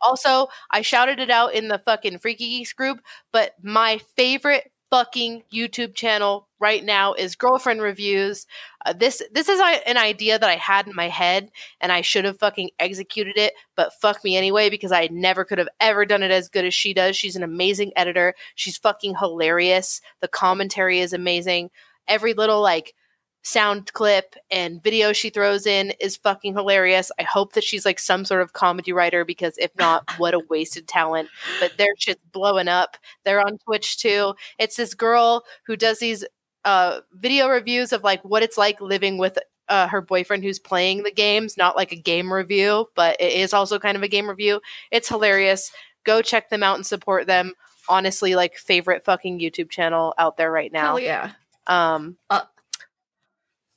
Also, 0.02 0.48
I 0.72 0.82
shouted 0.82 1.20
it 1.20 1.32
out 1.32 1.54
in 1.54 1.70
the 1.70 1.82
fucking 1.86 2.20
Freaky 2.20 2.50
Geeks 2.50 2.74
group, 2.74 3.00
but 3.32 3.54
my 3.64 4.00
favorite 4.18 4.72
fucking 4.90 5.44
YouTube 5.54 5.94
channel 5.96 6.48
right 6.60 6.84
now 6.84 7.14
is 7.14 7.36
Girlfriend 7.36 7.82
Reviews. 7.82 8.46
Uh, 8.86 8.94
this 8.94 9.22
this 9.32 9.48
is 9.50 9.60
a- 9.60 9.88
an 9.88 9.98
idea 9.98 10.40
that 10.40 10.50
I 10.50 10.56
had 10.56 10.88
in 10.88 10.96
my 10.96 11.08
head, 11.10 11.52
and 11.80 11.92
I 11.92 12.02
should 12.02 12.26
have 12.26 12.40
fucking 12.40 12.72
executed 12.80 13.38
it, 13.38 13.54
but 13.76 13.94
fuck 14.02 14.24
me 14.24 14.36
anyway 14.36 14.70
because 14.70 14.92
I 14.92 15.08
never 15.12 15.46
could 15.46 15.58
have 15.58 15.70
ever 15.80 16.06
done 16.06 16.24
it 16.24 16.32
as 16.32 16.50
good 16.50 16.66
as 16.66 16.74
she 16.74 16.94
does. 16.94 17.16
She's 17.16 17.36
an 17.36 17.44
amazing 17.44 17.92
editor. 17.96 18.34
She's 18.56 18.78
fucking 18.78 19.16
hilarious. 19.20 20.02
The 20.22 20.28
commentary 20.28 21.00
is 21.00 21.14
amazing. 21.14 21.70
Every 22.08 22.34
little 22.34 22.62
like 22.62 22.94
sound 23.42 23.92
clip 23.94 24.36
and 24.52 24.84
video 24.84 25.14
she 25.14 25.30
throws 25.30 25.66
in 25.66 25.92
is 26.00 26.18
fucking 26.18 26.54
hilarious. 26.54 27.12
I 27.20 27.24
hope 27.24 27.54
that 27.54 27.64
she's 27.64 27.86
like 27.86 28.00
some 28.00 28.26
sort 28.26 28.42
of 28.42 28.54
comedy 28.54 28.92
writer 28.92 29.26
because 29.26 29.58
if 29.58 29.72
not, 29.78 30.10
what 30.18 30.34
a 30.34 30.42
wasted 30.50 30.88
talent. 30.88 31.30
But 31.60 31.78
their 31.78 31.96
shit's 31.98 32.22
blowing 32.32 32.68
up. 32.68 32.98
They're 33.24 33.42
on 33.42 33.58
Twitch 33.60 33.98
too. 33.98 34.34
It's 34.58 34.76
this 34.76 34.94
girl 34.94 35.44
who 35.66 35.76
does 35.76 36.00
these 36.00 36.26
uh, 36.66 37.00
video 37.14 37.48
reviews 37.48 37.94
of 37.94 38.04
like 38.04 38.24
what 38.24 38.44
it's 38.44 38.58
like 38.58 38.82
living 38.82 39.18
with 39.18 39.38
uh, 39.70 39.88
her 39.88 40.02
boyfriend 40.02 40.44
who's 40.44 40.60
playing 40.60 41.04
the 41.04 41.12
games, 41.12 41.56
not 41.56 41.76
like 41.76 41.92
a 41.92 41.96
game 41.96 42.34
review, 42.34 42.88
but 42.96 43.16
it 43.20 43.34
is 43.34 43.54
also 43.54 43.80
kind 43.80 43.96
of 43.96 44.04
a 44.04 44.08
game 44.08 44.28
review. 44.28 44.60
It's 44.92 45.08
hilarious. 45.08 45.72
Go 46.04 46.22
check 46.22 46.50
them 46.50 46.64
out 46.64 46.76
and 46.76 46.86
support 46.86 47.28
them. 47.28 47.54
Honestly, 47.88 48.36
like 48.36 48.56
favorite 48.56 49.04
fucking 49.04 49.40
YouTube 49.40 49.70
channel 49.70 50.14
out 50.18 50.38
there 50.38 50.52
right 50.52 50.72
now. 50.72 50.98
Hell 50.98 51.00
yeah. 51.00 51.32
Um, 51.68 52.18
Uh, 52.30 52.42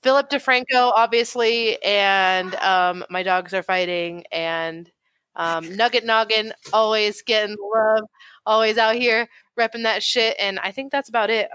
Philip 0.03 0.30
DeFranco, 0.30 0.92
obviously, 0.94 1.82
and 1.82 2.55
um, 2.57 3.05
my 3.09 3.22
dogs 3.22 3.55
are 3.55 3.62
fighting, 3.62 4.24
and 4.32 4.90
um, 5.36 5.76
Nugget 5.76 6.05
Noggin, 6.05 6.53
always 6.72 7.22
getting 7.22 7.57
love, 7.74 8.05
always 8.44 8.78
out 8.78 8.96
here 8.96 9.28
repping 9.59 9.82
that 9.84 10.03
shit. 10.03 10.36
And 10.38 10.59
I 10.59 10.70
think 10.72 10.92
that's 10.92 11.09
about 11.09 11.30
it. 11.30 11.48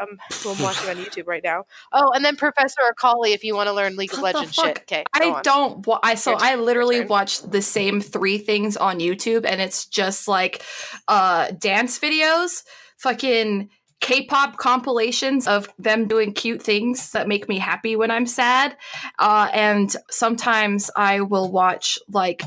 Who 0.43 0.51
I'm 0.51 0.61
watching 0.61 0.89
on 0.89 0.97
YouTube 0.97 1.27
right 1.27 1.43
now. 1.43 1.65
Oh, 1.91 2.11
and 2.13 2.23
then 2.23 2.35
Professor 2.35 2.81
Akali 2.89 3.33
if 3.33 3.43
you 3.43 3.55
want 3.55 3.67
to 3.67 3.73
learn 3.73 3.95
League 3.95 4.13
of 4.13 4.21
What 4.21 4.33
the 4.33 4.39
Legends 4.39 4.55
shit. 4.55 4.77
Okay, 4.79 5.03
I 5.13 5.41
don't. 5.41 5.85
Wa- 5.85 5.99
I 6.03 6.15
so 6.15 6.35
I 6.37 6.55
literally 6.55 7.05
watch 7.05 7.41
the 7.41 7.61
same 7.61 8.01
three 8.01 8.37
things 8.37 8.77
on 8.77 8.99
YouTube, 8.99 9.45
and 9.45 9.61
it's 9.61 9.85
just 9.85 10.27
like 10.27 10.63
uh 11.07 11.51
dance 11.51 11.99
videos, 11.99 12.63
fucking 12.97 13.69
K-pop 13.99 14.57
compilations 14.57 15.47
of 15.47 15.69
them 15.79 16.07
doing 16.07 16.33
cute 16.33 16.61
things 16.61 17.11
that 17.11 17.27
make 17.27 17.49
me 17.49 17.57
happy 17.57 17.95
when 17.95 18.11
I'm 18.11 18.25
sad, 18.25 18.77
uh, 19.19 19.49
and 19.53 19.93
sometimes 20.09 20.91
I 20.95 21.21
will 21.21 21.51
watch 21.51 21.97
like 22.07 22.43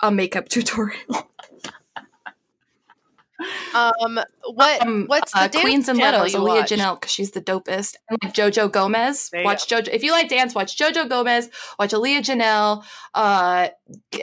a 0.00 0.10
makeup 0.10 0.48
tutorial. 0.48 1.28
Um, 3.72 4.18
what 4.52 4.82
Um, 4.82 5.04
what's 5.06 5.32
the 5.32 5.38
uh, 5.40 5.48
dance 5.48 5.62
Queens 5.62 5.88
and 5.88 5.98
channel 5.98 6.24
Littles, 6.24 6.32
you 6.34 6.40
Aliya? 6.40 6.78
Janell, 6.78 7.00
because 7.00 7.12
she's 7.12 7.30
the 7.30 7.40
dopest. 7.40 7.94
And 8.08 8.18
like 8.22 8.34
JoJo 8.34 8.72
Gomez, 8.72 9.30
There 9.30 9.42
you 9.42 9.44
watch 9.44 9.68
JoJo. 9.68 9.88
If 9.92 10.02
you 10.02 10.12
like 10.12 10.28
dance, 10.28 10.54
watch 10.54 10.76
JoJo 10.76 11.08
Gomez. 11.08 11.48
Watch 11.78 11.92
Aliya 11.92 12.18
Janell. 12.18 12.84
Uh, 13.14 13.68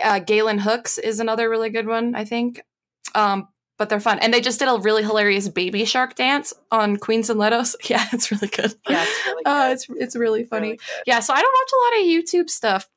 uh, 0.03 0.19
Galen 0.19 0.59
Hooks 0.59 0.97
is 0.97 1.19
another 1.19 1.49
really 1.49 1.69
good 1.69 1.88
one, 1.88 2.15
I 2.15 2.26
think. 2.26 2.61
Um, 3.13 3.47
but 3.78 3.89
they're 3.89 3.99
fun, 3.99 4.19
and 4.19 4.34
they 4.34 4.41
just 4.41 4.59
did 4.59 4.67
a 4.67 4.78
really 4.80 5.03
hilarious 5.03 5.49
baby 5.49 5.84
shark 5.86 6.15
dance 6.15 6.53
on 6.71 6.97
Queens 6.97 7.30
N 7.30 7.38
Lettos. 7.38 7.76
Yeah, 7.89 8.05
it's 8.13 8.32
really 8.32 8.47
good. 8.47 8.73
Yeah, 8.89 9.03
it's 9.03 9.26
really 9.28 9.43
Uh, 9.45 9.69
it's 9.71 9.88
it's 9.89 10.15
really 10.15 10.43
funny. 10.45 10.67
Really. 10.69 10.80
Yeah, 11.05 11.19
so 11.19 11.34
I 11.34 11.41
don't 11.41 11.53
watch 11.53 11.71
a 11.73 11.82
lot 11.95 12.01
of 12.01 12.07
YouTube 12.07 12.49
stuff. 12.49 12.89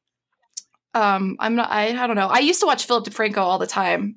Um, 0.95 1.37
I'm 1.39 1.55
not. 1.55 1.71
I 1.71 2.03
I 2.03 2.07
don't 2.07 2.17
know. 2.17 2.29
I 2.29 2.39
used 2.39 2.61
to 2.61 2.67
watch 2.67 2.87
Philip 2.87 3.05
DeFranco 3.05 3.39
all 3.39 3.59
the 3.59 3.67
time, 3.67 4.17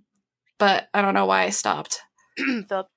but 0.57 0.88
I 0.93 1.01
don't 1.01 1.14
know 1.14 1.26
why 1.26 1.43
I 1.43 1.49
stopped. 1.49 2.01
Philip. 2.38 2.88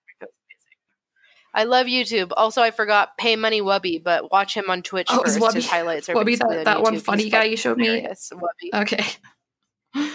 I 1.57 1.65
love 1.65 1.87
YouTube. 1.87 2.33
Also, 2.37 2.61
I 2.63 2.73
forgot 2.73 3.17
Pay 3.17 3.37
Money 3.37 3.61
Wubby, 3.63 4.03
but 4.03 4.33
watch 4.33 4.55
him 4.57 4.69
on 4.71 4.83
Twitch 4.83 5.07
Oh, 5.09 5.23
first. 5.23 5.39
Wubby- 5.39 5.55
His 5.55 5.69
highlights 5.69 6.09
are 6.09 6.15
Wubby, 6.17 6.37
that, 6.39 6.59
on 6.59 6.65
that 6.65 6.83
one 6.83 6.99
funny 6.99 7.25
He's 7.25 7.33
guy 7.33 7.45
you 7.45 7.57
showed 7.57 7.79
me. 7.79 7.87
hilarious. 7.87 8.33
Wubby. 8.35 8.83
Okay. 8.83 9.05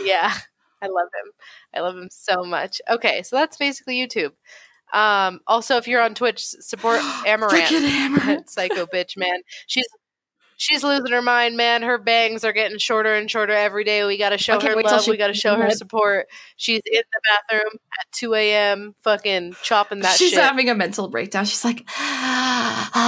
Yeah, 0.04 0.34
I 0.82 0.88
love 0.88 1.08
him. 1.14 1.32
I 1.76 1.80
love 1.82 1.96
him 1.98 2.10
so 2.12 2.44
much. 2.44 2.82
Okay, 2.90 3.22
so 3.24 3.36
that's 3.36 3.58
basically 3.58 3.96
YouTube. 3.96 4.32
Um, 4.94 5.42
also, 5.46 5.78
if 5.78 5.88
you're 5.88 6.02
on 6.02 6.16
Twitch, 6.16 6.44
support 6.44 7.00
Amouranth. 7.26 7.68
Amouranth. 8.18 8.50
psycho 8.50 8.86
bitch, 8.94 9.18
man. 9.18 9.42
She's 9.68 9.86
she's 10.58 10.84
losing 10.84 11.12
her 11.12 11.22
mind, 11.22 11.56
man. 11.58 11.82
Her 11.84 11.98
bangs 11.98 12.44
are 12.44 12.52
getting 12.54 12.78
shorter 12.80 13.14
and 13.16 13.30
shorter 13.32 13.54
every 13.54 13.84
day. 13.84 14.04
We 14.06 14.18
got 14.18 14.30
to 14.30 14.38
show 14.38 14.60
her 14.60 14.76
love. 14.82 15.04
she 15.04 15.12
We 15.12 15.18
got 15.18 15.28
to 15.28 15.34
show 15.34 15.56
her 15.56 15.70
support. 15.72 16.28
She's 16.58 16.82
in 16.86 17.02
the 17.14 17.22
bathroom 17.50 17.72
at 18.00 18.12
2 18.14 18.34
a.m. 18.36 18.94
fucking 19.02 19.56
chopping 19.64 20.00
that 20.02 20.18
She's 20.18 20.32
shit. 20.32 20.40
having 20.40 20.70
a 20.70 20.76
mental 20.76 21.08
breakdown. 21.08 21.46
She's 21.46 21.64
like, 21.64 21.84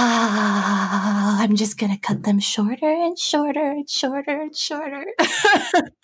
ah, 0.04 1.42
I'm 1.42 1.54
just 1.56 1.78
gonna 1.78 1.98
cut 1.98 2.22
them 2.22 2.38
shorter 2.40 2.88
and 2.90 3.18
shorter 3.18 3.70
and 3.72 3.88
shorter 3.90 4.42
and 4.42 4.56
shorter. 4.56 5.04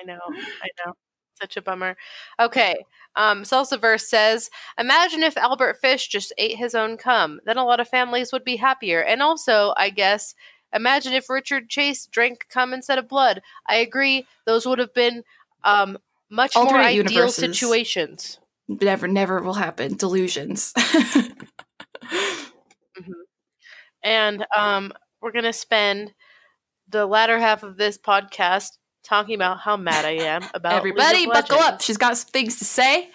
I 0.00 0.04
know. 0.04 0.18
I 0.28 0.68
know. 0.84 0.92
Such 1.40 1.56
a 1.56 1.62
bummer. 1.62 1.96
Okay. 2.38 2.76
Um, 3.16 3.42
Salsaverse 3.42 4.02
says, 4.02 4.50
Imagine 4.78 5.22
if 5.22 5.36
Albert 5.36 5.78
Fish 5.80 6.08
just 6.08 6.32
ate 6.38 6.56
his 6.56 6.74
own 6.74 6.96
cum. 6.96 7.40
Then 7.46 7.56
a 7.56 7.64
lot 7.64 7.80
of 7.80 7.88
families 7.88 8.32
would 8.32 8.44
be 8.44 8.56
happier. 8.56 9.00
And 9.02 9.22
also, 9.22 9.72
I 9.76 9.90
guess, 9.90 10.34
imagine 10.74 11.12
if 11.12 11.30
Richard 11.30 11.68
Chase 11.68 12.06
drank 12.06 12.46
cum 12.50 12.74
instead 12.74 12.98
of 12.98 13.08
blood. 13.08 13.40
I 13.66 13.76
agree. 13.76 14.26
Those 14.46 14.66
would 14.66 14.78
have 14.78 14.94
been 14.94 15.24
um, 15.64 15.98
much 16.30 16.54
more 16.54 16.64
Alternate 16.66 16.84
ideal 16.86 17.10
universes. 17.10 17.36
situations. 17.58 18.38
never, 18.68 19.08
never 19.08 19.42
will 19.42 19.54
happen. 19.54 19.96
Delusions. 19.96 20.74
And 24.02 24.46
um, 24.56 24.92
we're 25.20 25.32
going 25.32 25.44
to 25.44 25.52
spend 25.52 26.14
the 26.88 27.06
latter 27.06 27.38
half 27.38 27.62
of 27.62 27.76
this 27.76 27.98
podcast 27.98 28.78
talking 29.02 29.34
about 29.34 29.58
how 29.60 29.76
mad 29.76 30.04
I 30.04 30.12
am 30.12 30.42
about 30.54 30.74
Everybody, 30.74 31.26
buckle 31.26 31.58
up. 31.58 31.80
She's 31.80 31.96
got 31.96 32.16
some 32.16 32.30
things 32.30 32.58
to 32.58 32.64
say. 32.64 33.10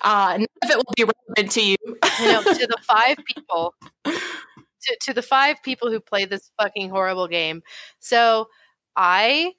Uh, 0.00 0.36
none 0.38 0.46
of 0.62 0.70
it 0.70 0.76
will 0.76 0.94
be 0.96 1.04
relevant 1.04 1.52
to 1.52 1.62
you. 1.62 1.76
you 1.86 2.32
know, 2.32 2.42
to 2.42 2.66
the 2.66 2.76
five 2.82 3.16
people, 3.34 3.74
to, 4.04 4.96
to 5.02 5.14
the 5.14 5.22
five 5.22 5.56
people 5.62 5.90
who 5.90 6.00
play 6.00 6.24
this 6.24 6.50
fucking 6.60 6.90
horrible 6.90 7.28
game. 7.28 7.62
So 8.00 8.48
I 8.96 9.52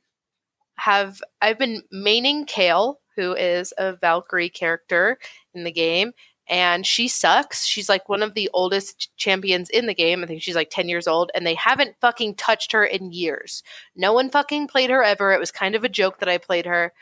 have 0.77 1.21
I've 1.41 1.57
been 1.57 1.83
maining 1.93 2.45
Kayle, 2.47 2.99
who 3.15 3.33
is 3.33 3.73
a 3.77 3.95
Valkyrie 3.95 4.49
character 4.49 5.17
in 5.53 5.63
the 5.63 5.71
game, 5.71 6.11
and 6.47 6.85
she 6.85 7.07
sucks. 7.07 7.65
She's 7.65 7.89
like 7.89 8.07
one 8.07 8.21
of 8.21 8.33
the 8.33 8.49
oldest 8.53 9.15
champions 9.17 9.69
in 9.69 9.87
the 9.87 9.93
game. 9.93 10.23
I 10.23 10.27
think 10.27 10.41
she's 10.41 10.55
like 10.55 10.69
10 10.69 10.87
years 10.87 11.07
old, 11.07 11.31
and 11.33 11.45
they 11.45 11.55
haven't 11.55 11.95
fucking 12.01 12.35
touched 12.35 12.71
her 12.71 12.85
in 12.85 13.11
years. 13.11 13.63
No 13.95 14.13
one 14.13 14.29
fucking 14.29 14.67
played 14.67 14.89
her 14.89 15.03
ever. 15.03 15.31
It 15.33 15.39
was 15.39 15.51
kind 15.51 15.75
of 15.75 15.83
a 15.83 15.89
joke 15.89 16.19
that 16.19 16.29
I 16.29 16.37
played 16.37 16.65
her. 16.65 16.93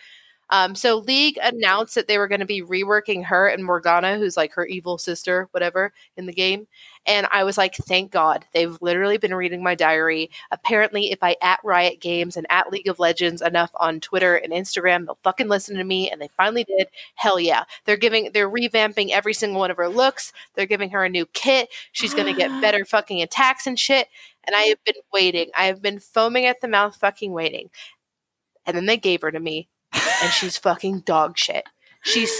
Um, 0.54 0.76
so 0.76 0.99
League 0.99 1.39
announced 1.41 1.95
that 1.95 2.08
they 2.08 2.20
were 2.20 2.28
going 2.28 2.39
to 2.39 2.45
be 2.45 2.62
reworking 2.62 3.26
her 3.26 3.47
and 3.47 3.66
Morgana, 3.66 4.20
who's 4.20 4.38
like 4.38 4.54
her 4.54 4.68
evil 4.68 4.99
sister, 4.99 5.47
whatever, 5.49 5.91
in 6.16 6.28
the 6.28 6.32
game. 6.32 6.68
And 7.08 7.26
I 7.32 7.43
was 7.43 7.58
like, 7.58 7.74
thank 7.74 8.12
God. 8.12 8.45
They've 8.54 8.78
literally 8.80 9.18
been 9.18 9.34
reading 9.34 9.64
my 9.64 9.74
diary. 9.74 10.30
Apparently, 10.51 11.12
if 11.12 11.24
I 11.24 11.38
at 11.41 11.60
Riot 11.64 11.99
Games 11.99 12.38
and 12.38 12.45
at 12.51 12.72
League 12.72 12.88
of 12.88 12.99
Legends 12.99 13.41
enough 13.41 13.72
on 13.78 13.99
Twitter 13.99 14.36
and 14.36 14.54
Instagram, 14.54 15.08
they'll 15.08 15.18
fucking 15.24 15.47
listen 15.47 15.76
to 15.78 15.84
me. 15.84 16.12
And 16.12 16.22
they 16.22 16.30
finally 16.38 16.66
did. 16.66 16.88
Hell 17.16 17.39
yeah. 17.39 17.64
They're 17.86 17.97
giving, 17.97 18.30
they're 18.32 18.47
revamping 18.47 19.10
every 19.10 19.34
single 19.34 19.60
one 19.60 19.72
of 19.72 19.78
her 19.78 19.89
looks. 19.89 20.34
They're 20.54 20.68
giving 20.68 20.91
her 20.91 21.04
a 21.04 21.10
new 21.10 21.26
kit. 21.34 21.70
She's 21.93 22.14
going 22.14 22.32
to 22.32 22.39
get 22.39 22.51
better 22.62 22.86
fucking 22.86 23.24
attacks 23.24 23.66
and 23.66 23.80
shit. 23.80 24.08
And 24.43 24.56
I 24.56 24.62
have 24.66 24.84
been 24.84 25.01
waiting. 25.12 25.49
I 25.58 25.66
have 25.66 25.82
been 25.82 25.99
foaming 25.99 26.45
at 26.45 26.62
the 26.62 26.68
mouth, 26.68 26.95
fucking 26.95 27.32
waiting. 27.34 27.72
And 28.68 28.78
then 28.78 28.86
they 28.86 28.97
gave 28.97 29.24
her 29.24 29.32
to 29.32 29.39
me 29.39 29.68
and 29.93 30.31
she's 30.31 30.57
fucking 30.57 31.01
dog 31.01 31.37
shit. 31.37 31.65
She's 32.03 32.33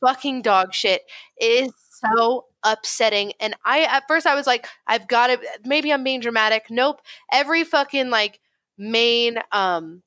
fucking 0.00 0.42
dog 0.42 0.74
shit. 0.74 1.02
It 1.36 1.64
is 1.64 1.72
so 1.90 2.46
upsetting. 2.62 3.32
And 3.40 3.54
I 3.64 3.82
at 3.82 4.04
first 4.08 4.26
I 4.26 4.34
was 4.34 4.46
like, 4.46 4.66
I've 4.86 5.06
got 5.08 5.28
to 5.28 5.38
maybe 5.64 5.92
I'm 5.92 6.04
being 6.04 6.20
dramatic. 6.20 6.66
Nope. 6.70 7.00
Every 7.32 7.64
fucking 7.64 8.10
like 8.10 8.40
main 8.76 9.38
um 9.52 10.02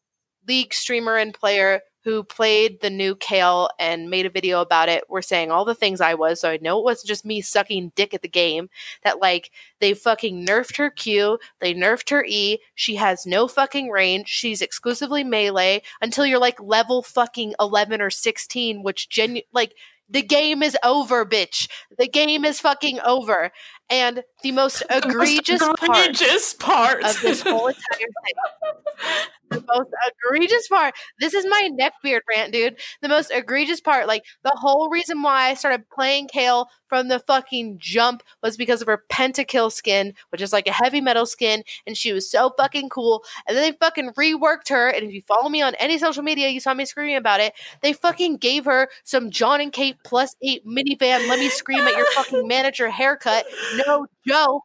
league 0.47 0.73
streamer 0.73 1.15
and 1.15 1.33
player 1.33 1.81
who 2.07 2.23
played 2.23 2.79
the 2.79 2.89
new 2.89 3.13
Kayle 3.13 3.69
and 3.77 4.09
made 4.09 4.25
a 4.25 4.29
video 4.29 4.61
about 4.61 4.87
it 4.87 5.09
were 5.09 5.21
saying 5.21 5.51
all 5.51 5.65
the 5.65 5.75
things 5.75 5.99
I 5.99 6.13
was. 6.13 6.39
So 6.39 6.49
I 6.49 6.57
know 6.61 6.79
it 6.79 6.85
wasn't 6.85 7.09
just 7.09 7.25
me 7.25 7.41
sucking 7.41 7.91
dick 7.95 8.13
at 8.13 8.21
the 8.21 8.29
game. 8.29 8.69
That 9.03 9.19
like 9.19 9.51
they 9.81 9.93
fucking 9.93 10.45
nerfed 10.45 10.77
her 10.77 10.89
Q, 10.89 11.37
they 11.59 11.73
nerfed 11.73 12.09
her 12.11 12.23
E. 12.23 12.59
She 12.75 12.95
has 12.95 13.25
no 13.25 13.49
fucking 13.49 13.89
range. 13.89 14.29
She's 14.29 14.61
exclusively 14.61 15.25
melee 15.25 15.81
until 16.01 16.25
you're 16.25 16.39
like 16.39 16.61
level 16.61 17.03
fucking 17.03 17.55
11 17.59 18.01
or 18.01 18.09
16, 18.09 18.83
which 18.83 19.09
genu 19.09 19.41
like 19.51 19.73
the 20.09 20.21
game 20.21 20.63
is 20.63 20.77
over, 20.85 21.25
bitch. 21.25 21.67
The 21.97 22.07
game 22.07 22.45
is 22.45 22.61
fucking 22.61 23.01
over. 23.01 23.51
And 23.89 24.23
the 24.43 24.51
most 24.51 24.83
egregious 24.89 25.59
part 25.61 25.77
egregious 25.81 26.53
part 26.53 27.03
of 27.03 27.21
this 27.21 27.41
whole 27.41 27.67
entire 27.91 27.97
thing. 27.97 29.27
The 29.49 29.63
most 29.65 29.89
egregious 30.25 30.67
part. 30.67 30.93
This 31.19 31.33
is 31.33 31.45
my 31.45 31.69
neckbeard 31.79 32.19
rant, 32.29 32.51
dude. 32.51 32.77
The 33.01 33.07
most 33.07 33.31
egregious 33.33 33.79
part, 33.79 34.07
like 34.07 34.25
the 34.43 34.51
whole 34.55 34.89
reason 34.89 35.21
why 35.21 35.49
I 35.49 35.53
started 35.53 35.89
playing 35.89 36.27
Kayle 36.27 36.67
from 36.89 37.07
the 37.07 37.19
fucking 37.19 37.77
jump 37.79 38.23
was 38.41 38.57
because 38.57 38.81
of 38.81 38.87
her 38.87 39.03
pentakill 39.09 39.71
skin, 39.71 40.13
which 40.29 40.41
is 40.41 40.53
like 40.53 40.67
a 40.67 40.73
heavy 40.73 41.01
metal 41.01 41.25
skin, 41.25 41.63
and 41.85 41.95
she 41.95 42.13
was 42.13 42.29
so 42.29 42.51
fucking 42.57 42.89
cool. 42.89 43.23
And 43.47 43.55
then 43.55 43.71
they 43.71 43.77
fucking 43.77 44.11
reworked 44.11 44.69
her. 44.69 44.89
And 44.89 45.05
if 45.05 45.13
you 45.13 45.21
follow 45.21 45.49
me 45.49 45.61
on 45.61 45.75
any 45.75 45.97
social 45.97 46.23
media, 46.23 46.49
you 46.49 46.59
saw 46.59 46.73
me 46.73 46.85
screaming 46.85 47.15
about 47.15 47.39
it. 47.39 47.53
They 47.81 47.93
fucking 47.93 48.37
gave 48.37 48.65
her 48.65 48.89
some 49.03 49.31
Jon 49.31 49.61
and 49.61 49.71
Kate 49.71 49.97
plus 50.03 50.35
eight 50.41 50.65
minivan. 50.65 51.27
Let 51.27 51.39
me 51.39 51.49
scream 51.49 51.79
at 51.79 51.95
your 51.95 52.09
fucking 52.11 52.47
manager 52.47 52.89
haircut. 52.89 53.45
No 53.85 54.07
joke 54.27 54.63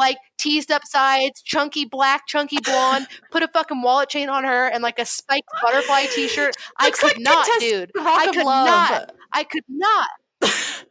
like 0.00 0.18
teased 0.38 0.72
up 0.72 0.84
sides, 0.84 1.42
chunky 1.42 1.84
black, 1.84 2.26
chunky 2.26 2.58
blonde, 2.64 3.06
put 3.30 3.42
a 3.42 3.48
fucking 3.48 3.82
wallet 3.82 4.08
chain 4.08 4.28
on 4.28 4.44
her 4.44 4.66
and 4.68 4.82
like 4.82 4.98
a 4.98 5.04
spiked 5.04 5.48
butterfly 5.62 6.06
t-shirt. 6.14 6.54
I 6.78 6.90
could 6.90 7.02
like 7.04 7.18
not, 7.20 7.46
dude. 7.60 7.92
I 7.96 8.30
could 8.32 8.44
not. 8.44 9.12
I 9.32 9.44
could 9.44 9.64
not. 9.68 10.08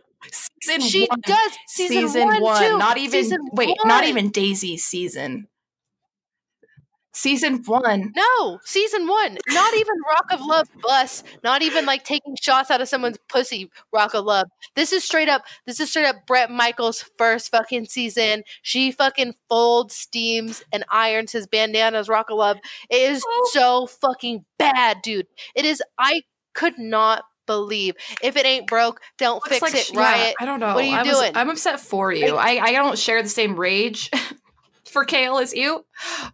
Season 0.62 0.82
She 0.82 1.08
one. 1.08 1.22
does 1.26 1.52
season, 1.68 2.28
one, 2.42 2.62
too. 2.62 2.78
Not 2.78 2.98
even 2.98 3.24
Season 3.24 3.40
wait, 3.54 3.76
not 3.86 4.04
even 4.04 4.30
Daisy's 4.30 4.84
season. 4.84 5.48
Season 7.12 7.62
one. 7.66 8.14
No, 8.16 8.60
season 8.64 9.08
one. 9.08 9.38
Not 9.50 9.74
even 9.74 9.96
Rock 10.10 10.26
of 10.32 10.42
Love 10.42 10.68
bus. 10.82 11.24
Not 11.44 11.62
even 11.64 11.86
like 11.86 12.04
taking 12.04 12.36
shots 12.40 12.70
out 12.70 12.82
of 12.82 12.88
someone's 12.88 13.18
pussy. 13.28 13.70
Rock 13.92 14.14
of 14.14 14.26
Love. 14.26 14.48
This 14.76 14.94
is 14.94 15.04
straight 15.04 15.28
up. 15.28 15.44
This 15.66 15.80
is 15.80 15.90
straight 15.90 16.06
up 16.06 16.28
Bret 16.28 16.52
Michaels' 16.52 17.04
first 17.18 17.50
fucking 17.52 17.86
season. 17.86 18.44
She 18.62 18.92
fucking 18.92 19.34
folds, 19.50 19.96
steams, 19.96 20.64
and 20.72 20.86
irons 20.92 21.32
his 21.32 21.48
bandanas. 21.48 22.10
Rock 22.10 22.30
of 22.30 22.38
Love. 22.38 22.58
It 22.90 23.12
is 23.12 23.24
Oh. 23.28 23.50
so 23.54 23.88
fucking 23.88 24.46
bad, 24.60 25.02
dude. 25.02 25.28
It 25.56 25.66
is. 25.66 25.82
I 25.98 26.22
could 26.54 26.78
not 26.78 27.24
believe. 27.48 27.96
If 28.22 28.38
it 28.38 28.46
ain't 28.46 28.68
broke, 28.68 29.02
don't 29.18 29.38
Looks 29.38 29.50
fix 29.50 29.62
like 29.64 29.74
it, 29.76 29.92
yeah, 29.94 30.00
Riot. 30.00 30.36
I 30.40 30.46
don't 30.46 30.60
know. 30.60 30.76
What 30.76 30.84
are 30.84 30.88
you 30.88 30.96
I 30.96 31.02
was- 31.04 31.18
doing? 31.20 31.32
I'm 31.36 31.50
upset 31.50 31.80
for 31.80 32.14
you. 32.14 32.36
I, 32.36 32.60
I 32.64 32.72
don't 32.74 32.98
share 32.98 33.24
the 33.24 33.30
same 33.30 33.60
rage 33.60 34.12
for 34.90 35.06
Kayle 35.06 35.38
as 35.38 35.54
you, 35.54 35.86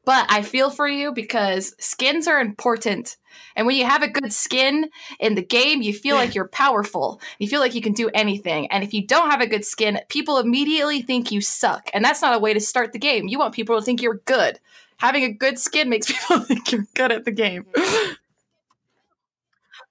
but 0.06 0.26
I 0.30 0.42
feel 0.42 0.70
for 0.70 0.88
you 0.88 1.12
because 1.12 1.76
skins 1.80 2.28
are 2.28 2.40
important. 2.40 3.18
And 3.56 3.68
when 3.68 3.76
you 3.76 3.86
have 3.86 4.04
a 4.04 4.08
good 4.08 4.32
skin 4.34 4.90
in 5.20 5.36
the 5.36 5.44
game, 5.44 5.82
you 5.82 5.94
feel 5.94 6.16
like 6.16 6.36
you're 6.36 6.48
powerful. 6.48 7.22
You 7.40 7.48
feel 7.48 7.60
like 7.60 7.76
you 7.76 7.82
can 7.82 7.94
do 7.94 8.10
anything. 8.14 8.72
And 8.72 8.84
if 8.84 8.94
you 8.94 9.06
don't 9.06 9.32
have 9.32 9.42
a 9.42 9.48
good 9.48 9.66
skin, 9.66 10.00
people 10.10 10.38
immediately 10.40 11.02
think 11.02 11.32
you 11.32 11.42
suck. 11.42 11.90
And 11.94 12.04
that's 12.04 12.22
not 12.22 12.36
a 12.36 12.40
way 12.40 12.54
to 12.54 12.60
start 12.60 12.94
the 12.94 13.00
game. 13.00 13.28
You 13.28 13.40
want 13.40 13.54
people 13.54 13.78
to 13.78 13.86
think 13.86 14.02
you're 14.02 14.22
good. 14.26 14.60
Having 14.98 15.24
a 15.24 15.34
good 15.34 15.60
skin 15.60 15.90
makes 15.90 16.08
people 16.12 16.40
think 16.40 16.72
you're 16.72 16.88
good 16.94 17.12
at 17.12 17.26
the 17.26 17.32
game. 17.32 17.66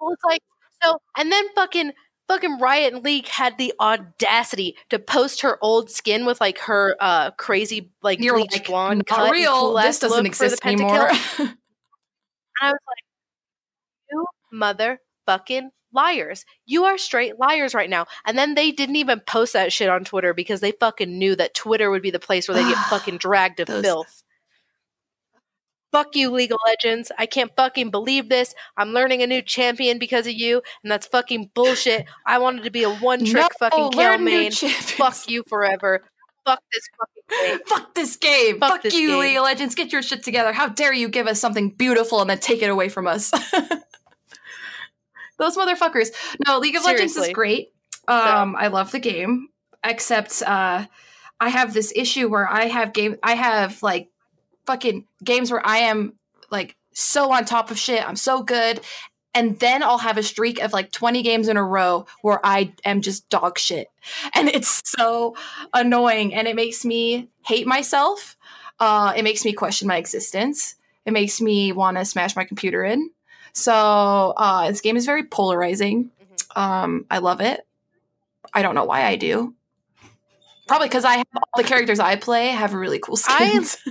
Well, 0.00 0.12
it's 0.12 0.24
like 0.24 0.42
so, 0.82 1.00
and 1.16 1.32
then 1.32 1.44
fucking 1.54 1.92
fucking 2.28 2.58
Riot 2.58 2.94
and 2.94 3.04
League 3.04 3.28
had 3.28 3.58
the 3.58 3.72
audacity 3.80 4.76
to 4.90 4.98
post 4.98 5.42
her 5.42 5.58
old 5.62 5.90
skin 5.90 6.26
with 6.26 6.40
like 6.40 6.58
her 6.58 6.96
uh 7.00 7.30
crazy 7.32 7.90
like 8.02 8.20
You're 8.20 8.34
bleached 8.36 8.52
like, 8.54 8.66
blonde 8.66 9.06
cut 9.06 9.30
real. 9.30 9.74
This 9.74 9.98
doesn't 9.98 10.24
look 10.24 10.34
for 10.34 10.44
the 10.44 10.52
exist 10.52 10.66
anymore. 10.66 11.10
And 12.60 12.68
I 12.68 12.72
was 12.72 12.78
like, 12.86 13.04
you 14.10 14.26
motherfucking 15.28 15.70
liars. 15.92 16.44
You 16.66 16.84
are 16.84 16.98
straight 16.98 17.38
liars 17.38 17.74
right 17.74 17.90
now. 17.90 18.06
And 18.24 18.36
then 18.38 18.54
they 18.54 18.70
didn't 18.70 18.96
even 18.96 19.20
post 19.20 19.54
that 19.54 19.72
shit 19.72 19.88
on 19.88 20.04
Twitter 20.04 20.34
because 20.34 20.60
they 20.60 20.72
fucking 20.72 21.18
knew 21.18 21.34
that 21.36 21.54
Twitter 21.54 21.90
would 21.90 22.02
be 22.02 22.10
the 22.10 22.20
place 22.20 22.48
where 22.48 22.56
they 22.56 22.62
get 22.68 22.78
fucking 22.90 23.18
dragged 23.18 23.56
to 23.58 23.64
Those- 23.64 23.82
filth. 23.82 24.23
Fuck 25.94 26.16
you, 26.16 26.32
League 26.32 26.50
of 26.50 26.58
Legends. 26.66 27.12
I 27.20 27.26
can't 27.26 27.52
fucking 27.56 27.92
believe 27.92 28.28
this. 28.28 28.52
I'm 28.76 28.88
learning 28.88 29.22
a 29.22 29.28
new 29.28 29.40
champion 29.40 30.00
because 30.00 30.26
of 30.26 30.32
you, 30.32 30.60
and 30.82 30.90
that's 30.90 31.06
fucking 31.06 31.52
bullshit. 31.54 32.06
I 32.26 32.38
wanted 32.38 32.64
to 32.64 32.72
be 32.72 32.82
a 32.82 32.92
one 32.96 33.20
trick 33.20 33.36
No, 33.36 33.48
fucking 33.60 33.90
kill 33.92 34.18
main. 34.18 34.50
Fuck 34.50 35.30
you 35.30 35.44
forever. 35.46 36.02
Fuck 36.44 36.60
this 36.72 36.82
fucking 36.98 37.22
game. 37.30 37.60
Fuck 37.66 37.94
this 37.94 38.16
game. 38.16 38.58
Fuck 38.58 38.72
Fuck, 38.72 38.82
this 38.82 38.94
you, 38.94 39.10
game. 39.10 39.20
League 39.20 39.36
of 39.36 39.44
Legends. 39.44 39.76
Get 39.76 39.92
your 39.92 40.02
shit 40.02 40.24
together. 40.24 40.52
How 40.52 40.66
dare 40.66 40.92
you 40.92 41.08
give 41.08 41.28
us 41.28 41.40
something 41.40 41.70
beautiful 41.70 42.20
and 42.20 42.28
then 42.28 42.40
take 42.40 42.60
it 42.60 42.70
away 42.70 42.88
from 42.88 43.06
us? 43.06 43.30
Those 45.38 45.56
motherfuckers. 45.56 46.08
No, 46.44 46.58
League 46.58 46.74
of 46.74 46.84
Legends 46.84 47.16
is 47.16 47.28
great. 47.28 47.68
Um, 48.08 48.56
I 48.58 48.66
love 48.66 48.90
the 48.90 48.98
game, 48.98 49.46
except 49.84 50.42
uh, 50.42 50.86
I 51.38 51.48
have 51.50 51.72
this 51.72 51.92
issue 51.94 52.28
where 52.28 52.50
I 52.50 52.64
have 52.64 52.92
game. 52.92 53.14
I 53.22 53.36
have 53.36 53.80
like 53.80 54.08
fucking 54.66 55.06
games 55.22 55.50
where 55.50 55.64
I 55.66 55.78
am 55.78 56.14
like 56.50 56.76
so 56.92 57.32
on 57.32 57.44
top 57.44 57.70
of 57.70 57.78
shit. 57.78 58.06
I'm 58.06 58.16
so 58.16 58.42
good. 58.42 58.80
And 59.36 59.58
then 59.58 59.82
I'll 59.82 59.98
have 59.98 60.16
a 60.16 60.22
streak 60.22 60.60
of 60.62 60.72
like 60.72 60.92
20 60.92 61.22
games 61.22 61.48
in 61.48 61.56
a 61.56 61.64
row 61.64 62.06
where 62.22 62.38
I 62.46 62.72
am 62.84 63.00
just 63.00 63.28
dog 63.30 63.58
shit. 63.58 63.88
And 64.34 64.48
it's 64.48 64.80
so 64.96 65.34
annoying 65.72 66.32
and 66.34 66.46
it 66.46 66.54
makes 66.54 66.84
me 66.84 67.28
hate 67.44 67.66
myself. 67.66 68.36
Uh, 68.78 69.12
it 69.16 69.22
makes 69.24 69.44
me 69.44 69.52
question 69.52 69.88
my 69.88 69.96
existence. 69.96 70.76
It 71.04 71.12
makes 71.12 71.40
me 71.40 71.72
want 71.72 71.96
to 71.96 72.04
smash 72.04 72.36
my 72.36 72.44
computer 72.44 72.84
in. 72.84 73.10
So 73.52 73.72
uh, 74.36 74.68
this 74.68 74.80
game 74.80 74.96
is 74.96 75.04
very 75.06 75.24
polarizing. 75.24 76.10
Mhm. 76.56 76.60
Um, 76.60 77.06
I 77.10 77.18
love 77.18 77.40
it. 77.40 77.66
I 78.52 78.62
don't 78.62 78.74
know 78.76 78.84
why 78.84 79.04
I 79.04 79.16
do. 79.16 79.54
Probably 80.68 80.88
because 80.88 81.04
I 81.04 81.16
have 81.16 81.26
all 81.36 81.48
the 81.62 81.68
characters 81.68 81.98
I 82.00 82.16
play 82.16 82.48
have 82.48 82.72
really 82.72 82.98
cool 83.00 83.18
I- 83.28 83.48
skins. 83.62 83.78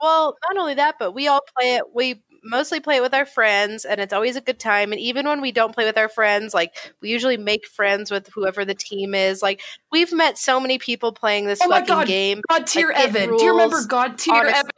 Well, 0.00 0.36
not 0.48 0.60
only 0.60 0.74
that, 0.74 0.94
but 0.98 1.12
we 1.12 1.26
all 1.26 1.40
play 1.58 1.74
it. 1.74 1.82
We 1.92 2.22
mostly 2.44 2.78
play 2.78 2.96
it 2.98 3.02
with 3.02 3.14
our 3.14 3.26
friends, 3.26 3.84
and 3.84 4.00
it's 4.00 4.12
always 4.12 4.36
a 4.36 4.40
good 4.40 4.60
time. 4.60 4.92
And 4.92 5.00
even 5.00 5.26
when 5.26 5.40
we 5.40 5.50
don't 5.50 5.74
play 5.74 5.84
with 5.84 5.98
our 5.98 6.08
friends, 6.08 6.54
like 6.54 6.72
we 7.00 7.10
usually 7.10 7.36
make 7.36 7.66
friends 7.66 8.10
with 8.10 8.28
whoever 8.28 8.64
the 8.64 8.76
team 8.76 9.12
is. 9.14 9.42
Like 9.42 9.60
we've 9.90 10.12
met 10.12 10.38
so 10.38 10.60
many 10.60 10.78
people 10.78 11.12
playing 11.12 11.46
this 11.46 11.58
Oh 11.62 11.68
fucking 11.68 11.86
God. 11.86 12.06
game. 12.06 12.42
God 12.48 12.66
tier 12.68 12.88
Like, 12.94 13.08
Evan. 13.08 13.36
Do 13.36 13.42
you 13.44 13.50
remember 13.50 13.84
God 13.88 14.18
tier. 14.18 14.34
Evan? 14.36 14.70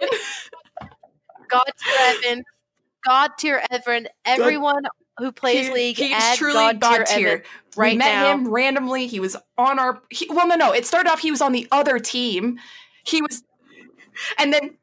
God 1.50 1.64
tier 1.78 2.14
Evan, 2.32 2.44
God 3.06 3.30
tier 3.38 3.62
Evan. 3.70 4.08
Everyone 4.24 4.84
who 5.18 5.32
plays 5.32 5.66
He- 5.66 5.72
League, 5.72 5.96
he's 5.98 6.14
add 6.14 6.38
truly 6.38 6.54
God, 6.54 6.80
God 6.80 7.04
tier 7.06 7.18
tier. 7.18 7.44
Right 7.76 7.92
we 7.92 7.98
met 7.98 8.12
now. 8.22 8.32
him 8.32 8.48
randomly. 8.48 9.06
He 9.06 9.20
was 9.20 9.36
on 9.58 9.78
our. 9.78 10.00
He, 10.10 10.26
well, 10.30 10.46
no, 10.48 10.54
no. 10.56 10.72
It 10.72 10.86
started 10.86 11.10
off. 11.10 11.20
He 11.20 11.30
was 11.30 11.40
on 11.42 11.52
the 11.52 11.68
other 11.70 11.98
team. 11.98 12.58
He 13.04 13.20
was, 13.22 13.42
and 14.38 14.52
then 14.52 14.76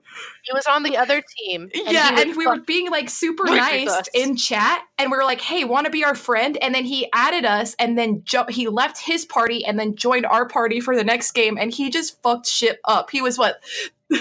He 0.44 0.52
was 0.54 0.66
on 0.66 0.84
the 0.84 0.98
other 0.98 1.22
team. 1.38 1.70
and 1.74 1.92
yeah, 1.94 2.20
and 2.20 2.36
we 2.36 2.46
fuck- 2.46 2.56
were 2.56 2.62
being 2.64 2.90
like 2.90 3.10
super 3.10 3.46
nice 3.46 4.02
in 4.14 4.36
chat, 4.36 4.82
and 4.98 5.12
we 5.12 5.18
were 5.18 5.24
like, 5.24 5.42
"Hey, 5.42 5.64
want 5.64 5.86
to 5.86 5.92
be 5.92 6.04
our 6.04 6.16
friend?" 6.16 6.58
And 6.62 6.74
then 6.74 6.86
he 6.86 7.08
added 7.14 7.46
us, 7.46 7.76
and 7.78 7.98
then 7.98 8.24
jo- 8.24 8.48
he 8.50 8.68
left 8.68 8.98
his 9.00 9.26
party, 9.26 9.64
and 9.66 9.80
then 9.80 9.96
joined 9.96 10.26
our 10.26 10.48
party 10.48 10.80
for 10.80 10.96
the 10.96 11.04
next 11.04 11.32
game, 11.32 11.58
and 11.58 11.72
he 11.74 11.90
just 11.90 12.22
fucked 12.24 12.48
shit 12.48 12.80
up. 12.86 13.10
He 13.12 13.22
was 13.22 13.38
what? 13.38 13.62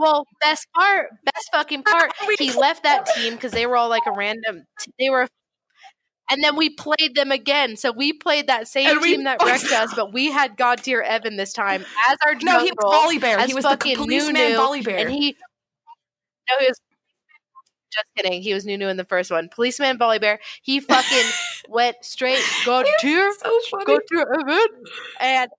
Well, 0.00 0.26
best 0.40 0.68
part, 0.76 1.10
best 1.24 1.48
fucking 1.52 1.82
part, 1.84 2.12
he 2.38 2.52
left 2.52 2.84
that 2.84 3.06
team 3.16 3.34
because 3.34 3.50
they 3.50 3.66
were 3.66 3.76
all 3.76 3.88
like 3.88 4.04
a 4.06 4.12
random. 4.12 4.64
They 4.98 5.10
were, 5.10 5.26
and 6.30 6.42
then 6.42 6.56
we 6.56 6.70
played 6.70 7.14
them 7.14 7.32
again. 7.32 7.76
So 7.76 7.92
we 7.92 8.12
played 8.12 8.48
that 8.48 8.68
same 8.68 9.00
we 9.00 9.14
team 9.14 9.24
that 9.24 9.42
wrecked 9.44 9.72
us, 9.72 9.94
but 9.94 10.12
we 10.12 10.30
had 10.30 10.56
God 10.56 10.82
tier 10.82 11.00
Evan 11.00 11.36
this 11.36 11.52
time 11.52 11.84
as 12.08 12.18
our 12.26 12.34
No, 12.42 12.60
he 12.64 12.72
was 12.72 13.20
Volibear. 13.20 13.44
He 13.46 13.54
was 13.54 13.64
the 13.64 13.70
fucking 13.70 13.96
policeman 13.96 14.52
Volibear. 14.52 15.00
and 15.00 15.10
he. 15.10 15.36
No, 16.50 16.58
he 16.60 16.66
was. 16.66 16.80
Just 17.90 18.04
kidding. 18.16 18.42
He 18.42 18.52
was 18.52 18.66
new 18.66 18.76
new 18.76 18.88
in 18.88 18.98
the 18.98 19.04
first 19.04 19.30
one. 19.30 19.48
Policeman 19.48 19.98
Volibear. 19.98 20.38
He 20.62 20.78
fucking 20.80 21.24
went 21.68 21.96
straight 22.02 22.42
God 22.66 22.84
tier 23.00 23.32
so 23.40 23.78
go 23.86 23.98
to 23.98 24.26
Evan. 24.38 24.84
And 25.20 25.50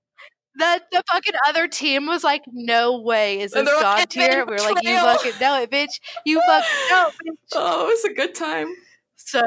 the, 0.55 0.81
the 0.91 1.03
fucking 1.11 1.33
other 1.47 1.67
team 1.67 2.05
was 2.05 2.23
like, 2.23 2.43
no 2.51 2.99
way 2.99 3.39
is 3.39 3.51
this 3.51 3.65
like, 3.65 3.81
God 3.81 4.09
tier. 4.09 4.45
We 4.45 4.51
were 4.51 4.57
like, 4.59 4.83
you 4.83 4.95
fucking 4.95 5.33
know 5.41 5.61
it, 5.61 5.71
bitch. 5.71 5.99
You 6.25 6.39
fucking 6.45 6.69
know 6.91 7.07
it, 7.07 7.13
bitch. 7.25 7.55
Oh, 7.55 7.87
it 7.87 7.87
was 7.87 8.05
a 8.05 8.13
good 8.13 8.35
time. 8.35 8.67
So 9.15 9.41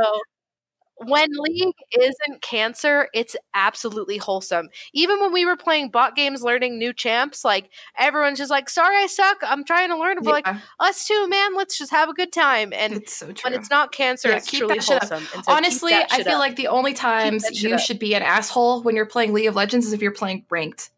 when 1.07 1.29
League 1.33 1.75
isn't 1.99 2.43
cancer, 2.43 3.09
it's 3.15 3.37
absolutely 3.55 4.17
wholesome. 4.19 4.69
Even 4.93 5.21
when 5.21 5.33
we 5.33 5.45
were 5.45 5.57
playing 5.57 5.91
bot 5.91 6.17
games 6.17 6.43
learning 6.43 6.79
new 6.79 6.93
champs, 6.93 7.45
like 7.45 7.71
everyone's 7.99 8.39
just 8.39 8.51
like, 8.51 8.69
sorry 8.69 8.97
I 8.97 9.07
suck. 9.07 9.39
I'm 9.43 9.65
trying 9.65 9.89
to 9.91 9.97
learn. 9.99 10.19
We're 10.23 10.33
like, 10.33 10.49
us 10.81 11.07
too, 11.07 11.29
man. 11.29 11.55
Let's 11.55 11.79
just 11.79 11.91
have 11.91 12.09
a 12.09 12.15
good 12.15 12.33
time. 12.33 12.73
And 12.73 12.95
it's 12.95 13.17
so 13.17 13.33
true. 13.33 13.51
when 13.51 13.59
it's 13.59 13.71
not 13.71 13.93
cancer, 13.93 14.29
Yeah, 14.29 14.37
it's 14.37 14.49
keep 14.49 14.61
truly 14.61 14.77
that 14.77 14.85
shit 14.85 15.03
wholesome. 15.03 15.43
So 15.45 15.53
Honestly, 15.53 15.93
I 15.95 16.23
feel 16.23 16.35
up. 16.35 16.39
like 16.39 16.57
the 16.57 16.69
only 16.69 16.95
times 16.95 17.63
you 17.63 17.75
up. 17.75 17.81
should 17.81 17.99
be 17.99 18.15
an 18.15 18.23
asshole 18.23 18.83
when 18.83 18.97
you're 18.97 19.07
playing 19.07 19.33
League 19.33 19.47
of 19.49 19.57
Legends 19.57 19.87
is 19.87 19.93
if 19.93 20.03
you're 20.03 20.13
playing 20.13 20.45
ranked. 20.51 20.91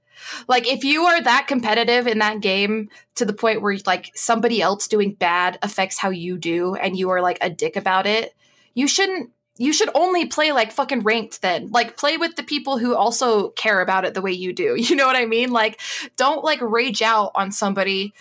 Like 0.48 0.66
if 0.66 0.84
you 0.84 1.04
are 1.04 1.22
that 1.22 1.46
competitive 1.46 2.06
in 2.06 2.18
that 2.18 2.40
game 2.40 2.88
to 3.16 3.24
the 3.24 3.32
point 3.32 3.62
where 3.62 3.76
like 3.86 4.10
somebody 4.14 4.62
else 4.62 4.88
doing 4.88 5.14
bad 5.14 5.58
affects 5.62 5.98
how 5.98 6.10
you 6.10 6.38
do 6.38 6.74
and 6.74 6.96
you 6.96 7.10
are 7.10 7.20
like 7.20 7.38
a 7.40 7.50
dick 7.50 7.76
about 7.76 8.06
it, 8.06 8.34
you 8.74 8.88
shouldn't 8.88 9.30
you 9.56 9.72
should 9.72 9.90
only 9.94 10.26
play 10.26 10.52
like 10.52 10.72
fucking 10.72 11.00
ranked 11.00 11.42
then. 11.42 11.68
Like 11.70 11.96
play 11.96 12.16
with 12.16 12.36
the 12.36 12.42
people 12.42 12.78
who 12.78 12.94
also 12.94 13.50
care 13.50 13.80
about 13.80 14.04
it 14.04 14.14
the 14.14 14.22
way 14.22 14.32
you 14.32 14.52
do. 14.52 14.74
You 14.84 14.96
know 14.96 15.06
what 15.06 15.16
I 15.16 15.26
mean? 15.26 15.50
Like 15.50 15.80
don't 16.16 16.44
like 16.44 16.60
rage 16.60 17.02
out 17.02 17.30
on 17.34 17.50
somebody 17.52 18.12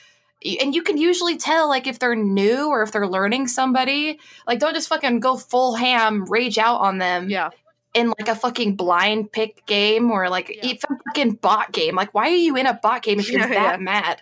and 0.62 0.76
you 0.76 0.84
can 0.84 0.98
usually 0.98 1.38
tell 1.38 1.68
like 1.70 1.88
if 1.88 2.00
they're 2.00 2.16
new 2.16 2.68
or 2.70 2.84
if 2.84 2.92
they're 2.92 3.08
learning 3.08 3.48
somebody 3.48 4.20
like 4.48 4.60
don't 4.60 4.74
just 4.74 4.90
fucking 4.90 5.20
go 5.20 5.38
full 5.38 5.74
ham 5.76 6.26
rage 6.26 6.58
out 6.58 6.80
on 6.82 6.98
them 6.98 7.30
yeah. 7.30 7.50
in 7.94 8.08
like 8.10 8.28
a 8.28 8.36
fucking 8.36 8.76
blind 8.76 9.32
pick 9.32 9.66
game 9.66 10.12
or 10.12 10.30
like 10.30 10.50
Yeah. 10.50 10.66
even 10.66 11.00
fucking 11.08 11.32
bot 11.36 11.72
game 11.72 11.96
like 11.96 12.14
why 12.14 12.24
are 12.30 12.36
you 12.36 12.58
in 12.58 12.66
a 12.66 12.74
bot 12.74 13.04
game 13.04 13.20
if 13.20 13.30
you're 13.32 13.40
Yeah, 13.48 13.48
that 13.50 13.80
yeah. 13.80 13.84
mad 13.84 14.22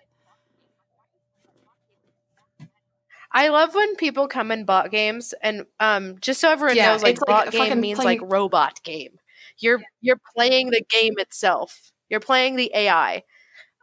I 3.34 3.48
love 3.50 3.74
when 3.74 3.96
people 3.96 4.28
come 4.28 4.52
in 4.52 4.66
bot 4.66 4.92
games, 4.92 5.34
and 5.42 5.66
um, 5.80 6.18
just 6.22 6.42
so 6.42 6.52
everyone 6.52 6.76
Yeah, 6.76 6.92
knows, 6.92 7.04
like 7.04 7.14
it's 7.14 7.22
like 7.22 7.46
bot 7.46 7.52
game 7.52 7.80
means 7.80 8.00
playing- 8.00 8.22
like 8.22 8.32
robot 8.32 8.82
game. 8.84 9.18
You're 9.58 9.82
you're 10.02 10.20
playing 10.36 10.72
the 10.72 10.84
game 10.90 11.14
itself. 11.18 11.92
You're 12.10 12.20
playing 12.20 12.56
the 12.56 12.72
AI. 12.74 13.24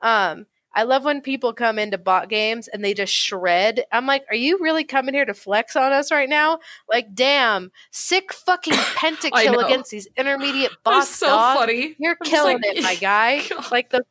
Um, 0.02 0.46
I 0.74 0.82
love 0.82 1.02
when 1.04 1.22
people 1.22 1.54
come 1.54 1.78
into 1.78 1.98
bot 1.98 2.28
games 2.28 2.68
and 2.68 2.84
they 2.84 2.94
just 2.94 3.12
shred. 3.12 3.84
I'm 3.90 4.06
like, 4.06 4.24
are 4.30 4.36
you 4.36 4.58
really 4.60 4.84
coming 4.84 5.14
here 5.14 5.24
to 5.24 5.34
flex 5.34 5.74
on 5.76 5.92
us 5.92 6.12
right 6.12 6.28
now? 6.28 6.58
Like, 6.92 7.14
damn, 7.14 7.72
sick 7.90 8.32
fucking 8.32 8.74
pentakill 8.96 9.64
against 9.64 9.90
these 9.90 10.06
intermediate 10.16 10.70
That's 10.84 11.08
bots. 11.08 11.08
so 11.16 11.26
dog. 11.28 11.56
funny 11.56 11.96
You're 11.98 12.16
I'm 12.20 12.30
killing 12.30 12.56
like- 12.62 12.76
it, 12.76 12.82
my 12.82 12.94
guy. 13.00 13.42
God. 13.48 13.70
Like 13.72 13.90
the 13.90 14.02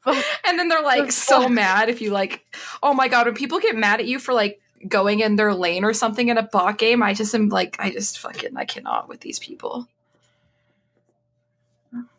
and 0.45 0.57
then 0.59 0.67
they're 0.67 0.81
like 0.83 1.05
The 1.05 1.11
so 1.11 1.47
mad 1.47 1.89
if 1.89 2.01
you 2.01 2.09
like 2.11 2.43
oh 2.81 2.93
my 2.93 3.07
god 3.07 3.27
when 3.27 3.35
people 3.35 3.59
get 3.59 3.75
mad 3.75 3.99
at 3.99 4.07
you 4.07 4.19
for 4.19 4.33
like 4.33 4.59
going 4.87 5.19
in 5.21 5.35
their 5.37 5.53
lane 5.53 5.83
or 5.83 5.93
something 5.93 6.27
in 6.29 6.37
a 6.37 6.43
bot 6.43 6.77
game 6.77 7.01
i 7.01 7.13
just 7.13 7.33
am 7.33 7.49
like 7.49 7.75
i 7.79 7.89
just 7.89 8.19
fucking 8.19 8.55
i 8.57 8.65
cannot 8.65 9.07
with 9.09 9.21
these 9.21 9.39
people 9.39 9.87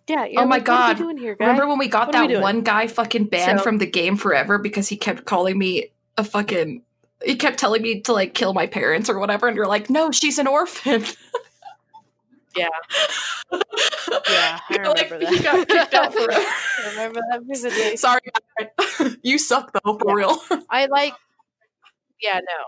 yeah. 0.06 0.24
you're 0.24 0.40
Oh 0.42 0.46
my 0.46 0.56
like, 0.56 0.62
are 0.62 0.64
God. 0.94 0.96
doing 0.96 1.18
here, 1.18 1.36
remember 1.38 1.66
when 1.68 1.78
we 1.78 1.86
got 1.88 2.06
What 2.06 2.16
are 2.16 2.26
we 2.26 2.34
that 2.34 2.42
one 2.42 2.62
guy 2.62 2.86
fucking 2.86 3.24
banned 3.26 3.58
So- 3.58 3.64
from 3.64 3.78
the 3.78 3.86
game 3.86 4.16
forever 4.16 4.56
because 4.58 4.88
he 4.88 4.96
kept 4.96 5.24
calling 5.26 5.58
me 5.58 5.90
a 6.16 6.24
fucking 6.24 6.82
he 7.24 7.34
kept 7.36 7.58
telling 7.58 7.82
me 7.82 8.00
to 8.02 8.12
like 8.12 8.32
kill 8.32 8.54
my 8.54 8.66
parents 8.68 9.10
or 9.10 9.18
whatever, 9.18 9.48
and 9.48 9.56
you're 9.56 9.66
like, 9.66 9.90
no, 9.90 10.12
she's 10.12 10.38
an 10.38 10.46
orphan. 10.46 11.04
Yeah. 12.56 12.68
Yeah, 14.30 14.58
I 14.70 14.88
Like, 14.88 15.10
remember 15.10 15.26
He 15.30 15.38
got 15.42 15.68
kicked 15.68 15.94
out 15.94 16.12
forever. 16.14 16.32
I 16.32 16.88
remember 16.90 17.20
that 17.30 17.42
vividly. 17.42 17.96
Sorry, 17.96 18.20
you 19.22 19.38
suck 19.38 19.72
though, 19.72 19.94
for 19.98 20.08
Yeah. 20.08 20.14
real. 20.14 20.38
I 20.70 20.86
like. 20.86 21.14
Yeah, 22.20 22.40
no. 22.40 22.64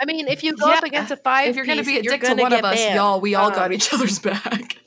I 0.00 0.04
mean, 0.04 0.26
if 0.28 0.42
you 0.42 0.56
go 0.56 0.70
up 0.70 0.84
against 0.84 1.10
a 1.12 1.16
five, 1.16 1.48
if 1.48 1.56
you're 1.56 1.66
gonna 1.66 1.82
be 1.84 1.98
a 1.98 2.02
dick 2.02 2.22
to 2.22 2.34
one 2.34 2.52
of 2.52 2.64
us, 2.64 2.76
banned. 2.76 2.94
y'all, 2.96 3.20
we 3.20 3.34
all 3.34 3.48
Um, 3.48 3.54
got 3.54 3.72
each 3.72 3.92
other's 3.92 4.18
back. 4.18 4.78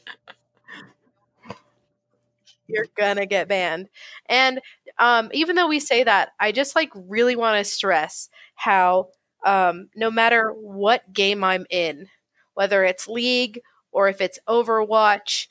you're 2.68 2.88
gonna 2.98 3.26
get 3.26 3.48
banned. 3.48 3.90
And 4.28 4.60
um, 4.98 5.30
even 5.34 5.56
though 5.56 5.68
we 5.68 5.80
say 5.80 6.04
that, 6.04 6.30
I 6.40 6.52
just 6.52 6.76
like 6.76 6.90
really 6.96 7.36
want 7.36 7.58
to 7.64 7.70
stress 7.72 8.30
how 8.56 9.10
um, 9.46 9.90
no 9.96 10.10
matter 10.10 10.50
what 10.52 11.12
game 11.14 11.44
I'm 11.44 11.66
in, 11.70 12.08
whether 12.56 12.84
it's 12.84 13.08
League 13.08 13.62
or 13.92 14.08
if 14.10 14.22
it's 14.22 14.40
Overwatch, 14.48 15.48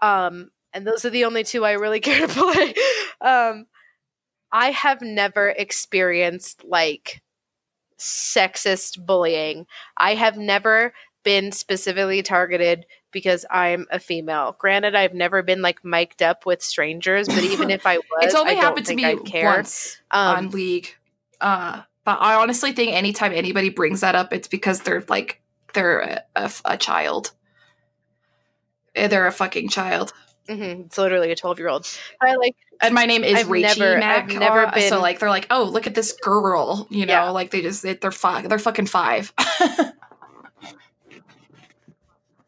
um, 0.00 0.50
and 0.72 0.86
those 0.86 1.04
are 1.04 1.10
the 1.10 1.24
only 1.24 1.44
two 1.44 1.64
I 1.64 1.72
really 1.72 2.00
care 2.00 2.26
to 2.26 2.32
play. 2.32 2.74
um, 3.20 3.66
I 4.50 4.70
have 4.70 5.00
never 5.02 5.48
experienced 5.50 6.64
like 6.64 7.22
sexist 7.98 9.04
bullying. 9.04 9.66
I 9.96 10.14
have 10.14 10.36
never 10.36 10.92
been 11.24 11.52
specifically 11.52 12.22
targeted 12.22 12.86
because 13.10 13.44
I'm 13.50 13.86
a 13.90 13.98
female. 13.98 14.56
Granted, 14.58 14.94
I've 14.94 15.14
never 15.14 15.42
been 15.42 15.62
like 15.62 15.84
mic'd 15.84 16.22
up 16.22 16.46
with 16.46 16.62
strangers, 16.62 17.26
but 17.28 17.42
even 17.42 17.70
if 17.70 17.86
I 17.86 17.96
was, 17.98 18.04
it's 18.22 18.34
only 18.34 18.52
I 18.52 18.56
happened 18.56 18.86
to 18.86 18.94
me 18.94 19.14
once 19.42 20.00
on 20.10 20.36
Um, 20.46 20.50
League. 20.50 20.94
Uh, 21.40 21.82
but 22.04 22.18
I 22.20 22.34
honestly 22.34 22.72
think 22.72 22.92
anytime 22.92 23.32
anybody 23.32 23.68
brings 23.68 24.00
that 24.00 24.14
up, 24.14 24.32
it's 24.32 24.48
because 24.48 24.80
they're 24.80 25.04
like 25.08 25.40
they're 25.74 26.00
a, 26.00 26.22
a, 26.36 26.52
a 26.64 26.76
child. 26.76 27.32
Eh, 28.94 29.06
They're 29.06 29.26
a 29.26 29.32
fucking 29.32 29.68
child. 29.68 30.12
Mhm, 30.48 30.86
it's 30.86 30.98
literally 30.98 31.30
a 31.30 31.36
12 31.36 31.58
year 31.58 31.68
old. 31.68 31.86
I 32.20 32.34
like 32.36 32.56
And 32.80 32.94
my 32.94 33.06
name 33.06 33.24
is 33.24 33.34
I've 33.36 33.46
Rachie 33.48 33.78
never- 33.78 33.98
Mac. 33.98 34.30
I've 34.32 34.38
never 34.38 34.66
uh, 34.66 34.70
been- 34.74 34.88
so 34.88 35.00
like 35.00 35.18
they're 35.18 35.28
like, 35.28 35.46
oh, 35.50 35.64
look 35.64 35.86
at 35.86 35.94
this 35.94 36.12
girl. 36.12 36.86
You 36.90 37.06
know, 37.06 37.12
Yeah. 37.12 37.30
like 37.30 37.50
they 37.50 37.62
just 37.62 37.82
they, 37.82 37.94
they're 37.94 38.10
five. 38.10 38.48
They're 38.48 38.58
fucking 38.58 38.86
five. 38.86 39.32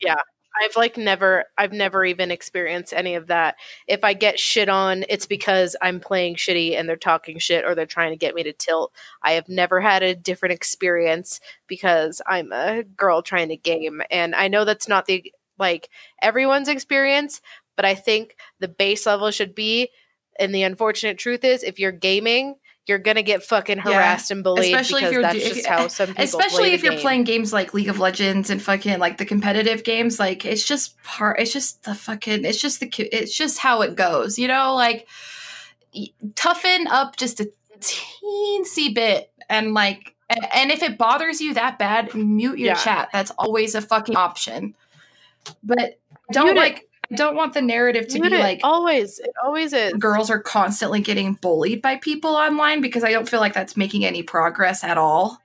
yeah, 0.00 0.16
I've 0.62 0.76
like 0.76 0.96
never 0.96 1.44
I've 1.58 1.72
never 1.72 2.04
even 2.04 2.30
experienced 2.30 2.92
any 2.92 3.14
of 3.14 3.26
that. 3.28 3.56
If 3.86 4.02
I 4.04 4.12
get 4.14 4.38
shit 4.38 4.68
on, 4.68 5.04
it's 5.08 5.26
because 5.26 5.76
I'm 5.82 6.00
playing 6.00 6.36
shitty 6.36 6.78
and 6.78 6.88
they're 6.88 6.96
talking 6.96 7.38
shit 7.38 7.64
or 7.64 7.74
they're 7.74 7.86
trying 7.86 8.10
to 8.10 8.16
get 8.16 8.34
me 8.34 8.42
to 8.44 8.52
tilt. 8.52 8.92
I 9.22 9.32
have 9.32 9.48
never 9.48 9.80
had 9.80 10.02
a 10.02 10.14
different 10.14 10.52
experience 10.54 11.40
because 11.66 12.20
I'm 12.26 12.52
a 12.52 12.82
girl 12.82 13.22
trying 13.22 13.48
to 13.50 13.56
game 13.56 14.02
and 14.10 14.34
I 14.34 14.48
know 14.48 14.64
that's 14.64 14.88
not 14.88 15.06
the 15.06 15.32
like 15.58 15.88
everyone's 16.22 16.68
experience, 16.68 17.42
but 17.76 17.84
I 17.84 17.94
think 17.94 18.36
the 18.58 18.68
base 18.68 19.06
level 19.06 19.30
should 19.30 19.54
be 19.54 19.90
and 20.38 20.54
the 20.54 20.62
unfortunate 20.62 21.18
truth 21.18 21.44
is 21.44 21.62
if 21.62 21.78
you're 21.78 21.92
gaming, 21.92 22.56
you're 22.86 22.98
going 22.98 23.16
to 23.16 23.22
get 23.22 23.42
fucking 23.42 23.76
Yeah. 23.78 23.82
harassed 23.84 24.30
and 24.30 24.42
bullied 24.42 24.64
Especially 24.64 25.04
if 25.04 25.12
you're 25.12 25.22
that's 25.22 25.36
if 25.36 25.54
just 25.54 25.66
how 25.66 25.86
some 25.88 26.08
people 26.08 26.24
Especially 26.24 26.72
if 26.72 26.82
you're 26.82 26.92
game. 26.94 27.00
playing 27.00 27.24
games 27.24 27.52
like 27.52 27.74
League 27.74 27.88
of 27.88 27.98
Legends 28.00 28.48
and 28.50 28.60
fucking 28.60 28.98
like 28.98 29.18
the 29.18 29.24
competitive 29.26 29.84
games, 29.84 30.18
like 30.18 30.44
it's 30.44 30.64
just 30.66 31.00
part. 31.02 31.38
It's 31.40 31.52
just 31.52 31.84
the 31.84 31.94
fucking. 31.94 32.44
It's 32.44 32.60
just 32.60 32.80
the. 32.80 32.88
It's 33.12 33.36
just 33.36 33.58
how 33.58 33.82
it 33.82 33.94
goes. 33.96 34.38
You 34.38 34.48
know, 34.48 34.74
like 34.74 35.06
toughen 36.34 36.86
up 36.88 37.16
just 37.16 37.40
a 37.40 37.50
teensy 37.80 38.94
bit, 38.94 39.30
and 39.48 39.74
like, 39.74 40.14
and, 40.28 40.46
and 40.54 40.70
if 40.70 40.82
it 40.82 40.98
bothers 40.98 41.40
you 41.40 41.54
that 41.54 41.78
bad, 41.78 42.14
mute 42.14 42.58
your 42.58 42.68
Yeah. 42.68 42.74
chat. 42.74 43.08
That's 43.12 43.30
always 43.32 43.74
a 43.74 43.82
fucking 43.82 44.16
option. 44.16 44.74
But 45.62 45.98
don't 46.32 46.54
Mute 46.54 46.62
it. 46.64 46.89
Don't 47.14 47.34
want 47.34 47.54
the 47.54 47.62
narrative 47.62 48.06
to 48.08 48.20
be 48.20 48.28
like 48.28 48.60
always 48.62 49.18
it 49.18 49.32
always 49.42 49.72
is. 49.72 49.92
girls 49.94 50.30
are 50.30 50.40
constantly 50.40 51.00
getting 51.00 51.34
bullied 51.34 51.82
by 51.82 51.96
people 51.96 52.36
online 52.36 52.80
because 52.80 53.02
I 53.02 53.10
don't 53.10 53.28
feel 53.28 53.40
like 53.40 53.52
that's 53.54 53.76
making 53.76 54.04
any 54.04 54.22
progress 54.22 54.84
at 54.84 54.96
all. 54.96 55.40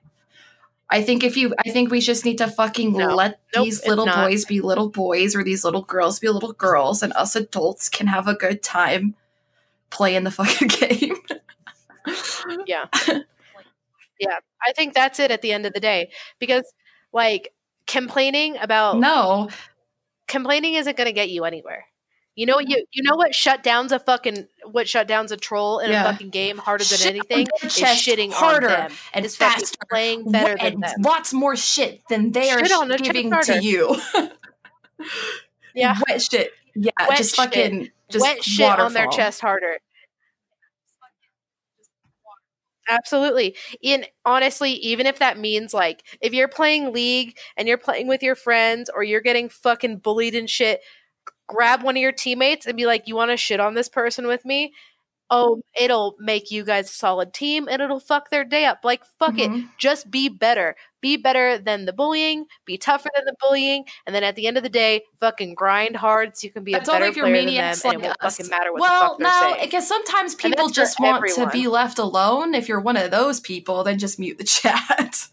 I 0.88 1.02
think 1.02 1.24
if 1.24 1.36
you, 1.36 1.52
I 1.64 1.70
think 1.70 1.90
we 1.90 2.00
just 2.00 2.24
need 2.24 2.38
to 2.38 2.46
fucking 2.46 2.92
No. 2.92 3.08
let 3.14 3.40
Nope, 3.54 3.64
these 3.64 3.84
little 3.86 4.06
boys 4.06 4.44
be 4.44 4.60
little 4.60 4.88
boys 4.88 5.34
or 5.34 5.42
these 5.42 5.64
little 5.64 5.82
girls 5.82 6.20
be 6.20 6.28
little 6.28 6.52
girls, 6.52 7.02
and 7.02 7.12
us 7.14 7.34
adults 7.34 7.88
can 7.88 8.06
have 8.06 8.28
a 8.28 8.34
good 8.34 8.62
time 8.62 9.16
playing 9.90 10.22
the 10.22 10.30
fucking 10.30 10.68
game. 10.68 11.16
Yeah. 12.66 12.86
Yeah. 14.20 14.38
I 14.64 14.72
think 14.74 14.94
that's 14.94 15.18
it 15.18 15.30
at 15.32 15.42
the 15.42 15.52
end 15.52 15.66
of 15.66 15.72
the 15.72 15.80
day 15.80 16.10
because 16.38 16.64
like 17.12 17.52
complaining 17.86 18.56
about 18.58 18.98
no, 18.98 19.48
complaining 20.28 20.74
isn't 20.74 20.96
going 20.96 21.06
to 21.06 21.12
get 21.12 21.30
you 21.30 21.44
anywhere. 21.44 21.84
You 22.36 22.44
know 22.44 22.56
what 22.56 22.66
mm-hmm. 22.66 22.72
you 22.72 22.84
you 22.92 23.02
know 23.02 23.16
what 23.16 23.34
shut 23.34 23.62
down's 23.62 23.92
a 23.92 23.98
fucking 23.98 24.46
what 24.70 24.86
shut 24.86 25.08
down's 25.08 25.32
a 25.32 25.38
troll 25.38 25.78
in 25.78 25.90
Yeah. 25.90 26.02
a 26.06 26.12
fucking 26.12 26.28
game 26.28 26.58
harder 26.58 26.84
than 26.84 26.98
Shit 26.98 27.06
anything 27.06 27.46
is 27.62 27.72
shitting 27.72 28.30
harder 28.30 28.68
them. 28.68 28.92
and 29.14 29.24
Is 29.24 29.34
faster, 29.36 29.78
playing 29.90 30.30
better 30.30 30.54
Wa- 30.54 30.62
than 30.62 30.72
and 30.74 30.82
them. 30.82 31.02
lots 31.02 31.32
more 31.32 31.56
shit 31.56 32.02
than 32.10 32.32
they 32.32 32.50
are 32.50 32.58
Shit 32.58 32.72
on 32.72 32.88
their 32.88 32.98
giving 32.98 33.30
to 33.30 33.62
you. 33.62 33.96
Yeah. 35.74 35.96
wet 36.08 36.20
shit. 36.20 36.52
Yeah, 36.74 36.90
Wet 37.08 37.16
just 37.16 37.36
shit. 37.36 37.44
fucking 37.44 37.90
just 38.10 38.22
Wet 38.22 38.44
shit 38.44 38.78
on 38.78 38.92
their 38.92 39.06
chest 39.06 39.40
harder. 39.40 39.78
Absolutely. 42.88 43.56
And 43.84 44.06
honestly, 44.24 44.72
even 44.72 45.06
if 45.06 45.18
that 45.18 45.38
means 45.38 45.74
like 45.74 46.04
if 46.20 46.32
you're 46.32 46.48
playing 46.48 46.92
League 46.92 47.36
and 47.56 47.66
you're 47.66 47.78
playing 47.78 48.06
with 48.06 48.22
your 48.22 48.36
friends 48.36 48.88
or 48.94 49.02
you're 49.02 49.20
getting 49.20 49.48
fucking 49.48 49.98
bullied 49.98 50.34
and 50.34 50.48
shit, 50.48 50.80
grab 51.48 51.82
one 51.82 51.96
of 51.96 52.02
your 52.02 52.12
teammates 52.12 52.66
and 52.66 52.76
be 52.76 52.86
like, 52.86 53.08
"You 53.08 53.16
want 53.16 53.30
to 53.32 53.36
shit 53.38 53.60
on 53.60 53.74
this 53.74 53.88
person 53.88 54.26
with 54.28 54.44
me?" 54.44 54.72
Oh, 55.28 55.60
it'll 55.78 56.14
make 56.20 56.50
you 56.52 56.62
guys 56.64 56.86
a 56.90 56.94
solid 56.94 57.32
team 57.34 57.66
and 57.68 57.82
it'll 57.82 57.98
fuck 57.98 58.30
their 58.30 58.44
day 58.44 58.64
up. 58.64 58.80
Like 58.84 59.04
fuck 59.18 59.38
it. 59.38 59.50
Mhm. 59.50 59.68
Just 59.76 60.08
be 60.10 60.28
better. 60.28 60.76
Be 61.00 61.16
better 61.16 61.58
than 61.58 61.84
the 61.84 61.92
bullying, 61.92 62.46
be 62.64 62.78
tougher 62.78 63.10
than 63.14 63.24
the 63.24 63.34
bullying, 63.40 63.84
and 64.06 64.14
then 64.14 64.22
at 64.24 64.36
the 64.36 64.46
end 64.46 64.56
of 64.56 64.62
the 64.62 64.68
day, 64.68 65.02
fucking 65.20 65.54
grind 65.54 65.96
hard 65.96 66.36
so 66.36 66.46
you 66.46 66.52
can 66.52 66.64
be 66.64 66.72
That's 66.72 66.88
a 66.88 66.92
better 66.92 67.06
if 67.06 67.16
you're 67.16 67.26
player 67.26 67.36
than 67.38 67.46
them 67.46 67.54
maniacs 67.54 67.84
and 67.84 67.94
like 67.94 68.02
it 68.04 68.06
won't 68.06 68.20
fucking 68.22 68.48
matter 68.50 68.72
what 68.72 68.80
well, 68.82 69.16
the 69.18 69.24
fuck 69.24 69.40
they're 69.40 69.50
no, 69.58 69.64
because 69.64 69.86
sometimes 69.88 70.34
people 70.34 70.68
just 70.68 70.98
want 71.00 71.24
to 71.34 71.48
be 71.50 71.66
left 71.68 71.98
alone. 71.98 72.54
If 72.54 72.68
you're 72.68 72.80
one 72.80 72.96
of 72.96 73.10
those 73.10 73.40
people, 73.40 73.82
then 73.84 73.98
just 73.98 74.18
mute 74.18 74.38
the 74.38 74.44
chat. 74.44 75.26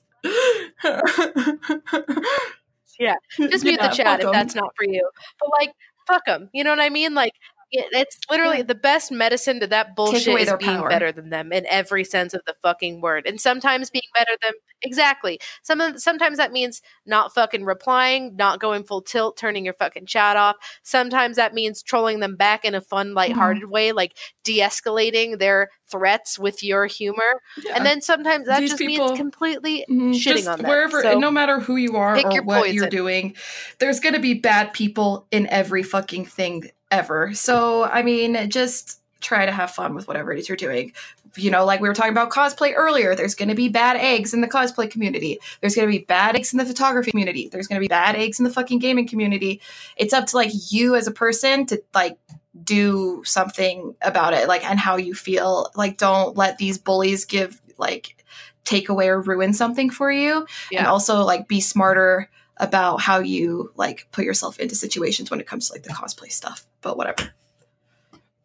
Yeah, 2.99 3.15
just 3.49 3.63
mute 3.63 3.79
Yeah, 3.81 3.87
the 3.89 3.95
chat 3.95 4.19
if 4.19 4.21
if 4.21 4.25
'em. 4.27 4.31
that's 4.33 4.55
not 4.55 4.73
for 4.75 4.85
you. 4.85 5.09
But 5.39 5.49
like, 5.59 5.73
fuck 6.07 6.25
them. 6.25 6.49
You 6.53 6.63
know 6.63 6.69
what 6.69 6.79
I 6.79 6.89
mean? 6.89 7.13
Like, 7.15 7.33
it's 7.73 8.17
literally 8.29 8.57
Yeah. 8.57 8.63
the 8.63 8.75
best 8.75 9.11
medicine 9.11 9.59
to 9.59 9.67
that 9.67 9.95
bullshit 9.95 10.27
is 10.39 10.53
being 10.59 10.77
power. 10.77 10.89
better 10.89 11.11
than 11.11 11.29
them 11.29 11.51
in 11.51 11.65
every 11.67 12.03
sense 12.03 12.33
of 12.33 12.41
the 12.45 12.53
fucking 12.61 13.01
word. 13.01 13.25
And 13.27 13.39
sometimes 13.41 13.89
being 13.89 14.03
better 14.13 14.31
than 14.41 14.53
exactly. 14.81 15.39
Some 15.63 15.97
sometimes 15.97 16.37
that 16.37 16.51
means 16.51 16.81
not 17.05 17.33
fucking 17.33 17.65
replying, 17.65 18.35
not 18.35 18.59
going 18.59 18.83
full 18.83 19.01
tilt, 19.01 19.37
turning 19.37 19.65
your 19.65 19.73
fucking 19.73 20.05
chat 20.05 20.37
off. 20.37 20.55
Sometimes 20.83 21.35
that 21.37 21.53
means 21.53 21.81
trolling 21.81 22.19
them 22.19 22.35
back 22.35 22.63
in 22.65 22.75
a 22.75 22.81
fun, 22.81 23.07
Mm-hmm. 23.07 23.15
lighthearted 23.17 23.69
way, 23.69 23.91
like 23.91 24.15
de-escalating 24.43 25.39
their 25.39 25.69
threats 25.89 26.39
with 26.39 26.63
your 26.63 26.85
humor. 26.85 27.41
Yeah. 27.63 27.73
And 27.75 27.85
then 27.85 28.01
sometimes 28.01 28.47
that 28.47 28.59
These 28.61 28.71
just 28.71 28.79
people- 28.79 29.07
means 29.07 29.17
completely 29.19 29.85
Mhm, 29.89 30.13
shitting 30.13 30.51
on 30.51 30.59
them. 30.59 30.69
wherever, 30.69 31.01
So- 31.01 31.19
no 31.19 31.29
matter 31.31 31.59
who 31.59 31.75
you 31.75 31.95
are 31.97 32.17
or 32.17 32.41
what 32.43 32.73
you're 32.73 32.87
doing, 32.89 33.35
there's 33.79 33.99
going 33.99 34.13
to 34.15 34.19
be 34.19 34.33
bad 34.33 34.73
people 34.73 35.27
in 35.31 35.47
every 35.47 35.83
fucking 35.83 36.25
thing 36.25 36.71
ever. 36.93 37.33
So, 37.33 37.83
I 37.83 38.03
mean, 38.03 38.49
just 38.49 39.01
try 39.19 39.45
to 39.45 39.51
have 39.51 39.71
fun 39.71 39.95
with 39.95 40.07
whatever 40.07 40.31
it 40.31 40.39
is 40.39 40.47
you're 40.47 40.55
doing. 40.55 40.93
You 41.35 41.49
know, 41.49 41.65
like 41.65 41.81
we 41.81 41.87
were 41.87 41.95
talking 41.95 42.11
about 42.11 42.29
cosplay 42.29 42.73
earlier, 42.75 43.15
there's 43.15 43.33
going 43.33 43.49
to 43.49 43.55
be 43.55 43.67
bad 43.67 43.97
eggs 43.97 44.33
in 44.33 44.41
the 44.41 44.47
cosplay 44.47 44.89
community. 44.89 45.39
There's 45.61 45.75
going 45.75 45.87
to 45.87 45.91
be 45.91 46.05
bad 46.05 46.35
eggs 46.35 46.53
in 46.53 46.59
the 46.59 46.65
photography 46.65 47.09
community. 47.09 47.49
There's 47.49 47.67
going 47.67 47.77
to 47.77 47.83
be 47.83 47.87
bad 47.87 48.15
eggs 48.15 48.39
in 48.39 48.43
the 48.43 48.51
fucking 48.51 48.79
gaming 48.79 49.07
community. 49.07 49.59
It's 49.97 50.13
up 50.13 50.27
to 50.27 50.35
like 50.35 50.51
you 50.69 50.95
as 50.95 51.07
a 51.07 51.11
person 51.11 51.65
to 51.67 51.81
like 51.95 52.19
do 52.63 53.23
something 53.25 53.95
about 54.03 54.33
it, 54.33 54.47
like 54.47 54.63
and 54.63 54.79
how 54.79 54.97
you 54.97 55.15
feel. 55.15 55.71
Like, 55.75 55.97
don't 55.97 56.37
let 56.37 56.59
these 56.59 56.77
bullies 56.77 57.25
give 57.25 57.59
like 57.79 58.23
take 58.63 58.89
away 58.89 59.09
or 59.09 59.19
ruin 59.19 59.53
something 59.53 59.89
for 59.89 60.11
you 60.11 60.45
and 60.71 60.85
also 60.87 61.23
like 61.23 61.47
be 61.47 61.59
smarter 61.59 62.29
about 62.57 63.01
how 63.01 63.19
you 63.19 63.71
like 63.75 64.07
put 64.11 64.25
yourself 64.25 64.59
into 64.59 64.75
situations 64.75 65.31
when 65.31 65.39
it 65.39 65.47
comes 65.47 65.67
to 65.67 65.73
like 65.73 65.83
the 65.83 65.89
cosplay 65.89 66.31
stuff 66.31 66.65
but 66.81 66.97
whatever 66.97 67.31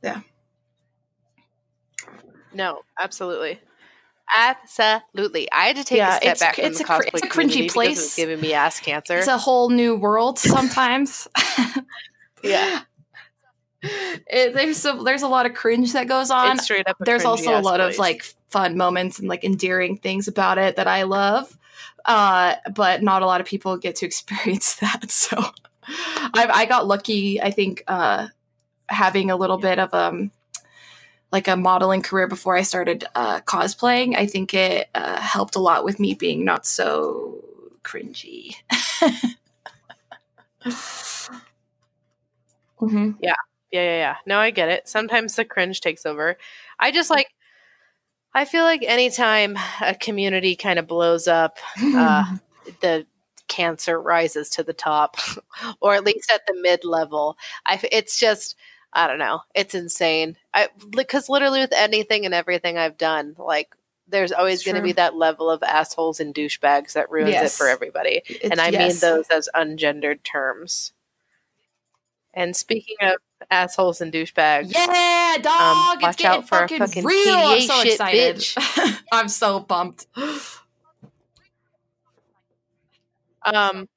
Yeah. 0.02 0.20
No, 2.54 2.82
absolutely. 2.98 3.60
Absolutely. 4.34 5.50
I 5.52 5.66
had 5.66 5.76
to 5.76 5.84
take 5.84 5.98
Yeah, 5.98 6.16
a 6.16 6.20
step 6.20 6.22
it's- 6.22 6.40
back 6.40 6.54
from 6.56 6.64
it's 6.66 6.78
the 6.78 6.84
a 6.84 6.86
cosplay 6.86 7.08
it's 7.14 7.22
a 7.22 7.26
cringy 7.28 7.70
place. 7.70 7.98
It 7.98 8.02
was 8.02 8.14
giving 8.14 8.40
me 8.40 8.52
ass 8.54 8.80
cancer. 8.80 9.18
it's 9.18 9.26
a 9.26 9.38
whole 9.38 9.70
new 9.70 9.96
world 9.96 10.38
sometimes 10.38 11.28
yeah. 12.42 12.80
it, 13.82 14.54
there's 14.54 14.84
a, 14.84 14.92
there's 15.04 15.22
a 15.22 15.28
lot 15.28 15.46
of 15.46 15.54
cringe 15.54 15.92
that 15.92 16.08
goes 16.08 16.30
on. 16.30 16.58
Straight 16.58 16.88
up. 16.88 16.96
there's 17.00 17.24
also 17.24 17.58
a 17.58 17.60
lot 17.62 17.80
of 17.80 17.96
like 17.98 18.22
fun 18.48 18.76
moments 18.76 19.18
and 19.18 19.28
like 19.28 19.44
endearing 19.44 19.96
things 19.98 20.28
about 20.28 20.58
it 20.58 20.76
that 20.76 20.86
I 20.88 21.02
love. 21.04 21.56
Uh, 22.04 22.54
but 22.74 23.02
not 23.02 23.22
a 23.22 23.26
lot 23.26 23.40
of 23.40 23.46
people 23.46 23.76
get 23.76 23.96
to 23.96 24.06
experience 24.10 24.76
that. 24.76 25.10
So 25.10 25.36
I, 25.88 26.48
I 26.52 26.66
got 26.66 26.86
lucky, 26.86 27.40
I 27.40 27.50
think, 27.50 27.82
uh, 27.88 28.28
having 28.88 29.30
a 29.30 29.36
little 29.36 29.58
bit 29.58 29.78
of 29.78 29.92
um 29.94 30.30
like 31.30 31.46
a 31.48 31.56
modeling 31.56 32.02
career 32.02 32.26
before 32.26 32.56
I 32.56 32.62
started 32.62 33.04
uh, 33.14 33.40
cosplaying. 33.40 34.16
I 34.16 34.26
think 34.26 34.54
it 34.54 34.88
uh, 34.94 35.20
helped 35.20 35.56
a 35.56 35.60
lot 35.60 35.84
with 35.84 36.00
me 36.00 36.14
being 36.14 36.44
not 36.44 36.64
so 36.66 37.44
cringy. 37.84 38.54
hmm 42.78 43.10
Yeah, 43.20 43.34
yeah, 43.70 43.82
yeah. 43.82 44.16
No, 44.26 44.38
I 44.38 44.50
get 44.50 44.68
it. 44.68 44.88
Sometimes 44.88 45.36
the 45.36 45.44
cringe 45.44 45.80
takes 45.80 46.06
over. 46.06 46.36
I 46.78 46.90
just 46.90 47.10
like. 47.10 47.28
I 48.34 48.44
feel 48.44 48.64
like 48.64 48.82
anytime 48.82 49.58
a 49.80 49.94
community 49.94 50.56
kind 50.56 50.78
of 50.78 50.86
blows 50.86 51.26
up, 51.26 51.58
uh, 51.82 52.36
the 52.80 53.06
cancer 53.48 54.00
rises 54.00 54.50
to 54.50 54.62
the 54.62 54.72
top, 54.72 55.16
or 55.80 55.94
at 55.94 56.04
least 56.04 56.30
at 56.32 56.46
the 56.46 56.54
mid 56.60 56.84
level. 56.84 57.36
I. 57.66 57.80
It's 57.90 58.18
just. 58.18 58.56
I 58.90 59.06
don't 59.06 59.18
know. 59.18 59.40
It's 59.54 59.74
insane. 59.74 60.38
I 60.54 60.68
because 60.88 61.28
literally 61.28 61.60
with 61.60 61.74
anything 61.74 62.24
and 62.24 62.32
everything 62.32 62.78
I've 62.78 62.96
done, 62.96 63.34
like 63.38 63.74
there's 64.08 64.32
always 64.32 64.64
going 64.64 64.76
to 64.76 64.82
be 64.82 64.92
that 64.92 65.14
level 65.14 65.50
of 65.50 65.62
assholes 65.62 66.20
and 66.20 66.34
douchebags 66.34 66.94
that 66.94 67.10
ruins 67.10 67.34
it 67.34 67.50
for 67.50 67.68
everybody. 67.68 68.22
It's- 68.28 68.50
and 68.50 68.60
I 68.60 68.68
yes. 68.68 69.02
mean 69.02 69.10
those 69.10 69.28
as 69.28 69.48
ungendered 69.54 70.22
terms. 70.22 70.92
And 72.34 72.54
speaking 72.54 72.96
of 73.02 73.14
assholes 73.50 74.00
and 74.00 74.12
douchebags, 74.12 74.72
Yeah, 74.72 75.36
dog! 75.40 75.46
Um, 75.60 75.94
it's 75.96 76.02
watch 76.02 76.16
getting 76.18 76.38
out 76.38 76.48
for 76.48 76.58
fucking, 76.58 76.78
fucking 76.78 77.04
real. 77.04 77.34
I'm 77.34 77.60
so 77.62 77.82
shit, 77.82 77.92
excited. 77.94 78.36
bitch. 78.36 78.98
I'm 79.12 79.28
so 79.28 79.60
pumped. 79.60 80.06
um, 83.44 83.88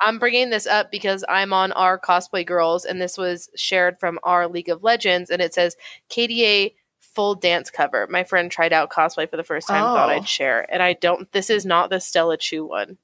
I'm 0.00 0.18
bringing 0.18 0.50
this 0.50 0.66
up 0.66 0.90
because 0.90 1.24
I'm 1.28 1.52
on 1.52 1.72
our 1.72 1.98
cosplay 1.98 2.46
girls, 2.46 2.84
and 2.84 3.00
this 3.00 3.18
was 3.18 3.48
shared 3.56 3.98
from 3.98 4.18
our 4.22 4.46
League 4.46 4.68
of 4.68 4.82
Legends, 4.84 5.30
and 5.30 5.42
it 5.42 5.54
says 5.54 5.76
KDA 6.10 6.74
full 7.00 7.34
dance 7.34 7.70
cover. 7.70 8.06
My 8.08 8.22
friend 8.22 8.50
tried 8.50 8.72
out 8.72 8.90
cosplay 8.90 9.28
for 9.28 9.36
the 9.36 9.42
first 9.44 9.66
time, 9.66 9.82
thought 9.82 10.10
Oh. 10.10 10.12
I'd 10.12 10.28
share, 10.28 10.66
and 10.72 10.82
I 10.82 10.92
don't. 10.92 11.30
This 11.32 11.50
is 11.50 11.66
not 11.66 11.90
the 11.90 11.98
Stella 12.00 12.36
Chuu 12.38 12.68
one. 12.68 12.98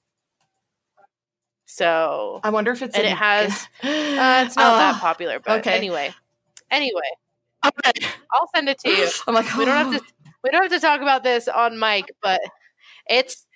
So 1.66 2.40
I 2.44 2.50
wonder 2.50 2.72
if 2.72 2.82
it's 2.82 2.94
And 2.96 3.06
in- 3.06 3.12
it 3.12 3.16
has- 3.16 3.68
uh, 3.82 4.44
it's 4.46 4.56
not 4.56 4.78
that 4.78 4.94
Oh, 4.96 4.98
popular, 5.00 5.40
but 5.40 5.60
okay. 5.60 5.76
anyway, 5.76 6.12
anyway, 6.70 7.00
Okay. 7.66 8.06
I'll 8.32 8.48
send 8.54 8.68
it 8.68 8.78
to 8.80 8.90
you. 8.90 9.08
I'm 9.26 9.34
like, 9.34 9.56
we 9.56 9.64
don't 9.64 9.76
have 9.76 9.92
to 9.92 10.04
we 10.42 10.50
don't 10.50 10.62
have 10.62 10.72
to 10.72 10.80
talk 10.80 11.00
about 11.00 11.22
this 11.22 11.48
on 11.48 11.78
mic, 11.78 12.12
but 12.22 12.40
it's 13.08 13.46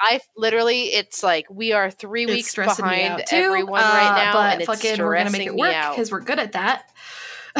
I 0.00 0.20
literally 0.36 0.82
it's 0.92 1.22
like 1.22 1.46
we 1.50 1.72
are 1.72 1.90
three 1.90 2.24
It's 2.24 2.32
weeks 2.32 2.54
behind 2.54 3.24
everyone 3.32 3.80
uh, 3.80 3.88
right 3.88 4.14
now, 4.14 4.32
but 4.34 4.52
and 4.52 4.60
it's 4.62 4.66
fucking 4.70 5.02
we're 5.02 5.16
gonna 5.16 5.30
make 5.30 5.46
it 5.46 5.54
work 5.56 5.74
because 5.90 6.12
we're 6.12 6.20
good 6.20 6.38
at 6.38 6.52
that. 6.52 6.90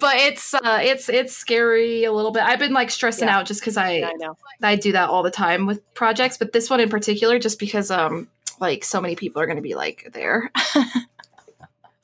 but 0.00 0.16
it's 0.16 0.54
uh, 0.54 0.80
it's 0.82 1.08
it's 1.08 1.36
scary 1.36 2.04
a 2.04 2.12
little 2.12 2.32
bit. 2.32 2.42
I've 2.42 2.58
been 2.58 2.72
like 2.72 2.90
stressing 2.90 3.28
Yeah. 3.28 3.38
out 3.38 3.46
just 3.46 3.60
because 3.60 3.76
I 3.76 3.96
I 4.02 4.12
know. 4.18 4.36
I 4.62 4.76
do 4.76 4.92
that 4.92 5.10
all 5.10 5.22
the 5.22 5.30
time 5.30 5.66
with 5.66 5.80
projects, 5.94 6.38
but 6.38 6.52
this 6.52 6.70
one 6.70 6.80
in 6.80 6.88
particular, 6.88 7.38
just 7.38 7.58
because 7.58 7.90
um 7.90 8.28
like 8.62 8.84
so 8.84 9.00
many 9.00 9.16
people 9.16 9.42
are 9.42 9.46
going 9.46 9.56
to 9.56 9.62
be 9.62 9.74
like 9.74 10.10
there. 10.14 10.50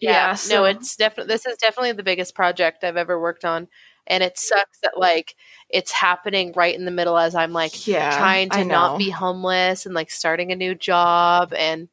Yeah, 0.00 0.34
so- 0.34 0.54
no, 0.56 0.64
it's 0.64 0.96
definitely 0.96 1.32
this 1.32 1.46
is 1.46 1.56
definitely 1.58 1.92
the 1.92 2.02
biggest 2.02 2.34
project 2.34 2.84
I've 2.84 2.96
ever 2.96 3.20
worked 3.20 3.44
on, 3.44 3.68
and 4.06 4.22
it 4.22 4.38
sucks 4.38 4.78
that 4.82 4.98
like 4.98 5.34
it's 5.70 5.90
happening 5.90 6.52
right 6.54 6.74
in 6.74 6.84
the 6.84 6.90
middle 6.90 7.16
as 7.16 7.34
I'm 7.34 7.52
like 7.52 7.86
yeah 7.86 8.16
trying 8.18 8.50
to 8.50 8.64
not 8.64 8.98
be 8.98 9.10
homeless 9.10 9.86
and 9.86 9.94
like 9.94 10.10
starting 10.10 10.52
a 10.52 10.56
new 10.56 10.74
job 10.74 11.52
and 11.54 11.88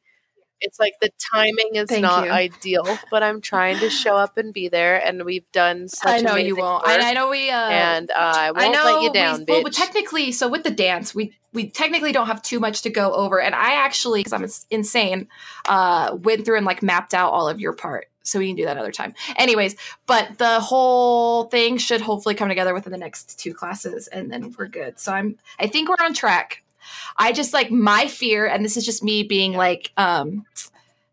it's 0.60 0.78
like 0.78 0.94
the 1.00 1.10
timing 1.32 1.70
is 1.74 1.88
Thank 1.88 2.02
not 2.02 2.26
you. 2.26 2.30
ideal 2.30 2.98
but 3.10 3.22
i'm 3.22 3.40
trying 3.40 3.78
to 3.80 3.90
show 3.90 4.16
up 4.16 4.38
and 4.38 4.54
be 4.54 4.68
there 4.68 5.04
and 5.04 5.24
we've 5.24 5.50
done 5.52 5.88
such 5.88 6.20
I 6.20 6.20
know 6.20 6.36
you 6.36 6.56
won't. 6.56 6.86
I, 6.86 7.10
I 7.10 7.12
know 7.12 7.28
we 7.28 7.50
uh, 7.50 7.68
and 7.68 8.10
uh, 8.10 8.14
i 8.16 8.50
won't 8.50 8.64
I 8.64 8.68
know 8.68 8.84
let 8.84 9.02
you 9.02 9.12
down 9.12 9.40
we, 9.40 9.44
bitch 9.46 9.64
well, 9.64 9.72
technically, 9.72 10.32
so 10.32 10.48
with 10.48 10.62
the 10.62 10.70
dance, 10.70 11.14
we 11.14 11.36
we 11.52 11.70
technically 11.70 12.12
don't 12.12 12.26
have 12.26 12.42
too 12.42 12.60
much 12.60 12.82
to 12.82 12.90
go 12.90 13.12
over, 13.12 13.40
and 13.40 13.54
I 13.54 13.74
actually, 13.74 14.20
because 14.22 14.32
I'm 14.32 14.46
insane, 14.70 15.28
uh, 15.68 16.16
went 16.20 16.44
through 16.44 16.56
and 16.56 16.66
like 16.66 16.82
mapped 16.82 17.14
out 17.14 17.32
all 17.32 17.48
of 17.48 17.60
your 17.60 17.72
part, 17.72 18.10
so 18.22 18.38
we 18.38 18.48
can 18.48 18.56
do 18.56 18.64
that 18.64 18.72
another 18.72 18.92
time. 18.92 19.14
Anyways, 19.36 19.76
but 20.06 20.38
the 20.38 20.60
whole 20.60 21.44
thing 21.44 21.78
should 21.78 22.00
hopefully 22.00 22.34
come 22.34 22.48
together 22.48 22.74
within 22.74 22.92
the 22.92 22.98
next 22.98 23.38
two 23.38 23.54
classes, 23.54 24.08
and 24.08 24.30
then 24.30 24.54
we're 24.58 24.66
good. 24.66 24.98
So 24.98 25.12
I'm, 25.12 25.38
I 25.58 25.66
think 25.66 25.88
we're 25.88 26.04
on 26.04 26.14
track. 26.14 26.63
I 27.16 27.32
just 27.32 27.52
like 27.52 27.70
my 27.70 28.08
fear, 28.08 28.46
and 28.46 28.64
this 28.64 28.76
is 28.76 28.84
just 28.84 29.02
me 29.02 29.22
being 29.22 29.52
like, 29.52 29.92
um, 29.96 30.44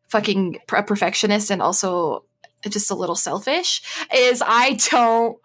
fucking 0.09 0.59
a 0.71 0.83
perfectionist, 0.83 1.51
and 1.51 1.61
also 1.61 2.23
just 2.67 2.91
a 2.91 2.95
little 2.95 3.15
selfish, 3.15 3.81
is 4.15 4.43
I 4.45 4.73
don't 4.91 5.37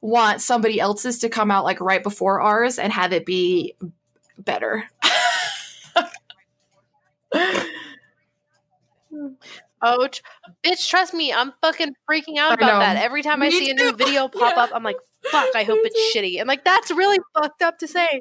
want 0.00 0.42
somebody 0.42 0.80
else's 0.80 1.18
to 1.20 1.28
come 1.28 1.50
out 1.50 1.64
like 1.64 1.80
right 1.80 2.02
before 2.02 2.40
ours 2.40 2.78
and 2.78 2.92
have 2.92 3.12
it 3.12 3.24
be 3.24 3.74
better. 4.38 4.84
oh 9.82 10.08
bitch 10.64 10.88
trust 10.88 11.14
me 11.14 11.32
i'm 11.32 11.52
fucking 11.62 11.94
freaking 12.10 12.38
out 12.38 12.52
I 12.52 12.54
about 12.54 12.80
that 12.80 12.96
every 12.96 13.22
time 13.22 13.42
i 13.42 13.46
Me 13.48 13.52
see 13.52 13.70
a 13.70 13.74
new 13.74 13.92
video 13.92 14.28
pop 14.28 14.54
Yeah. 14.56 14.64
up 14.64 14.70
i'm 14.74 14.82
like 14.82 14.96
fuck 15.30 15.48
i 15.54 15.62
hope 15.62 15.78
it's 15.82 16.12
too. 16.12 16.18
shitty 16.20 16.40
and 16.40 16.48
like 16.48 16.64
that's 16.64 16.90
really 16.90 17.18
fucked 17.34 17.62
up 17.62 17.78
to 17.78 17.88
say 17.88 18.20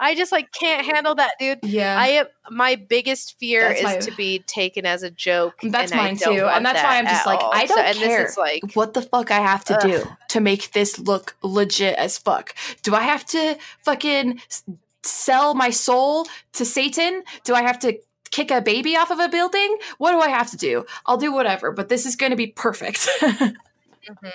i 0.00 0.14
just 0.14 0.30
like 0.32 0.52
can't 0.52 0.84
handle 0.86 1.14
that 1.14 1.32
dude 1.40 1.58
Yeah. 1.62 1.96
I 1.98 2.06
am 2.08 2.26
my 2.50 2.76
biggest 2.76 3.38
fear 3.38 3.62
That's 3.68 3.78
is 3.80 3.84
my- 3.84 3.96
to 3.98 4.16
be 4.16 4.38
taken 4.40 4.86
as 4.86 5.02
a 5.02 5.10
joke. 5.10 5.56
That's 5.62 5.92
and 5.92 6.00
I 6.00 6.04
mine 6.04 6.16
too. 6.16 6.46
And 6.46 6.64
that's 6.64 6.82
why 6.82 6.98
I'm 6.98 7.04
just 7.06 7.26
like, 7.26 7.40
all. 7.40 7.50
I 7.52 7.66
don't 7.66 7.78
and 7.78 7.98
care. 7.98 8.22
This 8.22 8.30
is 8.32 8.38
like, 8.38 8.72
what 8.74 8.94
the 8.94 9.02
fuck 9.02 9.30
I 9.30 9.40
have 9.40 9.64
to 9.66 9.74
Ugh. 9.76 9.82
do 9.82 10.04
to 10.30 10.40
make 10.40 10.72
this 10.72 10.98
look 10.98 11.36
legit 11.42 11.94
as 11.96 12.16
fuck? 12.16 12.54
Do 12.82 12.94
I 12.94 13.02
have 13.02 13.26
to 13.26 13.58
fucking 13.82 14.40
sell 15.02 15.52
my 15.54 15.68
soul 15.70 16.26
to 16.54 16.64
Satan? 16.64 17.22
Do 17.44 17.54
I 17.54 17.60
have 17.62 17.78
to 17.80 17.98
kick 18.30 18.50
a 18.50 18.60
baby 18.62 18.96
off 18.96 19.10
of 19.10 19.18
a 19.18 19.28
building? 19.28 19.76
What 19.98 20.12
do 20.12 20.20
I 20.20 20.28
have 20.30 20.50
to 20.52 20.56
do? 20.56 20.86
I'll 21.04 21.18
do 21.18 21.32
whatever, 21.32 21.70
but 21.70 21.88
this 21.90 22.06
is 22.06 22.16
going 22.16 22.30
to 22.30 22.36
be 22.36 22.46
perfect. 22.46 23.08
Mhm. 23.20 23.56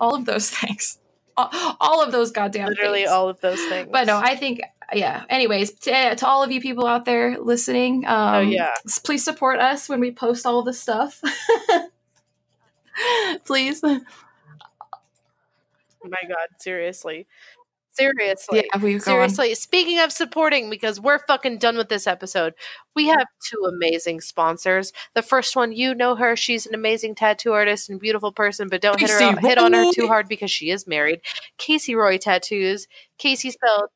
All 0.00 0.14
of 0.14 0.24
those 0.26 0.50
things. 0.50 0.98
All, 1.36 1.50
all 1.80 2.02
of 2.02 2.12
those 2.12 2.30
goddamn 2.32 2.68
literally 2.68 3.00
things. 3.00 3.10
all 3.10 3.28
of 3.28 3.40
those 3.40 3.60
things. 3.66 3.88
But 3.90 4.06
no, 4.06 4.18
I 4.18 4.34
think 4.36 4.60
yeah. 4.92 5.24
Anyways, 5.28 5.72
to, 5.80 6.16
to 6.16 6.26
all 6.26 6.42
of 6.42 6.50
you 6.50 6.60
people 6.60 6.86
out 6.86 7.04
there 7.04 7.38
listening, 7.38 8.06
um, 8.06 8.34
oh 8.34 8.40
yeah, 8.40 8.72
please 9.04 9.24
support 9.24 9.60
us 9.60 9.88
when 9.88 10.00
we 10.00 10.10
post 10.10 10.46
all 10.46 10.62
this 10.62 10.80
stuff. 10.80 11.20
please. 13.44 13.80
oh 13.84 14.00
my 16.04 16.28
god, 16.28 16.48
seriously, 16.58 17.26
seriously. 17.92 18.64
Yeah, 18.72 18.80
we 18.80 18.92
go 18.92 18.96
on. 18.96 19.00
Seriously, 19.00 19.54
speaking 19.54 20.00
of 20.00 20.12
supporting, 20.12 20.70
because 20.70 21.00
we're 21.00 21.18
fucking 21.26 21.58
done 21.58 21.76
with 21.76 21.88
this 21.88 22.06
episode, 22.06 22.54
we 22.96 23.06
have 23.06 23.26
two 23.48 23.68
amazing 23.68 24.20
sponsors. 24.20 24.92
The 25.14 25.22
first 25.22 25.56
one, 25.56 25.72
you 25.72 25.94
know 25.94 26.16
her; 26.16 26.36
she's 26.36 26.66
an 26.66 26.74
amazing 26.74 27.14
tattoo 27.14 27.52
artist 27.52 27.90
and 27.90 28.00
beautiful 28.00 28.32
person, 28.32 28.68
but 28.68 28.80
don't 28.80 28.98
hit 28.98 29.10
her 29.10 29.20
Kasey 29.20 29.40
hit 29.40 29.58
on 29.58 29.72
her 29.72 29.92
too 29.92 30.08
hard 30.08 30.28
because 30.28 30.50
she 30.50 30.70
is 30.70 30.86
married. 30.86 31.20
Kasey 31.58 31.96
Roy 31.96 32.18
Tattoos. 32.18 32.88
Kasey 33.18 33.52
spelled 33.52 33.90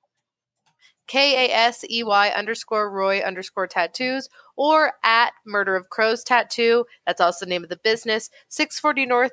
K 1.07 1.47
A 1.47 1.53
S 1.53 1.85
E 1.89 2.03
Y 2.03 2.29
underscore 2.31 2.91
Roy 2.91 3.21
underscore 3.21 3.67
tattoos 3.67 4.29
or 4.57 4.93
at 5.05 5.33
Murder 5.47 5.77
of 5.77 5.89
Crows 5.91 6.25
Tattoo. 6.25 6.85
That's 7.07 7.21
also 7.21 7.45
the 7.45 7.51
name 7.51 7.63
of 7.65 7.71
the 7.71 7.81
business. 7.83 8.31
640 8.49 9.07
North 9.07 9.33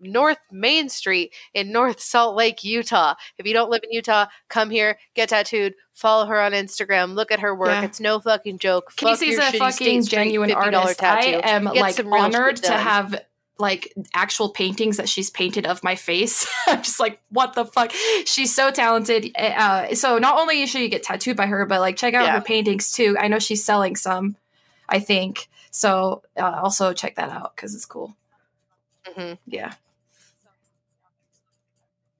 North 0.00 0.38
Main 0.50 0.88
Street 0.88 1.32
in 1.54 1.72
North 1.72 2.00
Salt 2.00 2.36
Lake, 2.36 2.64
Utah. 2.64 3.14
If 3.38 3.46
you 3.46 3.54
don't 3.54 3.70
live 3.70 3.82
in 3.84 3.92
Utah, 3.92 4.26
come 4.48 4.70
here, 4.70 4.98
get 5.14 5.28
tattooed, 5.30 5.74
follow 5.92 6.26
her 6.26 6.40
on 6.40 6.52
Instagram, 6.52 7.14
look 7.14 7.30
at 7.30 7.40
her 7.40 7.54
work. 7.54 7.68
Yeah. 7.68 7.84
It's 7.84 8.00
no 8.00 8.20
fucking 8.20 8.58
joke. 8.58 8.90
Fuck 8.92 9.18
Kasey's 9.18 9.36
your 9.36 9.42
a 9.42 9.52
fucking 9.52 10.04
genuine 10.04 10.50
$50 10.50 10.56
artist. 10.56 10.98
tattoo. 10.98 11.40
I 11.42 11.50
am 11.50 11.64
Get 11.64 11.76
like 11.76 12.04
honored 12.04 12.56
to 12.56 12.72
have 12.72 13.20
like 13.58 13.92
actual 14.14 14.50
paintings 14.50 14.96
that 14.96 15.08
she's 15.08 15.30
painted 15.30 15.64
of 15.66 15.82
my 15.84 15.94
face. 15.94 16.46
I'm 16.66 16.82
just 16.82 16.98
like, 16.98 17.20
what 17.30 17.54
the 17.54 17.64
fuck? 17.64 17.92
She's 18.24 18.54
so 18.54 18.70
talented. 18.70 19.30
Uh, 19.36 19.94
so 19.94 20.18
not 20.18 20.38
only 20.38 20.66
should 20.66 20.80
you 20.80 20.88
get 20.88 21.02
tattooed 21.04 21.36
by 21.36 21.46
her, 21.46 21.64
but 21.66 21.80
like 21.80 21.96
check 21.96 22.14
out 22.14 22.24
Yeah. 22.24 22.32
her 22.34 22.40
paintings 22.40 22.90
too. 22.92 23.16
I 23.18 23.28
know 23.28 23.38
she's 23.38 23.64
selling 23.64 23.94
some. 23.96 24.36
I 24.88 24.98
think 24.98 25.48
so. 25.70 26.22
Uh, 26.36 26.60
also 26.62 26.92
check 26.92 27.14
that 27.16 27.30
out 27.30 27.54
because 27.54 27.74
it's 27.74 27.86
cool. 27.86 28.16
Mhm. 29.06 29.38
Yeah. 29.46 29.74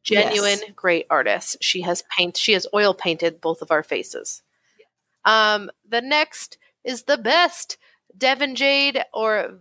genuine 0.03 0.59
Yes. 0.61 0.70
great 0.76 1.07
artist 1.09 1.57
she 1.62 1.80
has 1.80 2.03
paint 2.14 2.37
she 2.37 2.53
has 2.53 2.66
oil 2.74 2.93
painted 2.93 3.41
both 3.41 3.62
of 3.62 3.70
our 3.70 3.82
faces 3.82 4.43
um 5.24 5.70
the 5.89 6.03
next 6.03 6.59
is 6.85 7.05
the 7.05 7.16
best 7.16 7.78
Devin 8.16 8.55
Jade 8.55 9.03
or 9.14 9.55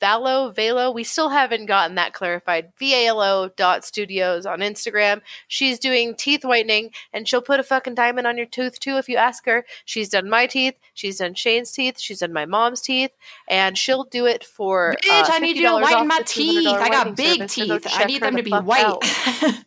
Valo, 0.00 0.54
Valo. 0.54 0.94
We 0.94 1.04
still 1.04 1.28
haven't 1.28 1.66
gotten 1.66 1.96
that 1.96 2.12
clarified. 2.12 2.72
V-A-L-O 2.78 3.50
dot 3.56 3.84
studios 3.84 4.46
on 4.46 4.60
Instagram. 4.60 5.20
She's 5.48 5.78
doing 5.78 6.14
teeth 6.14 6.44
whitening 6.44 6.90
and 7.12 7.28
she'll 7.28 7.42
put 7.42 7.60
a 7.60 7.62
fucking 7.62 7.94
diamond 7.94 8.26
on 8.26 8.36
your 8.36 8.46
tooth 8.46 8.80
too 8.80 8.96
if 8.96 9.08
you 9.08 9.16
ask 9.16 9.44
her. 9.46 9.64
She's 9.84 10.08
done 10.08 10.28
my 10.28 10.46
teeth. 10.46 10.74
She's 10.94 11.18
done 11.18 11.34
Shane's 11.34 11.72
teeth. 11.72 11.98
She's 11.98 12.20
done 12.20 12.32
my 12.32 12.46
mom's 12.46 12.80
teeth. 12.80 13.10
And 13.48 13.76
she'll 13.76 14.04
do 14.04 14.26
it 14.26 14.44
for 14.44 14.96
Bitch, 15.04 15.10
uh, 15.10 15.28
I 15.32 15.38
need 15.38 15.56
you 15.56 15.62
to 15.62 15.68
$50 15.68 15.82
whiten 15.82 16.08
my 16.08 16.20
teeth. 16.22 16.68
I 16.68 16.88
got 16.88 17.16
big 17.16 17.48
teeth. 17.48 17.86
I 17.90 18.04
need 18.04 18.22
them 18.22 18.34
the 18.34 18.42
to 18.42 18.44
be 18.44 18.50
white. 18.50 18.96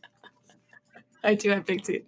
I 1.24 1.36
do 1.36 1.50
have 1.52 1.66
big 1.66 1.84
teeth. 1.84 2.06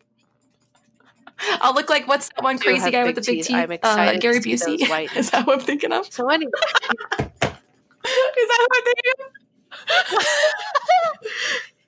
I'll 1.61 1.73
look 1.73 1.89
like 1.89 2.07
what's 2.07 2.29
that 2.29 2.43
one 2.43 2.57
crazy 2.57 2.91
guy 2.91 3.03
with 3.03 3.15
the 3.15 3.21
big 3.21 3.43
teeth. 3.43 3.47
teeth? 3.47 3.55
I'm 3.55 3.71
uh, 3.83 4.13
Gary 4.19 4.39
Busey. 4.39 4.81
Is 5.15 5.31
that 5.31 5.45
what 5.45 5.59
I'm 5.59 5.65
thinking 5.65 5.91
of? 5.91 6.11
So 6.11 6.29
anyway, 6.29 6.51
that 8.49 8.67
what 8.69 8.83
thinking 8.85 9.11
of? 9.19 9.31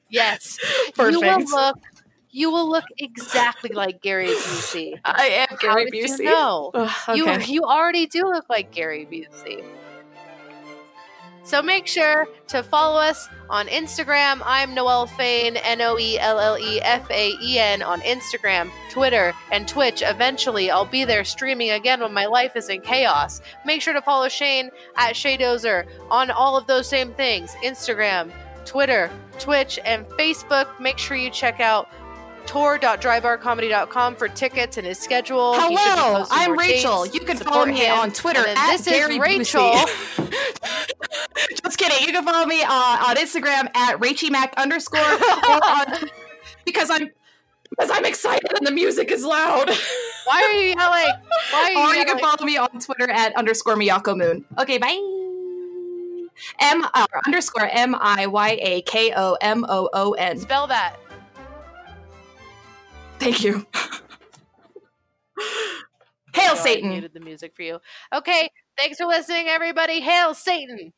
yes, 0.10 0.58
you 0.98 1.20
will 1.22 1.44
look. 1.50 1.78
You 2.30 2.52
will 2.52 2.70
look 2.70 2.84
exactly 3.00 3.72
like 3.74 4.02
Gary 4.02 4.28
Busey. 4.28 5.00
I 5.06 5.28
am 5.28 5.48
How 5.50 5.58
Gary 5.58 5.86
did 5.86 5.94
Busey. 5.94 6.20
you 6.20 6.26
know? 6.26 6.72
Ugh, 6.74 7.18
You 7.18 7.32
you 7.42 7.64
already 7.64 8.06
do 8.08 8.24
look 8.26 8.46
like 8.50 8.72
Gary 8.72 9.08
Busey. 9.12 9.64
So 11.48 11.62
make 11.62 11.88
sure 11.88 12.28
to 12.50 12.62
follow 12.62 13.00
us 13.00 13.30
on 13.50 13.68
Instagram. 13.68 14.42
I'm 14.44 14.74
Noelle 14.76 15.08
Faen, 15.08 15.58
N 15.64 15.80
O 15.80 15.98
E 15.98 16.20
L 16.20 16.42
L 16.42 16.60
E 16.60 16.82
F 16.82 17.10
A 17.10 17.38
E 17.42 17.58
N 17.58 17.82
on 17.82 18.02
Instagram, 18.02 18.70
Twitter, 18.92 19.34
and 19.54 19.66
Twitch. 19.66 20.04
Eventually, 20.06 20.70
I'll 20.70 20.84
be 20.84 21.06
there 21.06 21.24
streaming 21.24 21.70
again 21.70 22.02
when 22.02 22.12
my 22.12 22.26
life 22.26 22.58
is 22.58 22.68
in 22.68 22.82
chaos. 22.82 23.40
Make 23.66 23.82
sure 23.82 23.94
to 23.94 24.02
follow 24.02 24.28
Shane 24.28 24.72
at 24.98 25.14
Shadozer 25.14 25.88
on 26.12 26.32
all 26.32 26.58
of 26.58 26.68
those 26.68 26.90
same 26.90 27.14
things 27.14 27.56
Instagram, 27.64 28.30
Twitter, 28.66 29.10
Twitch, 29.40 29.80
and 29.86 30.06
Facebook. 30.20 30.68
Make 30.82 30.98
sure 30.98 31.16
you 31.16 31.30
check 31.30 31.62
out 31.62 31.88
tour.drybarcomedy.com 32.48 34.16
for 34.16 34.28
tickets 34.30 34.78
and 34.78 34.88
his 34.88 34.98
schedule. 34.98 35.54
He 35.54 35.60
should 35.62 35.70
be 35.70 35.76
Hello, 35.78 36.26
I'm 36.32 36.58
Rachel. 36.58 37.04
dates. 37.04 37.14
You 37.16 37.22
can 37.22 37.38
Support 37.38 37.54
follow 37.54 37.66
me 37.68 37.86
him. 37.86 38.00
on 38.00 38.12
Twitter 38.12 38.46
at 38.48 38.78
this 38.78 38.88
Gary 38.88 39.16
is 39.16 39.20
Rachel. 39.20 39.72
Just 41.64 41.78
kidding. 41.78 42.08
You 42.08 42.14
can 42.14 42.24
follow 42.24 42.46
me 42.46 42.64
uh, 42.64 42.70
on 42.72 43.16
Instagram 43.18 43.70
at 43.76 44.00
RachieMac 44.00 44.56
underscore 44.58 45.00
on, 45.02 46.10
because 46.66 46.90
I'm 46.90 47.10
because 47.70 47.90
I'm 47.92 48.06
excited 48.06 48.50
and 48.58 48.66
the 48.66 48.72
music 48.72 49.12
is 49.12 49.24
loud. 49.26 49.70
Why 50.26 50.42
are 50.42 50.52
you 50.54 50.68
yelling? 50.70 51.14
Why 51.52 51.64
are 51.64 51.72
you 51.72 51.78
or 51.78 51.88
you 51.90 51.94
yelling? 51.96 52.08
can 52.08 52.20
follow 52.20 52.46
me 52.46 52.58
on 52.58 52.70
Twitter 52.80 53.10
at 53.12 53.36
underscore 53.36 53.76
Miyako 53.76 54.18
Moon. 54.18 54.46
Okay, 54.58 54.78
bye. 54.78 54.98
M 56.60 56.86
uh, 56.94 57.06
underscore 57.26 57.68
M 57.72 57.96
I 58.00 58.26
Y 58.28 58.58
A 58.62 58.82
K 58.84 59.12
O 59.16 59.38
M 59.42 59.66
O 59.68 59.90
O 59.94 60.14
N. 60.14 60.38
Spell 60.40 60.68
that. 60.68 60.96
Thank 63.20 63.44
you. 63.44 63.66
Hail 66.34 66.56
Satan. 66.56 66.86
I 66.86 66.90
Satan. 66.90 66.90
muted 66.90 67.14
the 67.14 67.20
music 67.20 67.54
for 67.56 67.64
you. 67.64 67.80
Okay, 68.14 68.50
thanks 68.78 68.98
for 68.98 69.08
listening, 69.08 69.48
everybody. 69.48 70.02
Hail 70.02 70.34
Satan. 70.34 70.94